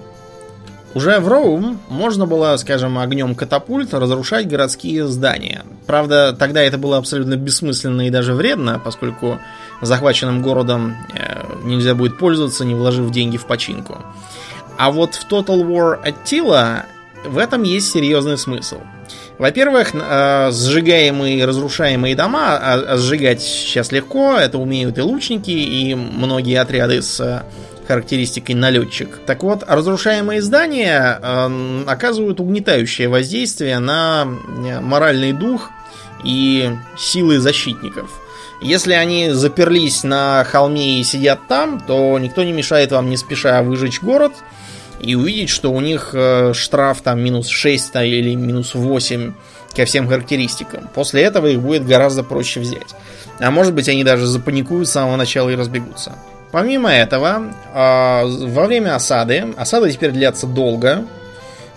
Уже 0.93 1.19
в 1.19 1.27
Роум 1.27 1.79
можно 1.89 2.25
было, 2.25 2.55
скажем, 2.57 2.97
огнем 2.97 3.35
катапульт 3.35 3.93
разрушать 3.93 4.47
городские 4.47 5.05
здания. 5.07 5.63
Правда, 5.85 6.35
тогда 6.37 6.61
это 6.61 6.77
было 6.77 6.97
абсолютно 6.97 7.35
бессмысленно 7.35 8.07
и 8.07 8.09
даже 8.09 8.33
вредно, 8.33 8.81
поскольку 8.83 9.39
захваченным 9.81 10.41
городом 10.41 10.95
э, 11.13 11.43
нельзя 11.63 11.93
будет 11.93 12.17
пользоваться, 12.17 12.65
не 12.65 12.73
вложив 12.73 13.11
деньги 13.11 13.37
в 13.37 13.45
починку. 13.45 13.97
А 14.77 14.91
вот 14.91 15.15
в 15.15 15.27
Total 15.29 15.61
War 15.61 15.99
Attila 16.03 16.83
в 17.25 17.37
этом 17.37 17.63
есть 17.63 17.91
серьезный 17.91 18.37
смысл. 18.37 18.77
Во-первых, 19.37 19.91
э, 19.93 20.51
сжигаемые 20.51 21.39
и 21.39 21.45
разрушаемые 21.45 22.15
дома, 22.15 22.57
а, 22.57 22.73
а 22.73 22.97
сжигать 22.97 23.41
сейчас 23.41 23.91
легко, 23.91 24.35
это 24.35 24.57
умеют 24.57 24.97
и 24.97 25.01
лучники, 25.01 25.51
и 25.51 25.93
многие 25.93 26.59
отряды 26.59 27.01
с 27.03 27.43
характеристикой 27.87 28.55
налетчик. 28.55 29.19
Так 29.25 29.43
вот, 29.43 29.63
разрушаемые 29.67 30.41
здания 30.41 31.19
э, 31.21 31.83
оказывают 31.87 32.39
угнетающее 32.39 33.07
воздействие 33.07 33.79
на 33.79 34.27
э, 34.27 34.79
моральный 34.81 35.33
дух 35.33 35.71
и 36.23 36.71
силы 36.97 37.39
защитников. 37.39 38.09
Если 38.61 38.93
они 38.93 39.29
заперлись 39.31 40.03
на 40.03 40.43
холме 40.43 40.99
и 40.99 41.03
сидят 41.03 41.47
там, 41.47 41.79
то 41.79 42.17
никто 42.19 42.43
не 42.43 42.51
мешает 42.51 42.91
вам 42.91 43.09
не 43.09 43.17
спеша 43.17 43.61
выжечь 43.61 44.01
город 44.01 44.33
и 44.99 45.15
увидеть, 45.15 45.49
что 45.49 45.71
у 45.71 45.79
них 45.79 46.11
э, 46.13 46.53
штраф 46.53 47.01
там 47.01 47.23
минус 47.23 47.47
6 47.47 47.95
или 47.97 48.35
минус 48.35 48.73
8 48.73 49.33
ко 49.75 49.85
всем 49.85 50.07
характеристикам. 50.07 50.89
После 50.93 51.21
этого 51.21 51.47
их 51.47 51.61
будет 51.61 51.85
гораздо 51.85 52.23
проще 52.23 52.59
взять. 52.59 52.95
А 53.39 53.51
может 53.51 53.73
быть 53.73 53.87
они 53.87 54.03
даже 54.03 54.25
запаникуют 54.25 54.87
с 54.87 54.91
самого 54.91 55.15
начала 55.15 55.49
и 55.49 55.55
разбегутся. 55.55 56.15
Помимо 56.51 56.89
этого, 56.89 57.53
а, 57.73 58.25
во 58.25 58.67
время 58.67 58.95
осады, 58.95 59.53
осада 59.57 59.91
теперь 59.91 60.11
длится 60.11 60.47
долго, 60.47 61.05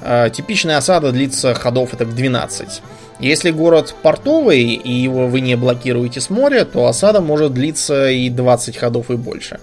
а, 0.00 0.30
типичная 0.30 0.76
осада 0.76 1.12
длится 1.12 1.54
ходов 1.54 1.92
это 1.92 2.04
12. 2.04 2.82
Если 3.18 3.50
город 3.50 3.94
портовый 4.02 4.62
и 4.62 4.92
его 4.92 5.26
вы 5.26 5.40
не 5.40 5.56
блокируете 5.56 6.20
с 6.20 6.30
моря, 6.30 6.64
то 6.64 6.86
осада 6.86 7.20
может 7.20 7.52
длиться 7.52 8.08
и 8.08 8.30
20 8.30 8.76
ходов 8.76 9.10
и 9.10 9.16
больше. 9.16 9.60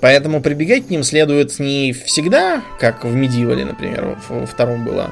Поэтому 0.00 0.40
прибегать 0.40 0.86
к 0.86 0.90
ним 0.90 1.02
следует 1.02 1.58
не 1.58 1.92
всегда, 1.92 2.62
как 2.78 3.04
в 3.04 3.14
Медивале, 3.14 3.64
например, 3.64 4.18
во 4.28 4.46
втором 4.46 4.84
было, 4.84 5.10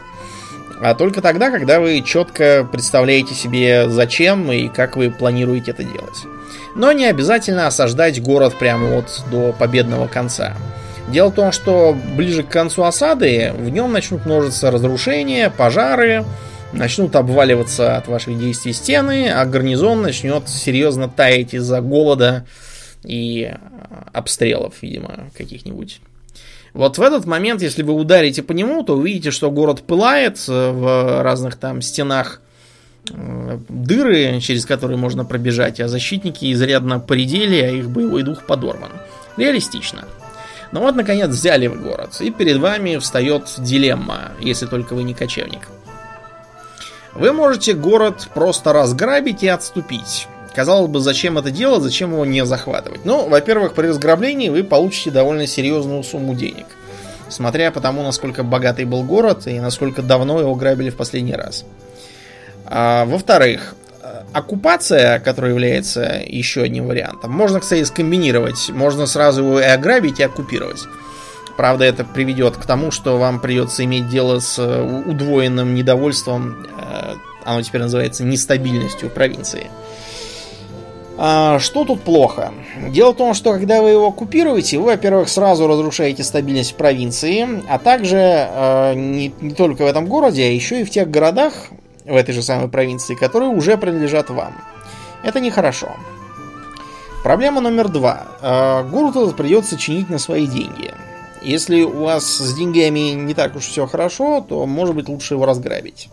а 0.81 0.95
только 0.95 1.21
тогда, 1.21 1.51
когда 1.51 1.81
вы 1.81 2.03
четко 2.03 2.67
представляете 2.71 3.35
себе, 3.35 3.89
зачем 3.89 4.51
и 4.53 4.69
как 4.69 4.97
вы 4.97 5.11
планируете 5.11 5.73
это 5.73 5.83
делать. 5.85 6.25
Но 6.75 6.93
не 6.93 7.07
обязательно 7.07 7.67
осаждать 7.67 8.23
город 8.23 8.55
прямо 8.59 8.89
вот 8.89 9.23
до 9.31 9.53
победного 9.53 10.07
конца. 10.07 10.57
Дело 11.09 11.31
в 11.31 11.35
том, 11.35 11.53
что 11.53 11.97
ближе 12.17 12.43
к 12.43 12.49
концу 12.49 12.85
осады 12.85 13.53
в 13.57 13.69
нем 13.71 13.93
начнут 13.93 14.27
множиться 14.27 14.71
разрушения, 14.71 15.51
пожары, 15.51 16.25
начнут 16.73 17.17
обваливаться 17.17 17.97
от 17.97 18.09
ваших 18.09 18.39
действий 18.39 18.73
стены, 18.73 19.31
а 19.31 19.45
гарнизон 19.47 20.03
начнет 20.03 20.49
серьезно 20.49 21.09
таять 21.09 21.55
из-за 21.55 21.81
голода 21.81 22.47
и 23.05 23.51
обстрелов, 24.13 24.75
видимо, 24.83 25.31
каких-нибудь. 25.37 26.01
Вот 26.75 26.99
в 26.99 27.03
этот 27.03 27.27
момент, 27.27 27.63
если 27.63 27.83
вы 27.83 27.95
ударите 27.95 28.43
по 28.43 28.53
нему, 28.53 28.83
то 28.83 28.97
увидите, 28.97 29.31
что 29.31 29.51
город 29.51 29.83
пылает 29.83 30.47
в 30.47 31.23
разных 31.23 31.57
там 31.57 31.83
стенах 31.83 32.41
Э, 33.11 33.59
дыры, 33.69 34.41
через 34.41 34.67
которые 34.67 34.99
можно 34.99 35.25
пробежать, 35.25 35.81
а 35.81 35.89
защитники 35.89 36.53
изрядно 36.53 37.01
поредели, 37.01 37.61
а 37.61 37.71
их 37.71 37.91
боевой 37.91 38.23
дух 38.23 38.45
подорван. 38.47 38.91
Реалистично. 39.37 40.05
Но 40.73 40.81
ну 40.81 40.87
вот, 40.87 40.97
наконец, 40.97 41.31
взяли 41.31 41.67
вы 41.67 41.79
город, 41.79 42.21
и 42.21 42.31
перед 42.31 42.59
вами 42.59 42.99
встает 42.99 43.55
дилемма, 43.59 44.33
если 44.41 44.67
только 44.67 44.95
вы 44.95 45.03
не 45.03 45.15
кочевник. 45.15 45.69
Вы 47.15 47.33
можете 47.33 47.73
город 47.73 48.29
просто 48.35 48.73
разграбить 48.73 49.43
и 49.43 49.49
отступить. 49.49 50.29
Казалось 50.55 50.91
бы, 50.91 51.01
зачем 51.01 51.39
это 51.39 51.51
делать, 51.51 51.83
зачем 51.83 52.13
его 52.13 52.25
не 52.25 52.45
захватывать? 52.45 53.05
Ну, 53.05 53.29
во-первых, 53.29 53.75
при 53.75 53.87
разграблении 53.87 54.49
вы 54.49 54.65
получите 54.65 55.11
довольно 55.11 55.47
серьезную 55.47 56.03
сумму 56.03 56.35
денег. 56.35 56.67
Смотря 57.29 57.71
по 57.71 57.81
тому, 57.81 58.03
насколько 58.03 58.43
богатый 58.43 58.85
был 58.85 59.03
город 59.03 59.47
и 59.47 59.61
насколько 59.61 60.03
давно 60.03 60.41
его 60.41 60.55
грабили 60.55 60.91
в 60.91 60.97
последний 60.97 61.35
раз. 61.35 61.65
А, 62.65 63.05
во-вторых, 63.05 63.75
оккупация, 64.33 65.19
которая 65.21 65.53
является 65.53 66.23
еще 66.27 66.63
одним 66.63 66.87
вариантом, 66.87 67.33
можно, 67.33 67.61
кстати, 67.61 67.85
скомбинировать. 67.85 68.71
Можно 68.71 69.07
сразу 69.07 69.43
его 69.43 69.61
и 69.61 69.65
ограбить, 69.65 70.21
и 70.21 70.23
оккупировать. 70.23 70.85
Правда, 71.57 71.85
это 71.85 72.05
приведет 72.05 72.57
к 72.57 72.67
тому, 72.67 72.91
что 72.91 73.19
вам 73.19 73.41
придется 73.41 73.85
иметь 73.85 74.09
дело 74.09 74.39
с 74.39 74.59
э, 74.59 75.03
удвоенным 75.07 75.75
недовольством, 75.75 76.65
э, 76.65 77.15
оно 77.45 77.63
теперь 77.63 77.81
называется 77.81 78.23
нестабильностью 78.23 79.11
провинции. 79.11 79.69
А, 81.21 81.59
что 81.59 81.85
тут 81.85 82.03
плохо? 82.03 82.53
Дело 82.91 83.13
в 83.13 83.17
том, 83.17 83.35
что 83.35 83.53
когда 83.53 83.83
вы 83.83 83.91
его 83.91 84.07
оккупируете, 84.07 84.79
вы, 84.79 84.85
во-первых, 84.85 85.29
сразу 85.29 85.67
разрушаете 85.67 86.23
стабильность 86.23 86.77
провинции, 86.77 87.65
а 87.69 87.81
также 87.81 88.17
э, 88.17 88.95
не, 88.95 89.35
не 89.41 89.51
только 89.53 89.83
в 89.83 89.87
этом 89.87 90.07
городе, 90.07 90.45
а 90.45 90.51
еще 90.51 90.81
и 90.81 90.85
в 90.85 90.91
тех 90.91 91.11
городах 91.11 91.55
в 92.05 92.15
этой 92.15 92.33
же 92.33 92.41
самой 92.41 92.69
провинции, 92.69 93.17
которые 93.17 93.51
уже 93.51 93.77
принадлежат 93.77 94.31
вам. 94.31 94.55
Это 95.25 95.41
нехорошо. 95.41 95.89
Проблема 97.25 97.61
номер 97.61 97.89
два. 97.89 98.29
Э, 98.41 98.85
город 98.89 99.17
этот 99.17 99.37
придется 99.37 99.77
чинить 99.77 100.09
на 100.09 100.19
свои 100.19 100.47
деньги. 100.47 100.95
Если 101.43 101.83
у 101.83 102.05
вас 102.05 102.25
с 102.25 102.55
деньгами 102.55 103.15
не 103.15 103.35
так 103.35 103.57
уж 103.57 103.67
все 103.67 103.89
хорошо, 103.89 104.45
то 104.49 104.67
может 104.67 104.95
быть 104.95 105.09
лучше 105.09 105.35
его 105.35 105.47
разграбить. 105.47 106.11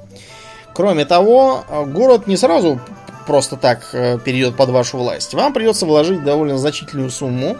Кроме 0.73 1.05
того, 1.05 1.63
город 1.87 2.27
не 2.27 2.37
сразу 2.37 2.79
просто 3.25 3.57
так 3.57 3.89
э, 3.93 4.17
перейдет 4.23 4.55
под 4.55 4.69
вашу 4.69 4.97
власть. 4.97 5.33
Вам 5.33 5.53
придется 5.53 5.85
вложить 5.85 6.23
довольно 6.23 6.57
значительную 6.57 7.09
сумму, 7.09 7.57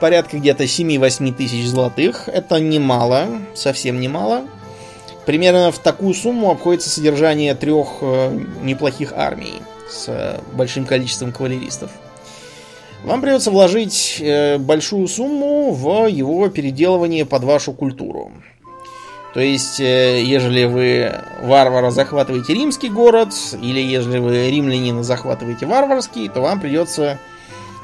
порядка 0.00 0.38
где-то 0.38 0.64
7-8 0.64 1.34
тысяч 1.34 1.66
золотых. 1.66 2.28
Это 2.28 2.60
немало, 2.60 3.26
совсем 3.54 4.00
немало. 4.00 4.42
Примерно 5.26 5.72
в 5.72 5.78
такую 5.78 6.14
сумму 6.14 6.50
обходится 6.50 6.90
содержание 6.90 7.54
трех 7.54 7.88
э, 8.00 8.38
неплохих 8.62 9.12
армий 9.14 9.62
с 9.88 10.06
э, 10.08 10.40
большим 10.52 10.86
количеством 10.86 11.32
кавалеристов. 11.32 11.90
Вам 13.04 13.20
придется 13.20 13.50
вложить 13.50 14.22
большую 14.60 15.06
сумму 15.08 15.72
в 15.72 16.06
его 16.06 16.48
переделывание 16.48 17.26
под 17.26 17.44
вашу 17.44 17.74
культуру. 17.74 18.32
То 19.34 19.40
есть, 19.40 19.80
э, 19.80 20.22
ежели 20.22 20.64
вы 20.64 21.12
варвара 21.42 21.90
захватываете 21.90 22.54
римский 22.54 22.88
город, 22.88 23.30
или 23.60 23.80
ежели 23.80 24.18
вы 24.18 24.48
римлянина 24.48 25.02
захватываете 25.02 25.66
варварский, 25.66 26.28
то 26.28 26.40
вам 26.40 26.60
придется 26.60 27.18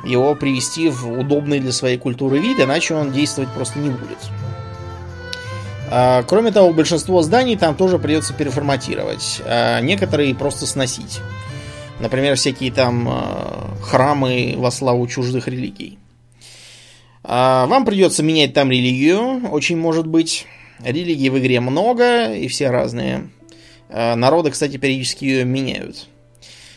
его 0.05 0.37
привести 0.37 0.89
в 0.89 1.11
удобный 1.19 1.59
для 1.59 1.73
своей 1.73 1.99
культуры 1.99 2.39
вид, 2.39 2.61
иначе 2.61 2.95
он 2.95 3.11
действовать 3.11 3.51
просто 3.51 3.81
не 3.81 3.91
будет. 3.91 4.19
А, 5.91 6.23
кроме 6.23 6.53
того, 6.53 6.73
большинство 6.73 7.21
зданий 7.21 7.57
там 7.57 7.75
тоже 7.75 7.99
придется 7.99 8.33
переформатировать, 8.33 9.43
а 9.45 9.81
некоторые 9.81 10.37
просто 10.37 10.67
сносить. 10.67 11.19
Например, 11.99 12.37
всякие 12.37 12.71
там 12.71 13.09
а, 13.11 13.75
храмы 13.83 14.55
во 14.57 14.71
славу 14.71 15.05
чуждых 15.09 15.49
религий. 15.49 15.99
А, 17.25 17.67
вам 17.67 17.85
придется 17.85 18.23
менять 18.23 18.55
там 18.55 18.71
религию, 18.71 19.49
очень 19.51 19.77
может 19.77 20.07
быть. 20.07 20.47
Религий 20.85 21.31
в 21.31 21.39
игре 21.39 21.61
много, 21.61 22.33
и 22.33 22.49
все 22.49 22.70
разные. 22.70 23.31
Э, 23.89 24.14
народы, 24.14 24.51
кстати, 24.51 24.76
периодически 24.76 25.24
ее 25.24 25.45
меняют. 25.45 26.09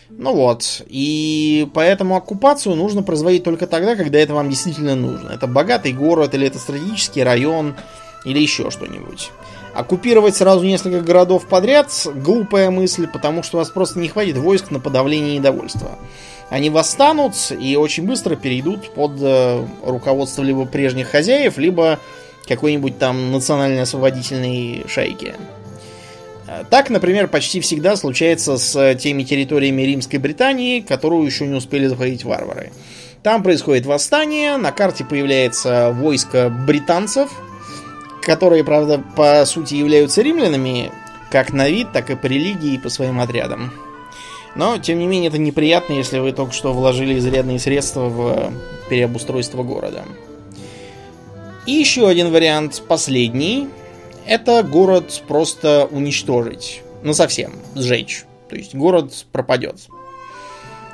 Ну 0.09 0.33
вот, 0.35 0.83
и 0.87 1.67
поэтому 1.73 2.15
оккупацию 2.15 2.75
нужно 2.75 3.01
производить 3.01 3.43
только 3.43 3.65
тогда, 3.65 3.95
когда 3.95 4.19
это 4.19 4.33
вам 4.35 4.49
действительно 4.49 4.95
нужно. 4.95 5.29
Это 5.29 5.47
богатый 5.47 5.91
город, 5.91 6.35
или 6.35 6.45
это 6.45 6.59
стратегический 6.59 7.23
район, 7.23 7.75
или 8.25 8.39
еще 8.39 8.69
что-нибудь. 8.69 9.31
Оккупировать 9.73 10.35
сразу 10.35 10.63
несколько 10.63 11.01
городов 11.01 11.47
подряд– 11.47 11.89
глупая 12.15 12.69
мысль, 12.69 13.07
потому 13.07 13.41
что 13.41 13.57
у 13.57 13.59
вас 13.59 13.71
просто 13.71 13.97
не 13.99 14.07
хватит 14.07 14.37
войск 14.37 14.69
на 14.69 14.79
подавление 14.79 15.37
недовольства. 15.37 15.97
Они 16.49 16.69
восстанут 16.69 17.33
и 17.57 17.75
очень 17.75 18.05
быстро 18.05 18.35
перейдут 18.35 18.93
под 18.93 19.13
э, 19.19 19.65
руководство 19.83 20.43
либо 20.43 20.65
прежних 20.65 21.09
хозяев, 21.09 21.57
либо 21.57 21.99
какой-нибудь 22.47 22.97
там 22.97 23.31
национальной 23.31 23.81
освободительной 23.81 24.85
шайки. 24.87 25.35
А, 26.47 26.63
так, 26.69 26.89
например, 26.89 27.27
почти 27.27 27.59
всегда 27.61 27.95
случается 27.95 28.57
с 28.57 28.95
теми 28.95 29.23
территориями 29.23 29.81
Римской 29.83 30.19
Британии, 30.19 30.81
которую 30.81 31.25
еще 31.25 31.47
не 31.47 31.55
успели 31.55 31.87
захватить 31.87 32.23
варвары. 32.23 32.71
Там 33.23 33.41
происходит 33.41 33.85
восстание, 33.85 34.57
на 34.57 34.71
карте 34.71 35.05
появляется 35.05 35.91
войско 35.93 36.49
британцев, 36.49 37.31
которые, 38.21 38.63
правда, 38.63 39.01
по 39.15 39.45
сути 39.45 39.75
являются 39.75 40.21
римлянами, 40.21 40.91
как 41.31 41.53
на 41.53 41.69
вид, 41.69 41.93
так 41.93 42.09
и 42.09 42.15
по 42.15 42.25
религии 42.25 42.73
и 42.73 42.77
по 42.77 42.89
своим 42.89 43.19
отрядам. 43.21 43.71
Но, 44.55 44.77
тем 44.77 44.99
не 44.99 45.07
менее, 45.07 45.29
это 45.29 45.37
неприятно, 45.37 45.93
если 45.93 46.19
вы 46.19 46.31
только 46.31 46.53
что 46.53 46.73
вложили 46.73 47.17
изрядные 47.17 47.59
средства 47.59 48.09
в 48.09 48.53
переобустройство 48.89 49.63
города. 49.63 50.03
И 51.65 51.71
еще 51.71 52.07
один 52.07 52.31
вариант, 52.31 52.83
последний, 52.87 53.69
это 54.25 54.63
город 54.63 55.23
просто 55.27 55.87
уничтожить. 55.89 56.81
Ну 57.03 57.13
совсем, 57.13 57.53
сжечь. 57.75 58.25
То 58.49 58.55
есть 58.55 58.75
город 58.75 59.25
пропадет. 59.31 59.75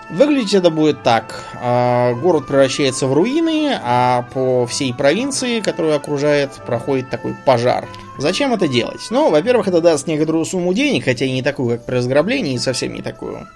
Выглядеть 0.10 0.56
это 0.56 0.72
будет 0.72 1.04
так. 1.04 1.44
А, 1.62 2.14
город 2.16 2.48
превращается 2.48 3.06
в 3.06 3.14
руины, 3.14 3.80
а 3.84 4.28
по 4.34 4.66
всей 4.66 4.92
провинции, 4.94 5.60
которую 5.60 5.96
окружает, 5.96 6.52
проходит 6.66 7.12
такой 7.12 7.36
пожар. 7.46 7.88
Зачем 8.18 8.54
это 8.54 8.68
делать? 8.68 9.02
Ну, 9.12 9.30
во-первых, 9.30 9.68
это 9.68 9.82
даст 9.82 10.08
некоторую 10.08 10.46
сумму 10.46 10.74
денег, 10.74 11.06
хотя 11.06 11.26
и 11.26 11.32
не 11.32 11.44
такую, 11.44 11.78
как 11.78 11.86
при 11.86 11.96
разграблении, 11.96 12.56
и 12.56 12.60
совсем 12.60 12.94
не 12.94 13.04
такую. 13.04 13.48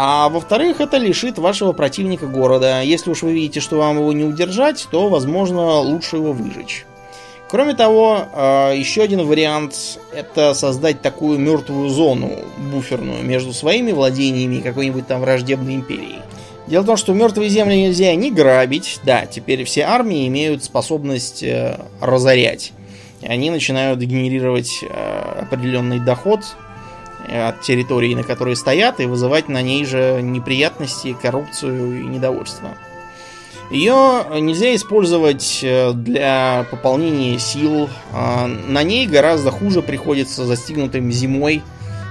А 0.00 0.28
во-вторых, 0.28 0.80
это 0.80 0.96
лишит 0.96 1.38
вашего 1.38 1.72
противника 1.72 2.28
города. 2.28 2.82
Если 2.82 3.10
уж 3.10 3.22
вы 3.22 3.32
видите, 3.32 3.58
что 3.58 3.78
вам 3.78 3.96
его 3.98 4.12
не 4.12 4.22
удержать, 4.22 4.86
то, 4.92 5.08
возможно, 5.08 5.80
лучше 5.80 6.18
его 6.18 6.32
выжечь. 6.32 6.86
Кроме 7.50 7.74
того, 7.74 8.20
а, 8.32 8.72
еще 8.72 9.02
один 9.02 9.26
вариант 9.26 9.98
это 10.14 10.54
создать 10.54 11.02
такую 11.02 11.40
мертвую 11.40 11.88
зону 11.88 12.30
буферную 12.70 13.24
между 13.24 13.52
своими 13.52 13.90
владениями 13.90 14.56
и 14.56 14.60
какой-нибудь 14.60 15.08
там 15.08 15.20
враждебной 15.20 15.74
империей. 15.74 16.20
Дело 16.68 16.84
в 16.84 16.86
том, 16.86 16.96
что 16.96 17.12
мертвые 17.12 17.48
земли 17.48 17.74
нельзя 17.74 18.14
не 18.14 18.30
грабить. 18.30 19.00
Да, 19.02 19.26
теперь 19.26 19.64
все 19.64 19.82
армии 19.82 20.28
имеют 20.28 20.62
способность 20.62 21.42
э, 21.42 21.76
разорять. 22.00 22.72
Они 23.20 23.50
начинают 23.50 23.98
генерировать 23.98 24.78
э, 24.82 25.40
определенный 25.42 25.98
доход 25.98 26.42
от 27.30 27.60
территории, 27.60 28.14
на 28.14 28.22
которой 28.22 28.56
стоят, 28.56 29.00
и 29.00 29.06
вызывать 29.06 29.48
на 29.48 29.62
ней 29.62 29.84
же 29.84 30.20
неприятности, 30.22 31.16
коррупцию 31.20 32.02
и 32.02 32.06
недовольство. 32.06 32.70
Ее 33.70 34.24
нельзя 34.40 34.74
использовать 34.74 35.60
э, 35.62 35.92
для 35.92 36.66
пополнения 36.70 37.38
сил. 37.38 37.90
А, 38.14 38.46
на 38.46 38.82
ней 38.82 39.06
гораздо 39.06 39.50
хуже 39.50 39.82
приходится 39.82 40.46
застигнутым 40.46 41.12
зимой 41.12 41.62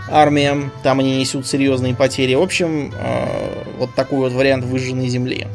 армиям. 0.09 0.71
Там 0.83 0.99
они 0.99 1.17
несут 1.17 1.47
серьезные 1.47 1.95
потери. 1.95 2.35
В 2.35 2.43
общем, 2.43 2.93
э, 2.95 3.63
вот 3.79 3.95
такой 3.95 4.19
вот 4.19 4.33
вариант 4.33 4.65
выжженной 4.65 5.07
земли. 5.07 5.47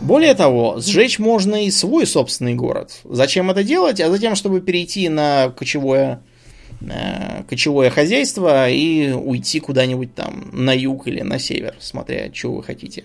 Более 0.00 0.34
того, 0.34 0.78
сжечь 0.80 1.18
можно 1.18 1.66
и 1.66 1.70
свой 1.70 2.06
собственный 2.06 2.54
город. 2.54 3.00
Зачем 3.04 3.50
это 3.50 3.62
делать? 3.62 4.00
А 4.00 4.10
затем, 4.10 4.36
чтобы 4.36 4.60
перейти 4.60 5.08
на 5.10 5.50
кочевое 5.50 6.22
кочевое 7.48 7.90
хозяйство 7.90 8.68
и 8.68 9.12
уйти 9.12 9.60
куда-нибудь 9.60 10.14
там 10.14 10.50
на 10.52 10.72
юг 10.76 11.06
или 11.08 11.22
на 11.22 11.38
север, 11.38 11.74
смотря, 11.80 12.30
что 12.32 12.52
вы 12.52 12.62
хотите. 12.62 13.04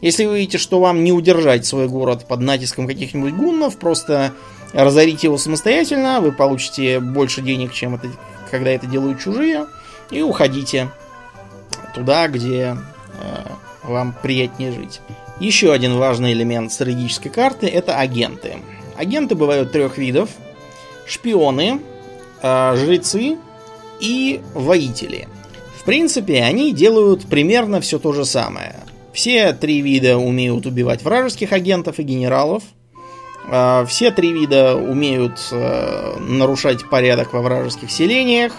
Если 0.00 0.24
вы 0.24 0.40
видите, 0.40 0.58
что 0.58 0.80
вам 0.80 1.04
не 1.04 1.12
удержать 1.12 1.64
свой 1.64 1.88
город 1.88 2.26
под 2.26 2.40
натиском 2.40 2.86
каких-нибудь 2.86 3.34
гуннов, 3.34 3.78
просто 3.78 4.32
разорите 4.72 5.28
его 5.28 5.38
самостоятельно, 5.38 6.20
вы 6.20 6.32
получите 6.32 6.98
больше 6.98 7.42
денег, 7.42 7.72
чем 7.72 7.94
это, 7.94 8.08
когда 8.50 8.70
это 8.70 8.86
делают 8.86 9.20
чужие, 9.20 9.66
и 10.10 10.20
уходите 10.20 10.90
туда, 11.94 12.26
где 12.26 12.76
э, 13.20 13.46
вам 13.84 14.14
приятнее 14.20 14.72
жить. 14.72 15.00
Еще 15.38 15.72
один 15.72 15.96
важный 15.96 16.32
элемент 16.32 16.72
стратегической 16.72 17.30
карты 17.30 17.66
это 17.68 17.96
агенты. 17.96 18.56
Агенты 18.96 19.34
бывают 19.34 19.72
трех 19.72 19.98
видов. 19.98 20.30
Шпионы, 21.06 21.80
э, 21.80 21.91
жрецы 22.42 23.38
и 24.00 24.40
воители. 24.54 25.28
В 25.82 25.84
принципе, 25.84 26.42
они 26.42 26.72
делают 26.72 27.26
примерно 27.26 27.80
все 27.80 27.98
то 27.98 28.12
же 28.12 28.24
самое. 28.24 28.76
Все 29.12 29.52
три 29.52 29.80
вида 29.80 30.16
умеют 30.16 30.64
убивать 30.64 31.02
вражеских 31.02 31.52
агентов 31.52 31.98
и 31.98 32.02
генералов. 32.02 32.62
Э, 33.50 33.84
все 33.86 34.10
три 34.10 34.32
вида 34.32 34.76
умеют 34.76 35.40
э, 35.50 36.16
нарушать 36.20 36.88
порядок 36.88 37.32
во 37.32 37.42
вражеских 37.42 37.90
селениях 37.90 38.52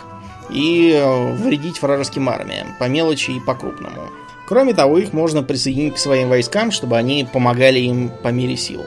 и 0.49 0.91
э, 0.93 1.33
вредить 1.35 1.81
вражеским 1.81 2.29
армиям 2.29 2.75
по 2.77 2.89
мелочи 2.89 3.31
и 3.31 3.39
по 3.39 3.55
крупному. 3.55 4.09
Кроме 4.45 4.73
того, 4.73 4.97
их 4.97 5.13
можно 5.13 5.41
присоединить 5.41 5.95
к 5.95 5.99
своим 5.99 6.29
войскам, 6.29 6.71
чтобы 6.71 6.97
они 6.97 7.25
помогали 7.31 7.79
им 7.79 8.11
по 8.21 8.27
мере 8.27 8.57
сил. 8.57 8.85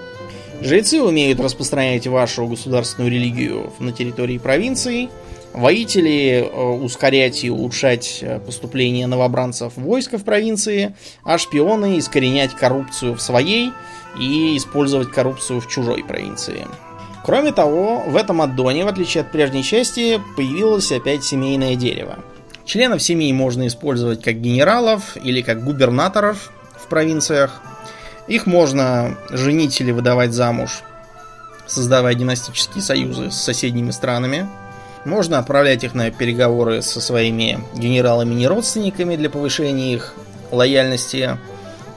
Жрецы 0.62 1.02
умеют 1.02 1.38
распространять 1.38 2.07
вашу 2.07 2.46
государственную 2.46 3.12
религию 3.12 3.72
на 3.78 3.92
территории 3.92 4.38
провинции. 4.38 5.11
Воители 5.52 6.46
э, 6.50 6.62
ускорять 6.82 7.44
и 7.44 7.50
улучшать 7.50 8.18
э, 8.22 8.40
поступление 8.40 9.07
новобранцев 9.07 9.74
в 9.76 9.82
войска 9.82 10.18
в 10.18 10.24
провинции, 10.24 10.94
а 11.24 11.38
шпионы 11.38 11.98
искоренять 11.98 12.54
коррупцию 12.54 13.14
в 13.14 13.22
своей 13.22 13.70
и 14.18 14.57
использовать 14.57 15.11
коррупцию 15.11 15.61
в 15.61 15.68
чужой 15.68 16.04
провинции. 16.04 16.66
Кроме 17.24 17.52
того, 17.52 18.04
в 18.07 18.16
этом 18.16 18.40
аддоне, 18.40 18.84
в 18.84 18.88
отличие 18.88 19.22
от 19.22 19.32
прежней 19.32 19.62
части, 19.62 20.20
появилось 20.36 20.92
опять 20.92 21.24
семейное 21.24 21.74
дерево. 21.74 22.18
Членов 22.64 23.02
семьи 23.02 23.32
можно 23.32 23.66
использовать 23.66 24.22
как 24.22 24.40
генералов 24.40 25.16
или 25.22 25.42
как 25.42 25.64
губернаторов 25.64 26.52
в 26.78 26.88
провинциях. 26.88 27.62
Их 28.28 28.46
можно 28.46 29.16
женить 29.30 29.80
или 29.80 29.92
выдавать 29.92 30.32
замуж, 30.32 30.82
создавая 31.66 32.14
династические 32.14 32.82
союзы 32.82 33.30
с 33.30 33.36
соседними 33.36 33.90
странами. 33.90 34.48
Можно 35.04 35.38
отправлять 35.38 35.84
их 35.84 35.94
на 35.94 36.10
переговоры 36.10 36.82
со 36.82 37.00
своими 37.00 37.60
генералами-неродственниками 37.74 39.14
для 39.14 39.30
повышения 39.30 39.94
их 39.94 40.14
лояльности, 40.50 41.38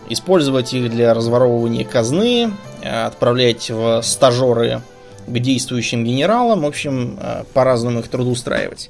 использовать 0.09 0.73
их 0.73 0.91
для 0.91 1.13
разворовывания 1.13 1.85
казны, 1.85 2.51
отправлять 2.83 3.69
в 3.71 4.01
стажеры 4.03 4.81
к 5.25 5.39
действующим 5.39 6.03
генералам, 6.03 6.61
в 6.61 6.65
общем, 6.65 7.17
э, 7.21 7.43
по-разному 7.53 7.99
их 7.99 8.07
трудоустраивать. 8.07 8.89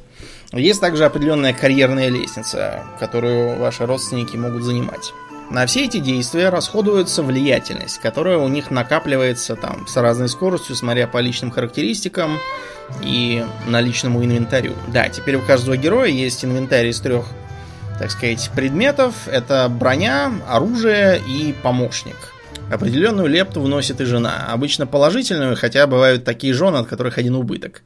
Есть 0.53 0.81
также 0.81 1.05
определенная 1.05 1.53
карьерная 1.53 2.09
лестница, 2.09 2.83
которую 2.99 3.59
ваши 3.59 3.85
родственники 3.85 4.35
могут 4.35 4.63
занимать. 4.63 5.13
На 5.50 5.66
все 5.66 5.86
эти 5.86 5.97
действия 5.97 6.50
расходуется 6.50 7.24
влиятельность, 7.24 8.00
которая 8.00 8.38
у 8.38 8.47
них 8.47 8.70
накапливается 8.70 9.56
там 9.56 9.88
с 9.88 9.97
разной 9.97 10.30
скоростью, 10.30 10.76
смотря 10.76 11.08
по 11.08 11.18
личным 11.18 11.50
характеристикам 11.50 12.38
и 13.02 13.43
наличному 13.66 14.24
инвентарю. 14.24 14.76
Да, 14.89 15.10
теперь 15.10 15.38
у 15.38 15.41
каждого 15.41 15.76
героя 15.76 16.10
есть 16.10 16.45
инвентарь 16.45 16.88
из 16.88 17.00
трех, 17.00 17.26
так 17.97 18.12
сказать, 18.12 18.52
предметов. 18.56 19.28
Это 19.28 19.68
броня, 19.70 20.32
оружие 20.47 21.20
и 21.28 21.56
помощник. 21.64 22.16
Определенную 22.72 23.28
лепту 23.28 23.60
вносит 23.60 24.00
и 24.02 24.06
жена. 24.06 24.50
Обычно 24.50 24.86
положительную, 24.86 25.56
хотя 25.56 25.88
бывают 25.88 26.26
такие 26.26 26.54
жены, 26.54 26.78
от 26.78 26.88
которых 26.88 27.18
один 27.18 27.34
убыток. 27.36 27.82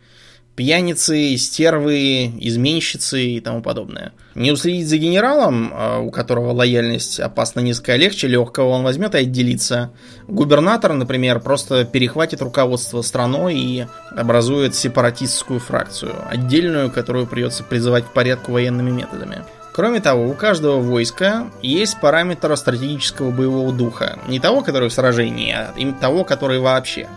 Пьяницы, 0.55 1.35
стервы, 1.37 2.31
изменщицы 2.39 3.23
и 3.23 3.39
тому 3.39 3.63
подобное. 3.63 4.13
Не 4.35 4.51
уследить 4.51 4.87
за 4.87 4.97
генералом, 4.97 5.71
а, 5.73 5.99
у 5.99 6.11
которого 6.11 6.51
лояльность 6.51 7.19
опасно 7.19 7.59
низкая, 7.59 7.97
легче 7.97 8.27
легкого, 8.27 8.69
он 8.69 8.83
возьмет 8.83 9.15
и 9.15 9.19
отделится. 9.19 9.91
Губернатор, 10.27 10.93
например, 10.93 11.39
просто 11.39 11.85
перехватит 11.85 12.43
руководство 12.43 13.01
страной 13.01 13.55
и 13.55 13.87
образует 14.15 14.75
сепаратистскую 14.75 15.59
фракцию, 15.59 16.13
отдельную, 16.29 16.91
которую 16.91 17.25
придется 17.25 17.63
призывать 17.63 18.05
к 18.05 18.13
порядку 18.13 18.51
военными 18.51 18.91
методами. 18.91 19.43
Кроме 19.73 20.01
того, 20.01 20.27
у 20.29 20.35
каждого 20.35 20.79
войска 20.79 21.47
есть 21.63 21.99
параметр 21.99 22.55
стратегического 22.55 23.31
боевого 23.31 23.73
духа. 23.73 24.19
Не 24.27 24.39
того, 24.39 24.61
который 24.61 24.89
в 24.89 24.93
сражении, 24.93 25.51
а 25.51 25.73
того, 25.99 26.23
который 26.23 26.59
вообще. 26.59 27.09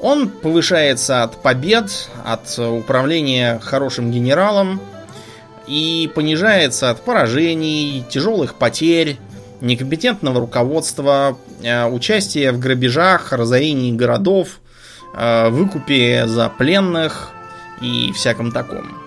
Он 0.00 0.28
повышается 0.28 1.22
от 1.22 1.42
побед, 1.42 2.08
от 2.24 2.58
управления 2.58 3.58
хорошим 3.62 4.10
генералом 4.10 4.80
и 5.66 6.10
понижается 6.14 6.90
от 6.90 7.00
поражений, 7.02 8.04
тяжелых 8.08 8.54
потерь, 8.54 9.18
некомпетентного 9.60 10.40
руководства, 10.40 11.36
э, 11.62 11.86
участия 11.86 12.52
в 12.52 12.58
грабежах, 12.58 13.32
разорении 13.32 13.92
городов, 13.92 14.60
э, 15.14 15.48
выкупе 15.48 16.26
за 16.26 16.48
пленных 16.50 17.30
и 17.80 18.12
всяком 18.12 18.52
таком. 18.52 18.98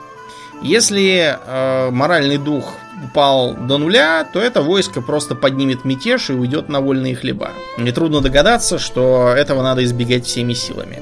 Если 0.61 1.37
э, 1.37 1.89
моральный 1.91 2.37
дух 2.37 2.73
упал 3.03 3.53
до 3.53 3.77
нуля, 3.77 4.27
то 4.31 4.39
это 4.41 4.61
войско 4.61 5.01
просто 5.01 5.35
поднимет 5.35 5.85
мятеж 5.85 6.29
и 6.29 6.33
уйдет 6.33 6.69
на 6.69 6.81
вольные 6.81 7.15
хлеба. 7.15 7.51
Нетрудно 7.77 8.21
догадаться, 8.21 8.79
что 8.79 9.33
этого 9.35 9.61
надо 9.61 9.83
избегать 9.83 10.25
всеми 10.25 10.53
силами. 10.53 11.01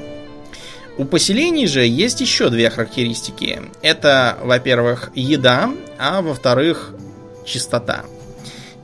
У 0.98 1.06
поселений 1.06 1.68
же 1.68 1.86
есть 1.86 2.22
еще 2.22 2.50
две 2.50 2.70
характеристики. 2.70 3.62
Это, 3.82 4.38
во-первых, 4.42 5.12
еда, 5.14 5.70
а 6.00 6.22
во-вторых, 6.22 6.94
чистота. 7.46 8.04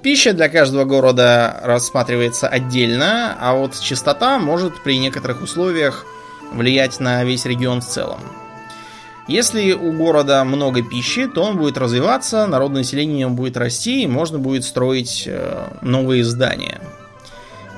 Пища 0.03 0.34
для 0.34 0.49
каждого 0.49 0.84
города 0.84 1.59
рассматривается 1.64 2.47
отдельно, 2.47 3.36
а 3.39 3.55
вот 3.55 3.80
чистота 3.80 4.38
может 4.38 4.84
при 4.84 4.99
некоторых 4.99 5.41
условиях 5.41 6.05
влиять 6.51 6.99
на 6.99 7.24
весь 7.24 7.45
регион 7.45 7.82
в 7.82 7.88
целом. 7.88 8.20
Если 9.28 9.72
у 9.72 9.94
города 9.94 10.44
много 10.44 10.84
пищи, 10.84 11.28
то 11.28 11.44
он 11.44 11.58
будет 11.58 11.78
развиваться, 11.78 12.46
народное 12.46 12.82
население 12.82 13.28
будет 13.30 13.56
расти, 13.56 14.04
и 14.04 14.08
можно 14.08 14.38
будет 14.38 14.66
строить 14.66 15.24
э, 15.26 15.70
новые 15.82 16.26
здания. 16.26 16.82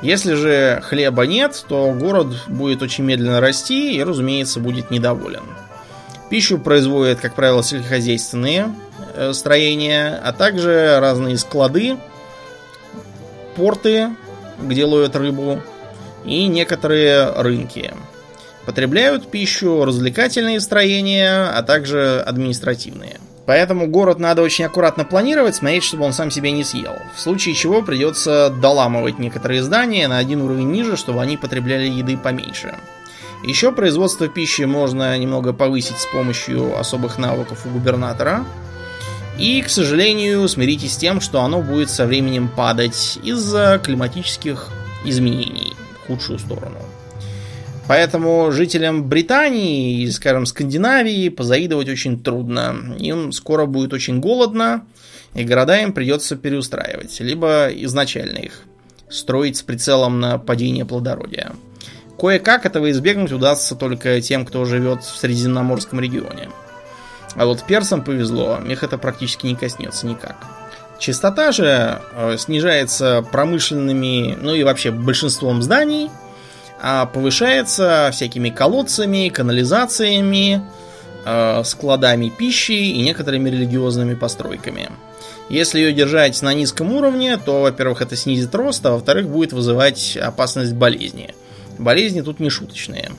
Если 0.02 0.34
же 0.34 0.82
хлеба 0.84 1.26
нет, 1.28 1.64
то 1.68 1.92
город 1.92 2.28
будет 2.48 2.82
очень 2.82 3.04
медленно 3.04 3.42
расти 3.42 3.96
и, 3.96 4.04
разумеется, 4.04 4.60
будет 4.60 4.90
недоволен. 4.90 5.44
Пищу 6.30 6.58
производят, 6.58 7.20
как 7.20 7.36
правило, 7.36 7.64
сельскохозяйственные 7.64 8.74
э, 9.14 9.34
строения, 9.34 10.20
а 10.24 10.34
также 10.34 11.00
разные 11.00 11.38
склады, 11.38 11.98
порты, 13.56 14.10
где 14.60 14.84
ловят 14.86 15.16
рыбу, 15.16 15.62
и 16.26 16.48
некоторые 16.48 17.32
рынки. 17.32 17.94
Потребляют 18.66 19.30
пищу 19.30 19.86
развлекательные 19.86 20.60
строения, 20.60 21.50
а 21.50 21.62
также 21.62 22.24
административные. 22.26 23.20
Поэтому 23.46 23.86
город 23.88 24.20
надо 24.20 24.42
очень 24.42 24.66
аккуратно 24.66 25.06
планировать, 25.06 25.56
смотреть, 25.56 25.84
чтобы 25.84 26.04
он 26.04 26.14
сам 26.14 26.32
себя 26.32 26.50
не 26.50 26.64
съел. 26.64 26.94
В 27.16 27.20
случае 27.20 27.54
чего 27.54 27.84
придется 27.84 28.50
доламывать 28.50 29.20
некоторые 29.20 29.62
здания 29.62 30.08
на 30.08 30.18
один 30.18 30.42
уровень 30.42 30.72
ниже, 30.72 30.98
чтобы 30.98 31.22
они 31.22 31.38
потребляли 31.38 31.88
еды 31.88 32.18
поменьше. 32.18 32.74
Еще 33.44 33.72
производство 33.72 34.28
пищи 34.28 34.64
можно 34.64 35.16
немного 35.20 35.54
повысить 35.54 36.00
с 36.00 36.08
помощью 36.08 36.80
особых 36.80 37.20
навыков 37.20 37.60
у 37.66 37.70
губернатора. 37.70 38.44
И, 39.38 39.62
к 39.62 39.70
сожалению, 39.70 40.48
смиритесь 40.48 40.94
с 40.94 40.98
тем, 40.98 41.22
что 41.22 41.42
оно 41.42 41.62
будет 41.62 41.92
со 41.92 42.08
временем 42.08 42.48
падать 42.48 43.20
из-за 43.22 43.80
климатических 43.84 44.70
изменений 45.04 45.74
в 46.02 46.08
худшую 46.08 46.40
сторону. 46.40 46.80
Поэтому 47.88 48.52
жителям 48.52 49.08
Британии 49.08 50.02
и, 50.02 50.12
скажем, 50.12 50.46
Скандинавии 50.48 51.30
позаидывать 51.30 51.88
очень 51.88 52.22
трудно. 52.22 52.96
Им 52.98 53.32
скоро 53.32 53.68
будет 53.68 53.94
очень 53.94 54.20
голодно, 54.20 54.86
и 55.36 55.44
города 55.44 55.80
им 55.80 55.94
придется 55.94 56.36
переустраивать. 56.36 57.20
Либо 57.20 57.68
изначально 57.68 58.40
их 58.40 58.64
строить 59.10 59.58
с 59.58 59.62
прицелом 59.62 60.20
на 60.20 60.40
падение 60.40 60.86
плодородия. 60.86 61.52
Кое-как 62.18 62.66
этого 62.66 62.90
избегнуть 62.90 63.32
удастся 63.32 63.76
только 63.76 64.20
тем, 64.20 64.46
кто 64.46 64.66
живет 64.66 65.04
в 65.04 65.18
Средиземноморском 65.18 66.00
регионе. 66.00 66.50
А 67.36 67.46
вот 67.46 67.64
персам 67.64 68.04
повезло, 68.04 68.60
их 68.68 68.84
это 68.84 68.98
практически 68.98 69.46
не 69.46 69.56
коснется 69.56 70.08
никак. 70.08 70.38
Частота 70.98 71.52
же 71.52 72.02
э, 72.14 72.38
снижается 72.40 73.24
промышленными, 73.32 74.38
ну 74.42 74.56
и 74.56 74.64
вообще 74.64 74.90
большинством 74.90 75.62
зданий– 75.62 76.10
а 76.82 77.06
повышается 77.06 78.10
всякими 78.12 78.50
колодцами, 78.50 79.30
канализациями, 79.30 80.62
э, 81.26 81.64
складами 81.64 82.30
пищи 82.30 82.72
и 82.72 83.02
некоторыми 83.02 83.50
религиозными 83.50 84.16
постройками. 84.16 84.90
Если 85.50 85.80
ее 85.80 85.94
держать 85.94 86.42
на 86.42 86.54
низком 86.54 86.92
уровне, 86.92 87.38
то, 87.38 87.62
во-первых, 87.62 88.02
это 88.02 88.16
снизит 88.16 88.54
рост, 88.56 88.86
а 88.86 88.92
во-вторых, 88.92 89.30
будет 89.30 89.54
вызывать 89.54 90.18
опасность 90.18 90.74
болезни. 90.74 91.36
Болезни 91.78 92.22
тут 92.22 92.40
не 92.40 92.50
шуточные. 92.50 93.12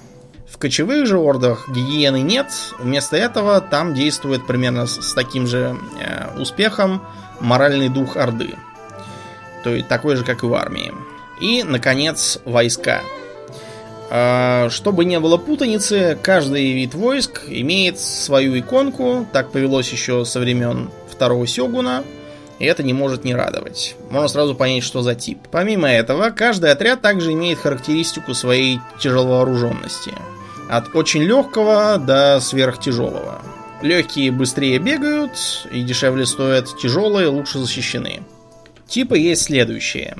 В 0.48 0.58
кочевых 0.58 1.06
же 1.06 1.18
ордах 1.18 1.68
гигиены 1.68 2.22
нет, 2.22 2.46
вместо 2.78 3.16
этого 3.16 3.60
там 3.60 3.94
действует 3.94 4.46
примерно 4.46 4.86
с, 4.86 5.12
таким 5.12 5.46
же 5.46 5.76
э, 6.00 6.40
успехом 6.40 7.02
моральный 7.40 7.88
дух 7.88 8.16
Орды. 8.16 8.54
То 9.62 9.74
есть 9.74 9.88
такой 9.88 10.16
же, 10.16 10.24
как 10.24 10.42
и 10.42 10.46
в 10.46 10.54
армии. 10.54 10.92
И, 11.40 11.62
наконец, 11.62 12.38
войска. 12.44 13.02
А, 14.10 14.68
чтобы 14.70 15.04
не 15.04 15.18
было 15.20 15.36
путаницы, 15.36 16.18
каждый 16.22 16.72
вид 16.72 16.94
войск 16.94 17.42
имеет 17.48 17.98
свою 17.98 18.58
иконку. 18.58 19.26
Так 19.32 19.50
повелось 19.50 19.90
еще 19.90 20.24
со 20.24 20.40
времен 20.40 20.90
второго 21.10 21.46
Сёгуна. 21.46 22.04
И 22.58 22.64
это 22.64 22.82
не 22.82 22.94
может 22.94 23.24
не 23.24 23.34
радовать. 23.34 23.96
Можно 24.10 24.28
сразу 24.28 24.54
понять, 24.54 24.82
что 24.82 25.02
за 25.02 25.14
тип. 25.14 25.38
Помимо 25.50 25.88
этого, 25.88 26.30
каждый 26.30 26.70
отряд 26.70 27.02
также 27.02 27.32
имеет 27.32 27.58
характеристику 27.58 28.32
своей 28.32 28.80
тяжеловооруженности. 28.98 30.12
От 30.68 30.94
очень 30.94 31.22
легкого 31.22 31.98
до 31.98 32.40
сверхтяжелого. 32.40 33.42
Легкие 33.82 34.32
быстрее 34.32 34.78
бегают 34.78 35.32
и 35.70 35.82
дешевле 35.82 36.24
стоят, 36.24 36.66
тяжелые 36.80 37.28
лучше 37.28 37.58
защищены. 37.58 38.22
Типы 38.88 39.18
есть 39.18 39.42
следующие. 39.42 40.16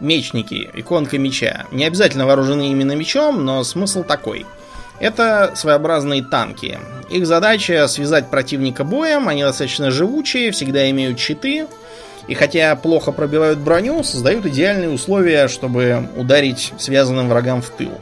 Мечники, 0.00 0.70
иконка 0.72 1.18
меча. 1.18 1.66
Не 1.70 1.84
обязательно 1.84 2.26
вооружены 2.26 2.70
именно 2.70 2.92
мечом, 2.92 3.44
но 3.44 3.62
смысл 3.64 4.02
такой. 4.02 4.46
Это 4.98 5.52
своеобразные 5.54 6.22
танки. 6.22 6.78
Их 7.10 7.26
задача 7.26 7.86
связать 7.88 8.30
противника 8.30 8.84
боем, 8.84 9.28
они 9.28 9.42
достаточно 9.42 9.90
живучие, 9.90 10.52
всегда 10.52 10.88
имеют 10.90 11.18
щиты. 11.18 11.66
И 12.28 12.34
хотя 12.34 12.76
плохо 12.76 13.12
пробивают 13.12 13.58
броню, 13.58 14.02
создают 14.02 14.46
идеальные 14.46 14.90
условия, 14.90 15.48
чтобы 15.48 16.08
ударить 16.16 16.72
связанным 16.78 17.28
врагам 17.28 17.60
в 17.60 17.70
тыл. 17.70 17.92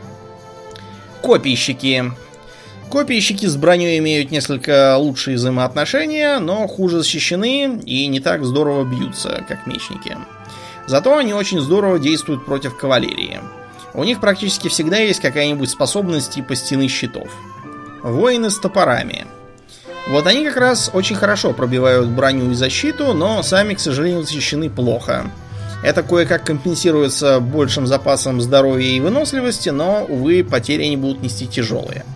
Копийщики. 1.22 2.12
Копийщики 2.90 3.46
с 3.46 3.56
броней 3.56 3.98
имеют 3.98 4.30
несколько 4.30 4.96
лучшие 4.96 5.36
взаимоотношения, 5.36 6.38
но 6.38 6.66
хуже 6.66 6.98
защищены 6.98 7.80
и 7.84 8.06
не 8.06 8.20
так 8.20 8.44
здорово 8.44 8.84
бьются, 8.84 9.44
как 9.48 9.66
мечники. 9.66 10.16
Зато 10.88 11.18
они 11.18 11.34
очень 11.34 11.60
здорово 11.60 11.98
действуют 11.98 12.46
против 12.46 12.74
кавалерии. 12.74 13.40
У 13.92 14.04
них 14.04 14.20
практически 14.20 14.68
всегда 14.68 14.96
есть 14.96 15.20
какая-нибудь 15.20 15.68
способность 15.68 16.32
типа 16.32 16.56
стены 16.56 16.88
щитов. 16.88 17.28
Воины 18.02 18.48
с 18.48 18.58
топорами. 18.58 19.26
Вот 20.08 20.26
они 20.26 20.46
как 20.46 20.56
раз 20.56 20.90
очень 20.94 21.16
хорошо 21.16 21.52
пробивают 21.52 22.08
броню 22.08 22.50
и 22.52 22.54
защиту, 22.54 23.12
но 23.12 23.42
сами, 23.42 23.74
к 23.74 23.80
сожалению, 23.80 24.22
защищены 24.22 24.70
плохо. 24.70 25.30
Это 25.84 26.02
кое-как 26.02 26.46
компенсируется 26.46 27.38
большим 27.38 27.86
запасом 27.86 28.40
здоровья 28.40 28.86
и 28.86 29.00
выносливости, 29.00 29.68
но, 29.68 30.06
увы, 30.08 30.42
потери 30.42 30.84
они 30.84 30.96
будут 30.96 31.22
нести 31.22 31.46
тяжелые. 31.46 32.06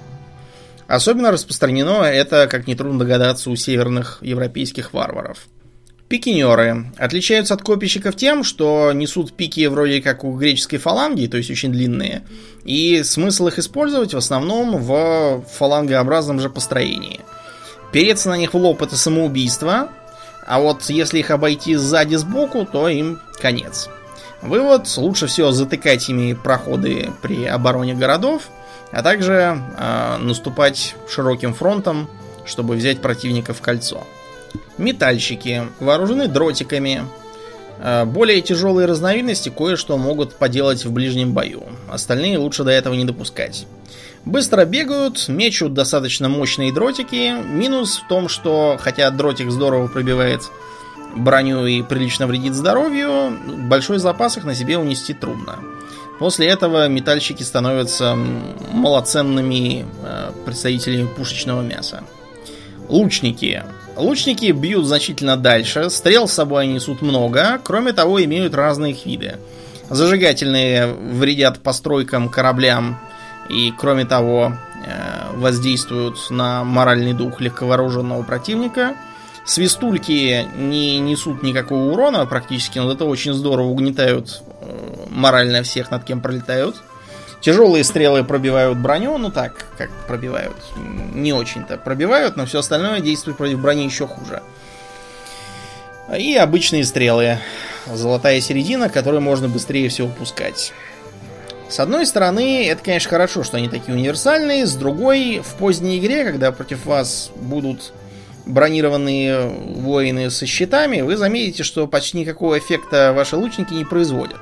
Особенно 0.88 1.30
распространено 1.30 2.04
это, 2.04 2.46
как 2.46 2.66
нетрудно 2.66 3.00
догадаться, 3.00 3.50
у 3.50 3.56
северных 3.56 4.18
европейских 4.22 4.94
варваров. 4.94 5.46
Пикинеры 6.12 6.92
отличаются 6.98 7.54
от 7.54 7.62
копийщиков 7.62 8.16
тем, 8.16 8.44
что 8.44 8.92
несут 8.92 9.32
пики 9.32 9.64
вроде 9.64 10.02
как 10.02 10.24
у 10.24 10.36
греческой 10.36 10.78
фаланги, 10.78 11.26
то 11.26 11.38
есть 11.38 11.50
очень 11.50 11.72
длинные, 11.72 12.20
и 12.64 13.02
смысл 13.02 13.46
их 13.46 13.58
использовать 13.58 14.12
в 14.12 14.18
основном 14.18 14.76
в 14.76 15.42
фалангообразном 15.56 16.38
же 16.38 16.50
построении. 16.50 17.20
Переться 17.92 18.28
на 18.28 18.36
них 18.36 18.52
в 18.52 18.58
лоб 18.58 18.82
это 18.82 18.94
самоубийство, 18.94 19.88
а 20.46 20.60
вот 20.60 20.82
если 20.90 21.18
их 21.18 21.30
обойти 21.30 21.76
сзади 21.76 22.16
сбоку, 22.16 22.68
то 22.70 22.90
им 22.90 23.18
конец. 23.40 23.88
Вывод, 24.42 24.94
лучше 24.98 25.28
всего 25.28 25.50
затыкать 25.50 26.10
ими 26.10 26.34
проходы 26.34 27.08
при 27.22 27.46
обороне 27.46 27.94
городов, 27.94 28.50
а 28.90 29.02
также 29.02 29.58
э, 29.78 30.16
наступать 30.18 30.94
широким 31.08 31.54
фронтом, 31.54 32.10
чтобы 32.44 32.74
взять 32.76 33.00
противника 33.00 33.54
в 33.54 33.62
кольцо. 33.62 34.06
Метальщики 34.78 35.62
вооружены 35.80 36.28
дротиками. 36.28 37.04
Э, 37.78 38.04
более 38.04 38.40
тяжелые 38.40 38.86
разновидности 38.86 39.48
кое-что 39.48 39.96
могут 39.98 40.34
поделать 40.34 40.84
в 40.84 40.92
ближнем 40.92 41.32
бою. 41.32 41.64
Остальные 41.90 42.38
лучше 42.38 42.64
до 42.64 42.70
этого 42.70 42.94
не 42.94 43.04
допускать. 43.04 43.66
Быстро 44.24 44.64
бегают, 44.64 45.28
мечут 45.28 45.74
достаточно 45.74 46.28
мощные 46.28 46.72
дротики. 46.72 47.32
Минус 47.44 47.98
в 48.04 48.08
том, 48.08 48.28
что 48.28 48.76
хотя 48.80 49.10
дротик 49.10 49.50
здорово 49.50 49.88
пробивает 49.88 50.42
броню 51.16 51.66
и 51.66 51.82
прилично 51.82 52.26
вредит 52.26 52.54
здоровью, 52.54 53.36
большой 53.68 53.98
запас 53.98 54.36
их 54.36 54.44
на 54.44 54.54
себе 54.54 54.78
унести 54.78 55.12
трудно. 55.12 55.58
После 56.18 56.46
этого 56.46 56.88
метальщики 56.88 57.42
становятся 57.42 58.16
малоценными 58.72 59.84
э, 60.04 60.30
представителями 60.44 61.08
пушечного 61.08 61.62
мяса. 61.62 62.04
Лучники. 62.88 63.64
Лучники 63.96 64.50
бьют 64.52 64.86
значительно 64.86 65.36
дальше, 65.36 65.90
стрел 65.90 66.26
с 66.26 66.32
собой 66.32 66.66
несут 66.66 67.02
много, 67.02 67.60
кроме 67.62 67.92
того 67.92 68.22
имеют 68.24 68.54
разные 68.54 68.92
их 68.92 69.04
виды. 69.04 69.36
Зажигательные 69.90 70.86
вредят 70.86 71.60
постройкам, 71.60 72.30
кораблям 72.30 72.98
и, 73.50 73.72
кроме 73.76 74.06
того, 74.06 74.54
э, 74.86 75.36
воздействуют 75.36 76.30
на 76.30 76.64
моральный 76.64 77.12
дух 77.12 77.40
легковооруженного 77.40 78.22
противника. 78.22 78.96
Свистульки 79.44 80.46
не 80.56 80.98
несут 80.98 81.42
никакого 81.42 81.92
урона 81.92 82.24
практически, 82.24 82.78
но 82.78 82.88
зато 82.88 83.06
очень 83.06 83.34
здорово 83.34 83.66
угнетают 83.66 84.42
э, 84.60 85.06
морально 85.10 85.62
всех, 85.62 85.90
над 85.90 86.04
кем 86.04 86.22
пролетают. 86.22 86.76
Тяжелые 87.42 87.82
стрелы 87.82 88.22
пробивают 88.22 88.78
броню, 88.78 89.18
ну 89.18 89.28
так, 89.28 89.66
как 89.76 89.90
пробивают, 90.06 90.56
не 91.12 91.32
очень-то 91.32 91.76
пробивают, 91.76 92.36
но 92.36 92.46
все 92.46 92.60
остальное 92.60 93.00
действует 93.00 93.36
против 93.36 93.60
брони 93.60 93.84
еще 93.84 94.06
хуже. 94.06 94.42
И 96.16 96.36
обычные 96.36 96.84
стрелы. 96.84 97.38
Золотая 97.92 98.40
середина, 98.40 98.88
которую 98.88 99.22
можно 99.22 99.48
быстрее 99.48 99.88
всего 99.88 100.06
пускать. 100.06 100.72
С 101.68 101.80
одной 101.80 102.06
стороны, 102.06 102.68
это, 102.68 102.84
конечно, 102.84 103.10
хорошо, 103.10 103.42
что 103.42 103.56
они 103.56 103.68
такие 103.68 103.96
универсальные. 103.96 104.64
С 104.64 104.74
другой, 104.74 105.42
в 105.44 105.54
поздней 105.54 105.98
игре, 105.98 106.24
когда 106.24 106.52
против 106.52 106.86
вас 106.86 107.32
будут 107.34 107.92
бронированные 108.46 109.48
воины 109.48 110.30
со 110.30 110.46
щитами, 110.46 111.00
вы 111.00 111.16
заметите, 111.16 111.64
что 111.64 111.88
почти 111.88 112.18
никакого 112.18 112.56
эффекта 112.58 113.12
ваши 113.12 113.36
лучники 113.36 113.72
не 113.72 113.84
производят. 113.84 114.40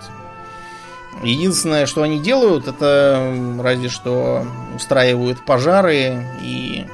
Единственное, 1.22 1.86
что 1.86 2.02
они 2.02 2.18
делают, 2.18 2.66
это 2.66 3.34
разве 3.62 3.88
что 3.88 4.46
устраивают 4.74 5.44
пожары 5.44 6.24
и 6.42 6.86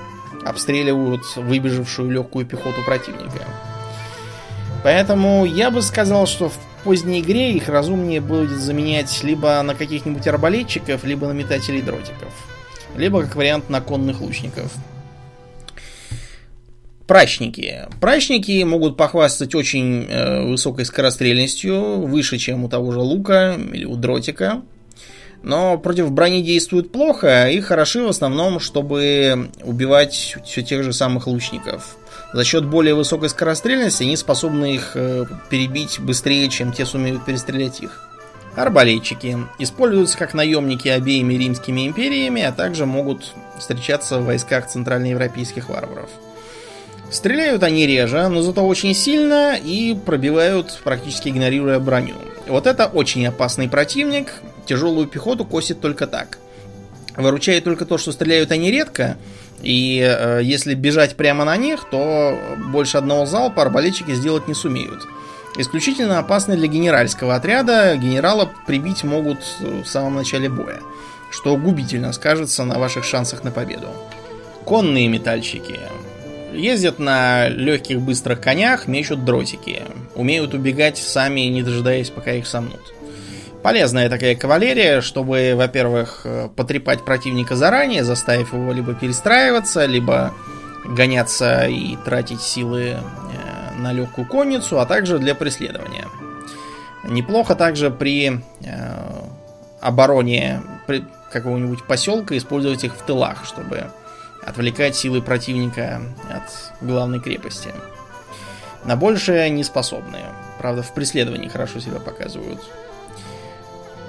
обстреливают 0.45 1.22
выбежавшую 1.37 2.11
легкую 2.11 2.47
пехоту 2.47 2.83
противника. 2.85 3.45
Поэтому 4.83 5.45
я 5.45 5.70
бы 5.70 5.81
сказал, 5.83 6.27
что 6.27 6.49
в 6.49 6.55
поздней 6.85 7.20
игре 7.20 7.53
их 7.53 7.68
разумнее 7.68 8.20
будет 8.20 8.51
заменять 8.51 9.22
либо 9.22 9.61
на 9.62 9.74
каких-нибудь 9.74 10.27
арбалетчиков, 10.27 11.05
либо 11.05 11.27
на 11.27 11.33
метателей 11.33 11.83
дротиков. 11.83 12.33
Либо, 12.97 13.22
как 13.22 13.37
вариант, 13.37 13.68
на 13.70 13.81
конных 13.81 14.20
лучников. 14.20 14.72
Прачники. 17.07 17.84
Прачники 18.00 18.64
могут 18.64 18.96
похвастать 18.96 19.54
очень 19.54 20.07
э, 20.09 20.42
высокой 20.42 20.84
скорострельностью, 20.84 22.00
выше, 22.00 22.36
чем 22.36 22.64
у 22.64 22.68
того 22.68 22.90
же 22.90 22.98
лука 22.98 23.54
или 23.54 23.84
у 23.84 23.94
дротика. 23.94 24.62
Но 25.44 25.78
против 25.78 26.11
брони 26.11 26.42
действуют 26.42 26.90
плохо 26.90 27.48
и 27.48 27.61
хороши 27.61 28.02
в 28.02 28.09
основном, 28.09 28.59
чтобы 28.59 29.50
убивать 29.62 30.36
все 30.44 30.62
тех 30.62 30.82
же 30.82 30.92
самых 30.92 31.28
лучников. 31.28 31.96
За 32.32 32.42
счет 32.42 32.64
более 32.64 32.96
высокой 32.96 33.28
скорострельности 33.28 34.02
они 34.02 34.16
способны 34.16 34.74
их 34.74 34.92
э, 34.94 35.26
перебить 35.48 36.00
быстрее, 36.00 36.48
чем 36.48 36.72
те 36.72 36.84
сумеют 36.84 37.24
перестрелять 37.24 37.80
их. 37.80 38.02
Арбалетчики 38.57 39.38
используются 39.61 40.18
как 40.18 40.34
наемники 40.34 40.88
обеими 40.88 41.34
римскими 41.34 41.86
империями, 41.86 42.42
а 42.42 42.50
также 42.50 42.84
могут 42.84 43.32
встречаться 43.59 44.18
в 44.18 44.24
войсках 44.24 44.66
центральноевропейских 44.66 45.68
варваров. 45.68 46.11
Стреляют 47.11 47.62
они 47.62 47.86
реже, 47.86 48.28
но 48.28 48.42
зато 48.42 48.66
очень 48.66 48.94
сильно 48.94 49.57
и 49.57 49.94
пробивают, 49.94 50.80
практически 50.82 51.28
игнорируя 51.28 51.78
броню. 51.78 52.16
Вот 52.48 52.66
это 52.66 52.86
очень 52.86 53.26
опасный 53.26 53.68
противник. 53.68 54.34
Тяжелую 54.66 55.07
пехоту 55.07 55.44
косит 55.44 55.80
только 55.80 56.07
так. 56.07 56.38
Выручает 57.16 57.64
только 57.64 57.86
то, 57.86 57.96
что 57.96 58.12
стреляют 58.12 58.50
они 58.50 58.70
редко, 58.70 59.16
и 59.62 60.00
э, 60.00 60.40
если 60.42 60.74
бежать 60.74 61.16
прямо 61.16 61.44
на 61.44 61.57
них, 61.57 61.88
то 61.90 62.38
больше 62.72 62.98
одного 62.98 63.24
залпа 63.26 63.62
арбалетчики 63.62 64.14
сделать 64.14 64.48
не 64.48 64.54
сумеют. 64.54 65.07
Исключительно 65.57 66.18
опасны 66.18 66.57
для 66.57 66.66
генеральского 66.66 67.34
отряда. 67.34 67.96
Генерала 67.96 68.50
прибить 68.66 69.04
могут 69.04 69.38
в 69.61 69.86
самом 69.86 70.16
начале 70.16 70.50
боя, 70.50 70.80
что 71.30 71.57
губительно 71.57 72.12
скажется 72.12 72.64
на 72.64 72.78
ваших 72.78 73.04
шансах 73.04 73.42
на 73.42 73.50
победу. 73.50 73.88
Конные 74.64 75.09
метальщики. 75.09 75.80
Ездят 76.53 76.99
на 76.99 77.49
легких 77.49 78.01
быстрых 78.01 78.40
конях, 78.40 78.86
мечут 78.86 79.24
дротики. 79.24 79.82
Умеют 80.14 80.55
убегать 80.55 80.99
сами, 80.99 81.40
не 81.40 81.62
дожидаясь, 81.62 82.11
пока 82.11 82.32
их 82.32 82.47
сомнут. 82.47 82.80
Полезная 83.62 84.09
такая 84.09 84.36
кавалерия, 84.36 85.01
чтобы, 85.01 85.55
во-первых, 85.57 86.24
потрепать 86.55 87.05
противника 87.05 87.57
заранее, 87.57 88.05
заставив 88.05 88.53
его 88.53 88.72
либо 88.72 88.94
перестраиваться, 88.94 89.86
либо 89.86 90.32
гоняться 90.86 91.66
и 91.66 91.97
тратить 92.05 92.40
силы 92.40 92.97
э, 92.97 93.80
на 93.80 93.92
легкую 93.92 94.26
конницу, 94.26 94.78
а 94.78 94.86
также 94.86 95.18
для 95.18 95.34
преследования. 95.34 96.07
Неплохо 97.05 97.55
также 97.55 97.90
при 97.90 98.40
э, 98.64 99.16
обороне 99.80 100.62
какого-нибудь 101.32 101.84
поселка 101.84 102.36
использовать 102.36 102.84
их 102.84 102.94
в 102.94 103.03
тылах, 103.03 103.44
чтобы 103.44 103.90
отвлекать 104.47 104.97
силы 104.97 105.20
противника 105.20 106.01
от 106.30 106.86
главной 106.86 107.20
крепости. 107.20 107.70
На 108.84 108.97
большее 108.97 109.51
не 109.51 109.64
способны. 109.64 110.20
Правда, 110.59 110.82
в 110.82 110.94
преследовании 110.94 111.49
хорошо 111.49 111.80
себя 111.80 111.99
показывают. 111.99 112.61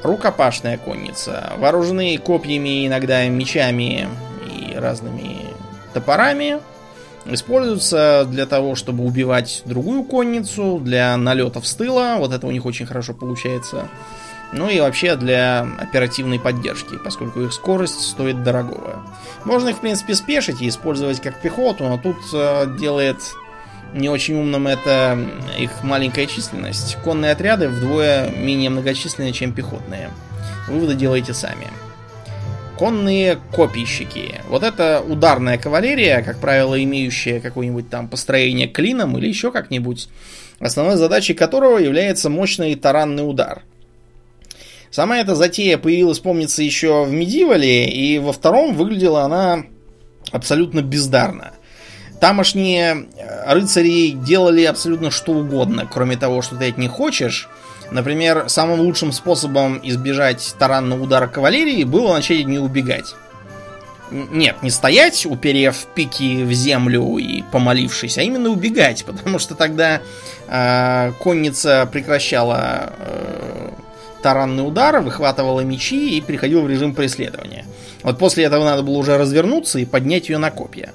Рукопашная 0.03 0.77
конница. 0.77 1.53
Вооружены 1.57 2.17
копьями, 2.19 2.85
иногда 2.85 3.27
мечами 3.27 4.07
и 4.45 4.75
разными 4.75 5.47
топорами. 5.93 6.59
Используются 7.25 8.25
для 8.29 8.45
того, 8.45 8.75
чтобы 8.75 9.03
убивать 9.03 9.63
другую 9.65 10.03
конницу, 10.03 10.79
для 10.79 11.17
налетов 11.17 11.67
с 11.67 11.73
тыла. 11.73 12.15
Вот 12.19 12.31
это 12.31 12.45
у 12.47 12.51
них 12.51 12.65
очень 12.65 12.85
хорошо 12.85 13.13
получается. 13.13 13.89
Ну 14.53 14.69
и 14.69 14.79
вообще 14.79 15.15
для 15.15 15.67
оперативной 15.77 16.39
поддержки, 16.39 16.97
поскольку 17.03 17.41
их 17.41 17.53
скорость 17.53 18.01
стоит 18.01 18.43
дорогого. 18.43 19.03
Можно 19.43 19.69
их, 19.69 19.77
в 19.77 19.81
принципе, 19.81 20.15
спешить 20.15 20.61
и 20.61 20.69
использовать 20.69 21.21
как 21.21 21.41
пехоту, 21.41 21.83
но 21.83 21.97
тут 21.97 22.17
э, 22.33 22.77
делает 22.79 23.17
не 23.93 24.09
очень 24.09 24.35
умным 24.35 24.67
это 24.67 25.17
их 25.57 25.83
маленькая 25.83 26.27
численность. 26.27 26.97
Конные 27.03 27.31
отряды 27.31 27.69
вдвое 27.69 28.29
менее 28.29 28.69
многочисленные, 28.69 29.33
чем 29.33 29.53
пехотные. 29.53 30.09
Выводы 30.67 30.95
делайте 30.95 31.33
сами. 31.33 31.67
Конные 32.77 33.39
копийщики. 33.53 34.35
Вот 34.49 34.63
это 34.63 35.01
ударная 35.01 35.57
кавалерия, 35.57 36.21
как 36.21 36.39
правило, 36.39 36.81
имеющая 36.81 37.39
какое-нибудь 37.39 37.89
там 37.89 38.07
построение 38.07 38.67
клином 38.67 39.17
или 39.17 39.27
еще 39.27 39.51
как-нибудь. 39.51 40.09
основной 40.59 40.97
задачей 40.97 41.33
которого 41.33 41.77
является 41.77 42.29
мощный 42.29 42.75
таранный 42.75 43.27
удар. 43.27 43.63
Сама 44.91 45.17
эта 45.17 45.35
затея 45.35 45.77
появилась, 45.77 46.19
помнится, 46.19 46.63
еще 46.63 47.03
в 47.03 47.11
Медивале, 47.11 47.89
и 47.89 48.19
во 48.19 48.31
втором 48.31 48.75
выглядела 48.75 49.23
она 49.23 49.63
абсолютно 50.31 50.81
бездарно. 50.81 51.53
Тамошние 52.19 53.07
э, 53.15 53.53
рыцари 53.53 54.11
делали 54.11 54.63
абсолютно 54.63 55.11
что 55.11 55.33
угодно, 55.33 55.87
кроме 55.91 56.17
того, 56.17 56.41
что 56.41 56.55
ты 56.55 56.69
от 56.69 56.77
них 56.77 56.91
хочешь. 56.91 57.47
Например, 57.91 58.45
самым 58.47 58.81
лучшим 58.81 59.11
способом 59.11 59.79
избежать 59.83 60.55
таранного 60.57 61.03
удара 61.03 61.27
кавалерии 61.27 61.83
было 61.83 62.13
начать 62.13 62.45
не 62.45 62.59
убегать. 62.59 63.15
Нет, 64.09 64.63
не 64.63 64.69
стоять, 64.69 65.25
уперев 65.25 65.85
пики 65.93 66.43
в 66.43 66.51
землю 66.53 67.17
и 67.17 67.43
помолившись, 67.51 68.17
а 68.17 68.21
именно 68.21 68.49
убегать, 68.49 69.05
потому 69.05 69.37
что 69.37 69.53
тогда 69.53 70.01
э, 70.47 71.11
конница 71.19 71.87
прекращала 71.91 72.93
э, 72.97 73.69
таранный 74.21 74.67
удар, 74.67 74.99
выхватывала 74.99 75.61
мечи 75.61 76.17
и 76.17 76.21
переходила 76.21 76.61
в 76.61 76.69
режим 76.69 76.93
преследования. 76.93 77.65
Вот 78.03 78.17
после 78.17 78.45
этого 78.45 78.63
надо 78.63 78.83
было 78.83 78.97
уже 78.97 79.17
развернуться 79.17 79.79
и 79.79 79.85
поднять 79.85 80.29
ее 80.29 80.37
на 80.37 80.51
копья. 80.51 80.93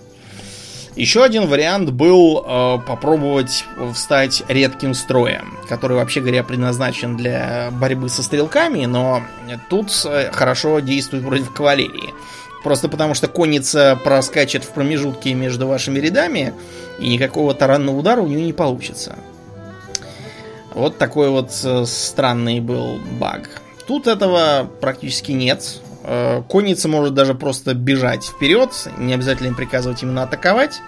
Еще 0.95 1.25
один 1.25 1.47
вариант 1.47 1.91
был 1.91 2.45
э, 2.45 2.79
попробовать 2.87 3.65
встать 3.95 4.43
редким 4.49 4.93
строем, 4.93 5.57
который, 5.67 5.97
вообще 5.97 6.21
говоря, 6.21 6.45
предназначен 6.45 7.17
для 7.17 7.71
борьбы 7.73 8.11
со 8.11 8.23
стрелками, 8.23 8.85
но 8.85 9.23
тут 9.71 9.91
э, 10.05 10.31
хорошо 10.33 10.81
действует 10.81 11.25
против 11.25 11.53
кавалерии. 11.55 12.13
Просто 12.63 12.91
потому 12.91 13.15
что 13.15 13.27
конница 13.27 13.99
проскачет 14.05 14.65
в 14.65 14.69
промежутке 14.69 15.33
между 15.33 15.67
вашими 15.67 15.99
рядами, 15.99 16.53
и 16.99 17.09
никакого 17.09 17.55
таранного 17.55 17.97
удара 17.97 18.21
у 18.21 18.27
нее 18.27 18.43
не 18.43 18.53
получится. 18.53 19.17
Вот 20.75 20.99
такой 20.99 21.31
вот 21.31 21.51
э, 21.65 21.85
странный 21.87 22.61
был 22.61 22.99
баг. 23.19 23.63
Тут 23.87 24.07
этого 24.07 24.69
практически 24.81 25.33
нет. 25.33 25.81
Э, 26.05 26.43
конница 26.49 26.89
может 26.89 27.15
даже 27.15 27.35
просто 27.35 27.75
бежать 27.75 28.25
вперед, 28.25 28.71
не 28.99 29.15
обязательно 29.15 29.49
им 29.49 29.55
приказывать 29.55 30.03
именно 30.03 30.23
атаковать. 30.23 30.81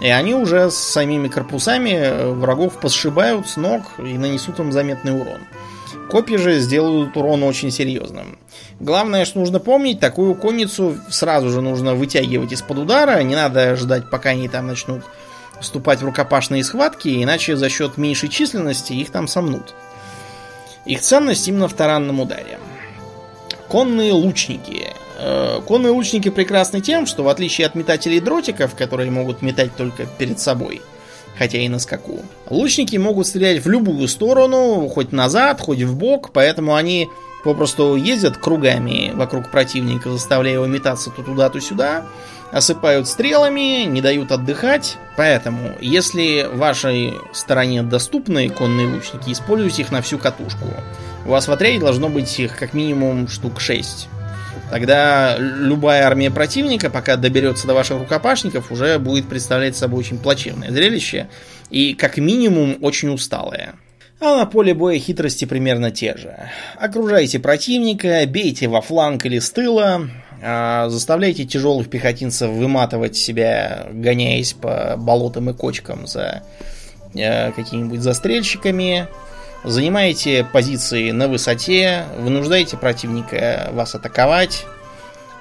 И 0.00 0.08
они 0.08 0.34
уже 0.34 0.70
с 0.70 0.76
самими 0.76 1.28
корпусами 1.28 1.90
э, 1.90 2.28
врагов 2.30 2.80
посшибают 2.80 3.48
с 3.48 3.56
ног 3.56 3.82
и 3.98 4.16
нанесут 4.16 4.58
им 4.60 4.72
заметный 4.72 5.20
урон. 5.20 5.40
Копья 6.10 6.38
же 6.38 6.58
сделают 6.60 7.16
урон 7.16 7.42
очень 7.42 7.70
серьезным. 7.70 8.38
Главное, 8.80 9.24
что 9.24 9.40
нужно 9.40 9.58
помнить, 9.58 10.00
такую 10.00 10.34
конницу 10.34 10.96
сразу 11.10 11.50
же 11.50 11.60
нужно 11.60 11.94
вытягивать 11.94 12.52
из-под 12.52 12.78
удара. 12.78 13.20
Не 13.22 13.34
надо 13.34 13.76
ждать, 13.76 14.08
пока 14.08 14.30
они 14.30 14.48
там 14.48 14.68
начнут 14.68 15.02
вступать 15.60 16.00
в 16.00 16.04
рукопашные 16.04 16.64
схватки, 16.64 17.22
иначе 17.22 17.56
за 17.56 17.68
счет 17.68 17.96
меньшей 17.96 18.28
численности 18.28 18.92
их 18.92 19.10
там 19.10 19.28
сомнут. 19.28 19.74
Их 20.84 21.00
ценность 21.00 21.46
именно 21.48 21.68
в 21.68 21.74
таранном 21.74 22.20
ударе. 22.20 22.58
Конные 23.68 24.12
лучники. 24.12 24.92
Э, 25.18 25.60
конные 25.66 25.90
лучники 25.90 26.30
прекрасны 26.30 26.80
тем, 26.80 27.06
что 27.06 27.24
в 27.24 27.28
отличие 27.28 27.66
от 27.66 27.74
метателей 27.74 28.20
дротиков, 28.20 28.74
которые 28.74 29.10
могут 29.10 29.42
метать 29.42 29.76
только 29.76 30.06
перед 30.06 30.38
собой, 30.38 30.80
хотя 31.36 31.58
и 31.58 31.68
на 31.68 31.78
скаку, 31.78 32.20
лучники 32.48 32.96
могут 32.96 33.26
стрелять 33.26 33.64
в 33.64 33.68
любую 33.68 34.08
сторону, 34.08 34.88
хоть 34.88 35.12
назад, 35.12 35.60
хоть 35.60 35.82
в 35.82 35.96
бок, 35.96 36.30
поэтому 36.32 36.74
они 36.74 37.08
попросту 37.44 37.96
ездят 37.96 38.36
кругами 38.36 39.12
вокруг 39.14 39.50
противника, 39.50 40.10
заставляя 40.10 40.54
его 40.54 40.66
метаться 40.66 41.10
то 41.10 41.22
туда, 41.22 41.48
то 41.48 41.60
сюда, 41.60 42.04
осыпают 42.50 43.08
стрелами, 43.08 43.84
не 43.84 44.00
дают 44.00 44.32
отдыхать. 44.32 44.96
Поэтому, 45.16 45.76
если 45.80 46.48
вашей 46.52 47.14
стороне 47.32 47.82
доступны 47.82 48.48
конные 48.48 48.86
лучники, 48.86 49.30
используйте 49.30 49.82
их 49.82 49.92
на 49.92 50.02
всю 50.02 50.18
катушку. 50.18 50.66
У 51.26 51.30
вас 51.30 51.48
в 51.48 51.52
отряде 51.52 51.78
должно 51.78 52.08
быть 52.08 52.38
их 52.38 52.56
как 52.56 52.74
минимум 52.74 53.28
штук 53.28 53.60
6. 53.60 54.08
Тогда 54.70 55.36
любая 55.38 56.06
армия 56.06 56.30
противника, 56.30 56.90
пока 56.90 57.16
доберется 57.16 57.66
до 57.66 57.74
ваших 57.74 57.98
рукопашников, 57.98 58.70
уже 58.70 58.98
будет 58.98 59.28
представлять 59.28 59.76
собой 59.76 60.00
очень 60.00 60.18
плачевное 60.18 60.70
зрелище 60.70 61.28
и 61.70 61.94
как 61.94 62.18
минимум 62.18 62.76
очень 62.82 63.08
усталое. 63.08 63.74
А 64.20 64.36
на 64.36 64.46
поле 64.46 64.74
боя 64.74 64.98
хитрости 64.98 65.44
примерно 65.44 65.90
те 65.90 66.16
же. 66.16 66.36
Окружайте 66.76 67.38
противника, 67.38 68.24
бейте 68.26 68.66
во 68.68 68.80
фланг 68.80 69.24
или 69.26 69.38
с 69.38 69.50
тыла, 69.50 70.08
а, 70.42 70.88
заставляйте 70.88 71.44
тяжелых 71.44 71.88
пехотинцев 71.88 72.50
выматывать 72.50 73.16
себя, 73.16 73.86
гоняясь 73.92 74.54
по 74.54 74.96
болотам 74.96 75.50
и 75.50 75.52
кочкам 75.54 76.06
за 76.06 76.42
э, 77.14 77.52
какими-нибудь 77.52 78.00
застрельщиками, 78.00 79.08
Занимаете 79.64 80.44
позиции 80.44 81.10
на 81.10 81.26
высоте, 81.26 82.04
вынуждаете 82.18 82.76
противника 82.76 83.68
вас 83.72 83.94
атаковать, 83.94 84.64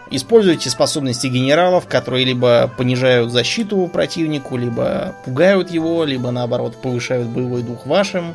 используйте 0.09 0.71
способности 0.71 1.27
генералов, 1.27 1.87
которые 1.87 2.25
либо 2.25 2.71
понижают 2.77 3.31
защиту 3.31 3.87
противнику, 3.87 4.57
либо 4.57 5.15
пугают 5.23 5.69
его, 5.69 6.03
либо 6.03 6.31
наоборот 6.31 6.81
повышают 6.81 7.27
боевой 7.27 7.61
дух 7.61 7.85
вашим. 7.85 8.33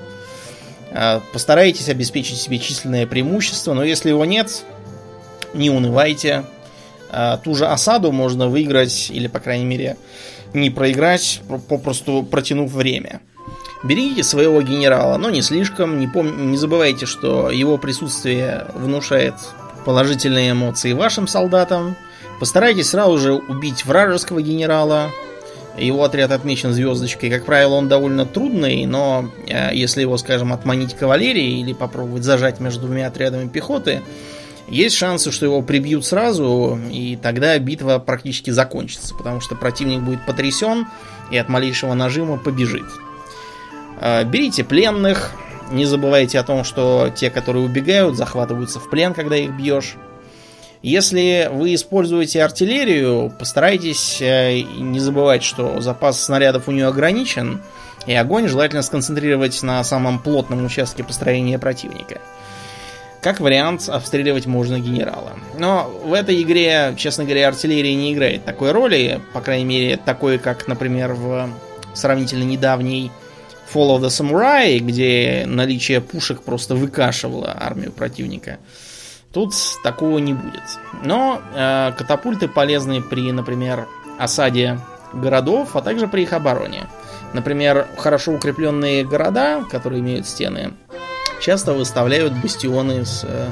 А, 0.94 1.22
постарайтесь 1.32 1.88
обеспечить 1.88 2.38
себе 2.38 2.58
численное 2.58 3.06
преимущество, 3.06 3.72
но 3.72 3.84
если 3.84 4.10
его 4.10 4.24
нет, 4.24 4.64
не 5.54 5.70
унывайте. 5.70 6.44
А, 7.10 7.38
ту 7.38 7.54
же 7.54 7.66
осаду 7.66 8.12
можно 8.12 8.48
выиграть, 8.48 9.10
или, 9.10 9.26
по 9.26 9.40
крайней 9.40 9.64
мере, 9.64 9.96
не 10.54 10.70
проиграть, 10.70 11.40
попросту 11.68 12.22
протянув 12.22 12.72
время. 12.72 13.20
Берите 13.84 14.22
своего 14.22 14.62
генерала, 14.62 15.16
но 15.18 15.30
не 15.30 15.42
слишком. 15.42 15.98
Не, 15.98 16.06
пом... 16.06 16.50
не 16.50 16.56
забывайте, 16.56 17.06
что 17.06 17.50
его 17.50 17.78
присутствие 17.78 18.66
внушает 18.74 19.34
положительные 19.84 20.52
эмоции 20.52 20.92
вашим 20.92 21.26
солдатам. 21.26 21.96
Постарайтесь 22.38 22.90
сразу 22.90 23.18
же 23.18 23.32
убить 23.34 23.84
вражеского 23.84 24.40
генерала. 24.40 25.10
Его 25.78 26.04
отряд 26.04 26.32
отмечен 26.32 26.72
звездочкой. 26.72 27.30
Как 27.30 27.44
правило, 27.46 27.74
он 27.74 27.88
довольно 27.88 28.26
трудный, 28.26 28.84
но 28.84 29.30
э, 29.48 29.70
если 29.74 30.02
его, 30.02 30.18
скажем, 30.18 30.52
отманить 30.52 30.94
кавалерией 30.94 31.60
или 31.60 31.72
попробовать 31.72 32.24
зажать 32.24 32.60
между 32.60 32.86
двумя 32.86 33.06
отрядами 33.06 33.48
пехоты, 33.48 34.02
есть 34.68 34.96
шансы, 34.96 35.30
что 35.32 35.46
его 35.46 35.62
прибьют 35.62 36.06
сразу, 36.06 36.78
и 36.90 37.16
тогда 37.20 37.58
битва 37.58 37.98
практически 37.98 38.50
закончится, 38.50 39.14
потому 39.14 39.40
что 39.40 39.54
противник 39.54 40.00
будет 40.00 40.24
потрясен 40.24 40.86
и 41.30 41.36
от 41.36 41.48
малейшего 41.48 41.94
нажима 41.94 42.38
побежит. 42.38 42.86
А, 44.00 44.24
берите 44.24 44.64
пленных. 44.64 45.32
Не 45.70 45.86
забывайте 45.86 46.38
о 46.38 46.42
том, 46.42 46.64
что 46.64 47.10
те, 47.14 47.30
которые 47.30 47.64
убегают, 47.64 48.16
захватываются 48.16 48.78
в 48.78 48.90
плен, 48.90 49.14
когда 49.14 49.36
их 49.36 49.52
бьешь. 49.52 49.96
Если 50.82 51.48
вы 51.52 51.74
используете 51.74 52.42
артиллерию, 52.42 53.32
постарайтесь 53.38 54.20
э, 54.20 54.62
не 54.62 54.98
забывать, 54.98 55.44
что 55.44 55.80
запас 55.80 56.20
снарядов 56.20 56.66
у 56.66 56.72
нее 56.72 56.88
ограничен, 56.88 57.62
и 58.06 58.14
огонь 58.14 58.48
желательно 58.48 58.82
сконцентрировать 58.82 59.62
на 59.62 59.82
самом 59.84 60.18
плотном 60.18 60.64
участке 60.64 61.04
построения 61.04 61.58
противника. 61.58 62.20
Как 63.20 63.38
вариант, 63.38 63.88
обстреливать 63.88 64.46
можно 64.46 64.80
генерала. 64.80 65.34
Но 65.56 65.88
в 66.04 66.12
этой 66.12 66.42
игре, 66.42 66.94
честно 66.96 67.22
говоря, 67.22 67.46
артиллерия 67.46 67.94
не 67.94 68.12
играет 68.12 68.44
такой 68.44 68.72
роли, 68.72 69.20
по 69.32 69.40
крайней 69.40 69.64
мере, 69.64 69.96
такой, 69.96 70.38
как, 70.38 70.66
например, 70.66 71.12
в 71.12 71.48
сравнительно 71.94 72.42
недавней 72.42 73.12
Fall 73.72 73.96
of 73.96 74.00
the 74.00 74.08
Samurai, 74.08 74.78
где 74.80 75.44
наличие 75.46 76.00
пушек 76.00 76.42
просто 76.42 76.74
выкашивало 76.74 77.56
армию 77.56 77.92
противника. 77.92 78.58
Тут 79.32 79.54
такого 79.82 80.18
не 80.18 80.34
будет. 80.34 80.62
Но 81.02 81.40
э, 81.54 81.92
катапульты 81.96 82.48
полезны 82.48 83.00
при, 83.00 83.32
например, 83.32 83.88
осаде 84.18 84.78
городов, 85.12 85.74
а 85.74 85.82
также 85.82 86.06
при 86.06 86.22
их 86.22 86.32
обороне. 86.32 86.86
Например, 87.32 87.86
хорошо 87.96 88.32
укрепленные 88.32 89.04
города, 89.04 89.64
которые 89.70 90.00
имеют 90.00 90.26
стены, 90.26 90.74
часто 91.40 91.72
выставляют 91.72 92.34
бастионы 92.34 93.06
с 93.06 93.24
э, 93.26 93.48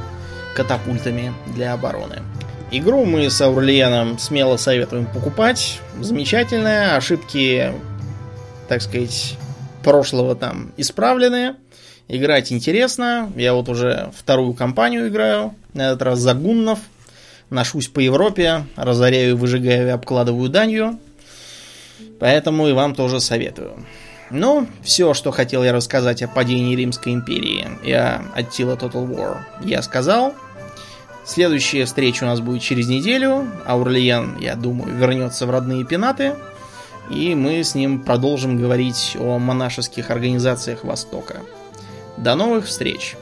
катапультами 0.54 1.32
для 1.46 1.72
обороны. 1.72 2.22
Игру 2.70 3.04
мы 3.04 3.30
с 3.30 3.40
Аурлиеном 3.40 4.18
смело 4.18 4.56
советуем 4.56 5.06
покупать. 5.06 5.80
Замечательная. 5.98 6.96
Ошибки, 6.96 7.72
так 8.68 8.80
сказать, 8.82 9.36
прошлого 9.82 10.36
там 10.36 10.72
исправлены. 10.76 11.56
Играть 12.12 12.50
интересно. 12.50 13.32
Я 13.36 13.54
вот 13.54 13.68
уже 13.68 14.10
вторую 14.16 14.52
кампанию 14.52 15.06
играю. 15.06 15.54
На 15.74 15.90
этот 15.90 16.02
раз 16.02 16.18
за 16.18 16.34
гуннов. 16.34 16.80
Ношусь 17.50 17.86
по 17.86 18.00
Европе. 18.00 18.64
Разоряю, 18.74 19.36
выжигаю 19.36 19.86
и 19.86 19.90
обкладываю 19.90 20.50
данью. 20.50 20.98
Поэтому 22.18 22.66
и 22.66 22.72
вам 22.72 22.96
тоже 22.96 23.20
советую. 23.20 23.86
Ну, 24.32 24.66
все, 24.82 25.14
что 25.14 25.30
хотел 25.30 25.62
я 25.62 25.72
рассказать 25.72 26.20
о 26.22 26.28
падении 26.28 26.74
Римской 26.74 27.12
империи 27.12 27.68
и 27.84 27.92
о 27.92 28.22
Attila 28.36 28.76
Total 28.76 29.08
War, 29.08 29.38
я 29.62 29.80
сказал. 29.80 30.34
Следующая 31.24 31.84
встреча 31.84 32.24
у 32.24 32.26
нас 32.26 32.40
будет 32.40 32.60
через 32.60 32.88
неделю. 32.88 33.48
Аурлиен, 33.66 34.36
я 34.40 34.56
думаю, 34.56 34.96
вернется 34.96 35.46
в 35.46 35.50
родные 35.50 35.84
пенаты. 35.84 36.34
И 37.08 37.36
мы 37.36 37.62
с 37.62 37.76
ним 37.76 38.00
продолжим 38.00 38.56
говорить 38.56 39.16
о 39.20 39.38
монашеских 39.38 40.10
организациях 40.10 40.82
Востока. 40.82 41.36
До 42.20 42.34
новых 42.34 42.66
встреч! 42.66 43.16